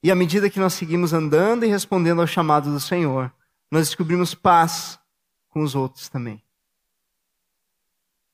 E 0.00 0.12
à 0.12 0.14
medida 0.14 0.48
que 0.48 0.60
nós 0.60 0.74
seguimos 0.74 1.12
andando 1.12 1.64
e 1.64 1.68
respondendo 1.68 2.20
ao 2.20 2.26
chamado 2.26 2.70
do 2.70 2.78
Senhor, 2.78 3.34
nós 3.68 3.88
descobrimos 3.88 4.32
paz 4.32 4.96
com 5.48 5.60
os 5.64 5.74
outros 5.74 6.08
também. 6.08 6.40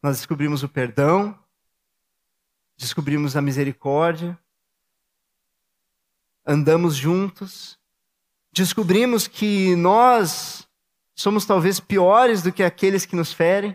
Nós 0.03 0.19
descobrimos 0.19 0.63
o 0.63 0.69
perdão, 0.69 1.39
descobrimos 2.77 3.35
a 3.35 3.41
misericórdia, 3.41 4.39
andamos 6.45 6.97
juntos, 6.97 7.79
descobrimos 8.53 9.27
que 9.27 9.75
nós 9.77 10.69
somos 11.15 11.47
talvez 11.47 11.81
piores 11.81 12.43
do 12.43 12.53
que 12.53 12.63
aqueles 12.63 13.07
que 13.07 13.17
nos 13.17 13.33
ferem, 13.33 13.75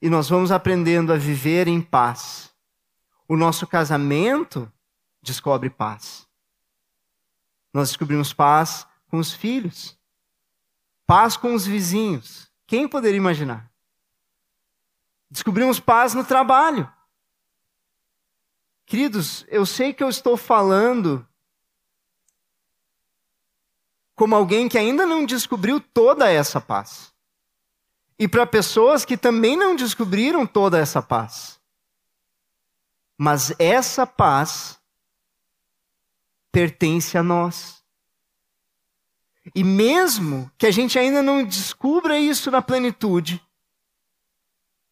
e 0.00 0.08
nós 0.08 0.28
vamos 0.28 0.52
aprendendo 0.52 1.12
a 1.12 1.16
viver 1.16 1.66
em 1.66 1.80
paz. 1.80 2.51
O 3.28 3.36
nosso 3.36 3.66
casamento 3.66 4.70
descobre 5.22 5.70
paz. 5.70 6.28
Nós 7.72 7.88
descobrimos 7.88 8.32
paz 8.32 8.86
com 9.08 9.18
os 9.18 9.32
filhos. 9.32 9.98
Paz 11.06 11.36
com 11.36 11.54
os 11.54 11.66
vizinhos. 11.66 12.50
Quem 12.66 12.88
poderia 12.88 13.16
imaginar? 13.16 13.70
Descobrimos 15.30 15.80
paz 15.80 16.12
no 16.12 16.24
trabalho. 16.24 16.90
Queridos, 18.84 19.46
eu 19.48 19.64
sei 19.64 19.94
que 19.94 20.02
eu 20.02 20.08
estou 20.08 20.36
falando 20.36 21.26
como 24.14 24.34
alguém 24.34 24.68
que 24.68 24.76
ainda 24.76 25.06
não 25.06 25.24
descobriu 25.24 25.80
toda 25.80 26.30
essa 26.30 26.60
paz. 26.60 27.12
E 28.18 28.28
para 28.28 28.46
pessoas 28.46 29.04
que 29.04 29.16
também 29.16 29.56
não 29.56 29.74
descobriram 29.74 30.46
toda 30.46 30.78
essa 30.78 31.00
paz. 31.00 31.58
Mas 33.24 33.54
essa 33.56 34.04
paz 34.04 34.80
pertence 36.50 37.16
a 37.16 37.22
nós. 37.22 37.84
E 39.54 39.62
mesmo 39.62 40.50
que 40.58 40.66
a 40.66 40.72
gente 40.72 40.98
ainda 40.98 41.22
não 41.22 41.44
descubra 41.44 42.18
isso 42.18 42.50
na 42.50 42.60
plenitude, 42.60 43.40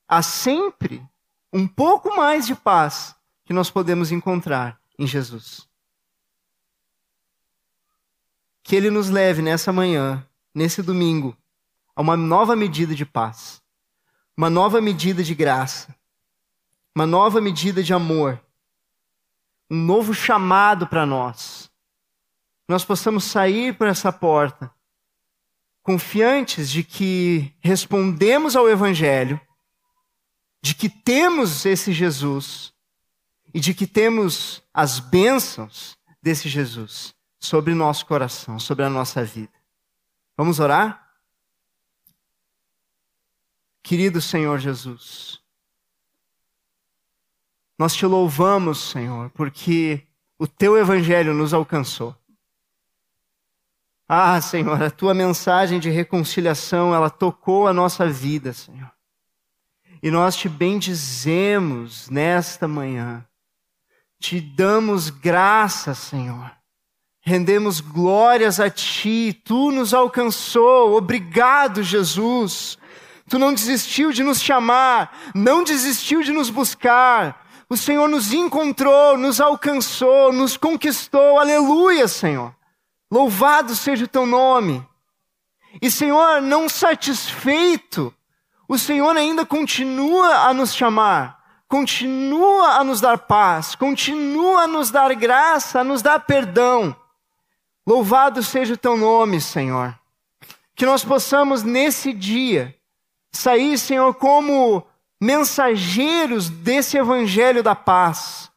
há 0.06 0.22
sempre 0.22 1.04
um 1.52 1.66
pouco 1.66 2.14
mais 2.14 2.46
de 2.46 2.54
paz 2.54 3.16
que 3.44 3.52
nós 3.52 3.68
podemos 3.68 4.12
encontrar 4.12 4.80
em 4.96 5.08
Jesus. 5.08 5.68
Que 8.62 8.76
Ele 8.76 8.90
nos 8.90 9.10
leve 9.10 9.42
nessa 9.42 9.72
manhã, 9.72 10.24
nesse 10.54 10.84
domingo, 10.84 11.36
a 11.96 12.00
uma 12.00 12.16
nova 12.16 12.54
medida 12.54 12.94
de 12.94 13.04
paz, 13.04 13.60
uma 14.36 14.48
nova 14.48 14.80
medida 14.80 15.20
de 15.20 15.34
graça, 15.34 15.92
uma 16.94 17.06
nova 17.06 17.40
medida 17.40 17.82
de 17.82 17.92
amor, 17.92 18.40
um 19.70 19.76
novo 19.76 20.12
chamado 20.12 20.86
para 20.86 21.06
nós 21.06 21.70
nós 22.70 22.84
possamos 22.84 23.24
sair 23.24 23.76
por 23.76 23.88
essa 23.88 24.12
porta 24.12 24.72
confiantes 25.82 26.70
de 26.70 26.84
que 26.84 27.52
respondemos 27.58 28.54
ao 28.54 28.68
Evangelho, 28.68 29.40
de 30.62 30.72
que 30.72 30.88
temos 30.88 31.66
esse 31.66 31.92
Jesus 31.92 32.72
e 33.52 33.58
de 33.58 33.74
que 33.74 33.88
temos 33.88 34.62
as 34.72 35.00
bênçãos 35.00 35.98
desse 36.22 36.48
Jesus 36.48 37.12
sobre 37.40 37.74
nosso 37.74 38.06
coração, 38.06 38.56
sobre 38.60 38.84
a 38.84 38.90
nossa 38.90 39.24
vida. 39.24 39.52
Vamos 40.36 40.60
orar? 40.60 41.10
Querido 43.82 44.20
Senhor 44.20 44.60
Jesus, 44.60 45.39
nós 47.80 47.94
te 47.94 48.04
louvamos, 48.04 48.90
Senhor, 48.90 49.30
porque 49.30 50.02
o 50.38 50.46
teu 50.46 50.76
Evangelho 50.76 51.32
nos 51.32 51.54
alcançou. 51.54 52.14
Ah, 54.06 54.38
Senhor, 54.38 54.82
a 54.82 54.90
tua 54.90 55.14
mensagem 55.14 55.80
de 55.80 55.88
reconciliação, 55.88 56.94
ela 56.94 57.08
tocou 57.08 57.66
a 57.66 57.72
nossa 57.72 58.06
vida, 58.06 58.52
Senhor. 58.52 58.92
E 60.02 60.10
nós 60.10 60.36
te 60.36 60.46
bendizemos 60.46 62.10
nesta 62.10 62.68
manhã. 62.68 63.24
Te 64.18 64.42
damos 64.42 65.08
graças, 65.08 65.96
Senhor. 65.96 66.52
Rendemos 67.22 67.80
glórias 67.80 68.60
a 68.60 68.68
ti. 68.68 69.40
Tu 69.42 69.72
nos 69.72 69.94
alcançou. 69.94 70.98
Obrigado, 70.98 71.82
Jesus. 71.82 72.76
Tu 73.26 73.38
não 73.38 73.54
desistiu 73.54 74.12
de 74.12 74.22
nos 74.22 74.38
chamar, 74.38 75.16
não 75.34 75.64
desistiu 75.64 76.22
de 76.22 76.30
nos 76.30 76.50
buscar. 76.50 77.39
O 77.70 77.76
Senhor 77.76 78.08
nos 78.08 78.32
encontrou, 78.32 79.16
nos 79.16 79.40
alcançou, 79.40 80.32
nos 80.32 80.56
conquistou. 80.56 81.38
Aleluia, 81.38 82.08
Senhor. 82.08 82.52
Louvado 83.08 83.76
seja 83.76 84.06
o 84.06 84.08
teu 84.08 84.26
nome. 84.26 84.84
E 85.80 85.88
Senhor, 85.88 86.42
não 86.42 86.68
satisfeito, 86.68 88.12
o 88.66 88.76
Senhor 88.76 89.16
ainda 89.16 89.46
continua 89.46 90.48
a 90.48 90.52
nos 90.52 90.74
chamar, 90.74 91.62
continua 91.68 92.70
a 92.70 92.82
nos 92.82 93.00
dar 93.00 93.18
paz, 93.18 93.76
continua 93.76 94.62
a 94.62 94.66
nos 94.66 94.90
dar 94.90 95.14
graça, 95.14 95.78
a 95.78 95.84
nos 95.84 96.02
dar 96.02 96.18
perdão. 96.18 96.94
Louvado 97.86 98.42
seja 98.42 98.74
o 98.74 98.78
teu 98.78 98.96
nome, 98.96 99.40
Senhor. 99.40 99.96
Que 100.74 100.84
nós 100.84 101.04
possamos 101.04 101.62
nesse 101.62 102.12
dia 102.12 102.74
sair, 103.30 103.78
Senhor, 103.78 104.12
como 104.14 104.84
mensageiros 105.20 106.48
desse 106.48 106.96
evangelho 106.96 107.62
da 107.62 107.74
paz 107.74 108.50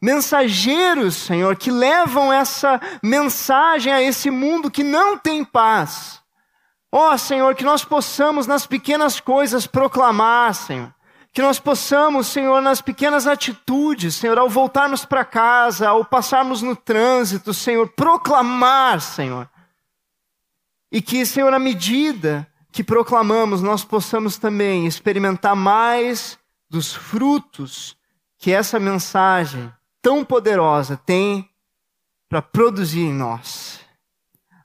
mensageiros, 0.00 1.14
Senhor, 1.14 1.54
que 1.56 1.70
levam 1.70 2.32
essa 2.32 2.80
mensagem 3.02 3.92
a 3.92 4.00
esse 4.00 4.30
mundo 4.30 4.70
que 4.70 4.82
não 4.82 5.18
tem 5.18 5.44
paz. 5.44 6.20
Ó 6.90 7.12
oh, 7.12 7.18
Senhor, 7.18 7.54
que 7.54 7.64
nós 7.64 7.84
possamos 7.84 8.46
nas 8.46 8.66
pequenas 8.66 9.20
coisas 9.20 9.66
proclamar, 9.66 10.54
Senhor. 10.54 10.92
Que 11.32 11.42
nós 11.42 11.60
possamos, 11.60 12.26
Senhor, 12.26 12.60
nas 12.60 12.80
pequenas 12.80 13.26
atitudes, 13.26 14.16
Senhor, 14.16 14.36
ao 14.36 14.48
voltarmos 14.48 15.04
para 15.04 15.24
casa, 15.24 15.88
ao 15.88 16.04
passarmos 16.04 16.62
no 16.62 16.74
trânsito, 16.74 17.54
Senhor, 17.54 17.88
proclamar, 17.90 19.00
Senhor. 19.00 19.48
E 20.90 21.00
que, 21.00 21.24
Senhor, 21.24 21.54
à 21.54 21.58
medida 21.58 22.49
que 22.72 22.84
proclamamos, 22.84 23.62
nós 23.62 23.84
possamos 23.84 24.36
também 24.38 24.86
experimentar 24.86 25.56
mais 25.56 26.38
dos 26.68 26.94
frutos 26.94 27.96
que 28.38 28.52
essa 28.52 28.78
mensagem 28.78 29.72
tão 30.00 30.24
poderosa 30.24 30.96
tem 30.96 31.48
para 32.28 32.40
produzir 32.40 33.00
em 33.00 33.12
nós. 33.12 33.80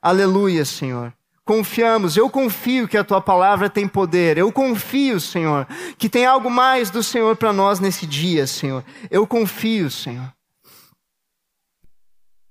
Aleluia, 0.00 0.64
Senhor. 0.64 1.12
Confiamos, 1.44 2.16
eu 2.16 2.28
confio 2.28 2.88
que 2.88 2.96
a 2.96 3.04
tua 3.04 3.20
palavra 3.20 3.70
tem 3.70 3.86
poder. 3.86 4.38
Eu 4.38 4.52
confio, 4.52 5.20
Senhor, 5.20 5.66
que 5.96 6.08
tem 6.08 6.26
algo 6.26 6.50
mais 6.50 6.90
do 6.90 7.02
Senhor 7.02 7.36
para 7.36 7.52
nós 7.52 7.78
nesse 7.78 8.06
dia, 8.06 8.46
Senhor. 8.46 8.84
Eu 9.10 9.26
confio, 9.26 9.90
Senhor. 9.90 10.32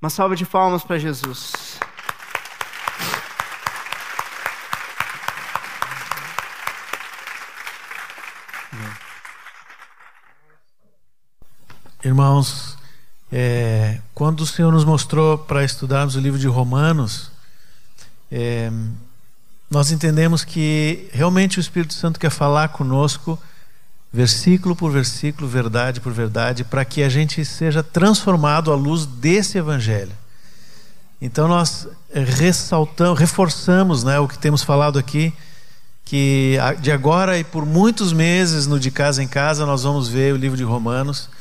Uma 0.01 0.09
salva 0.09 0.35
de 0.35 0.45
palmas 0.45 0.83
para 0.83 0.97
Jesus. 0.97 1.64
Irmãos, 12.05 12.77
é, 13.31 13.97
quando 14.13 14.41
o 14.41 14.45
Senhor 14.45 14.71
nos 14.71 14.85
mostrou 14.85 15.39
para 15.39 15.63
estudarmos 15.63 16.15
o 16.15 16.19
livro 16.19 16.37
de 16.37 16.45
Romanos, 16.45 17.31
é, 18.31 18.71
nós 19.71 19.89
entendemos 19.89 20.43
que 20.43 21.09
realmente 21.11 21.57
o 21.57 21.59
Espírito 21.59 21.95
Santo 21.95 22.19
quer 22.19 22.29
falar 22.29 22.67
conosco, 22.67 23.39
versículo 24.13 24.75
por 24.75 24.91
versículo, 24.91 25.47
verdade 25.47 25.99
por 25.99 26.13
verdade, 26.13 26.63
para 26.63 26.85
que 26.85 27.01
a 27.01 27.09
gente 27.09 27.43
seja 27.43 27.81
transformado 27.81 28.71
à 28.71 28.75
luz 28.75 29.07
desse 29.07 29.57
Evangelho. 29.57 30.13
Então 31.19 31.47
nós 31.47 31.87
ressaltamos, 32.13 33.19
reforçamos 33.19 34.03
né, 34.03 34.19
o 34.19 34.27
que 34.27 34.37
temos 34.37 34.61
falado 34.61 34.99
aqui, 34.99 35.33
que 36.05 36.59
de 36.81 36.91
agora 36.91 37.39
e 37.39 37.43
por 37.43 37.65
muitos 37.65 38.13
meses 38.13 38.67
no 38.67 38.79
De 38.79 38.91
Casa 38.91 39.23
em 39.23 39.27
Casa 39.27 39.65
nós 39.65 39.81
vamos 39.81 40.07
ver 40.07 40.35
o 40.35 40.37
livro 40.37 40.55
de 40.55 40.63
Romanos 40.63 41.33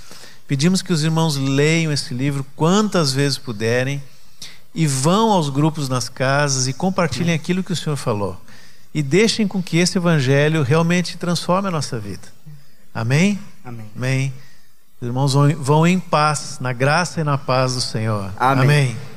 Pedimos 0.46 0.82
que 0.82 0.92
os 0.92 1.02
irmãos 1.02 1.36
leiam 1.36 1.92
esse 1.92 2.12
livro 2.12 2.44
quantas 2.54 3.12
vezes 3.12 3.38
puderem 3.38 4.02
e 4.74 4.86
vão 4.86 5.30
aos 5.30 5.48
grupos 5.48 5.88
nas 5.88 6.08
casas 6.08 6.66
e 6.66 6.72
compartilhem 6.72 7.34
aquilo 7.34 7.62
que 7.62 7.72
o 7.72 7.76
Senhor 7.76 7.96
falou. 7.96 8.38
E 8.92 9.02
deixem 9.02 9.48
com 9.48 9.62
que 9.62 9.78
esse 9.78 9.98
evangelho 9.98 10.62
realmente 10.62 11.16
transforme 11.16 11.68
a 11.68 11.70
nossa 11.70 11.98
vida. 11.98 12.28
Amém? 12.94 13.38
Amém. 13.64 13.86
Amém. 13.96 14.34
Os 15.00 15.06
irmãos 15.06 15.34
vão, 15.58 15.86
em 15.86 15.98
paz, 15.98 16.58
na 16.60 16.72
graça 16.72 17.20
e 17.20 17.24
na 17.24 17.36
paz 17.36 17.74
do 17.74 17.80
Senhor. 17.80 18.32
Amém. 18.36 18.64
Amém. 18.64 19.13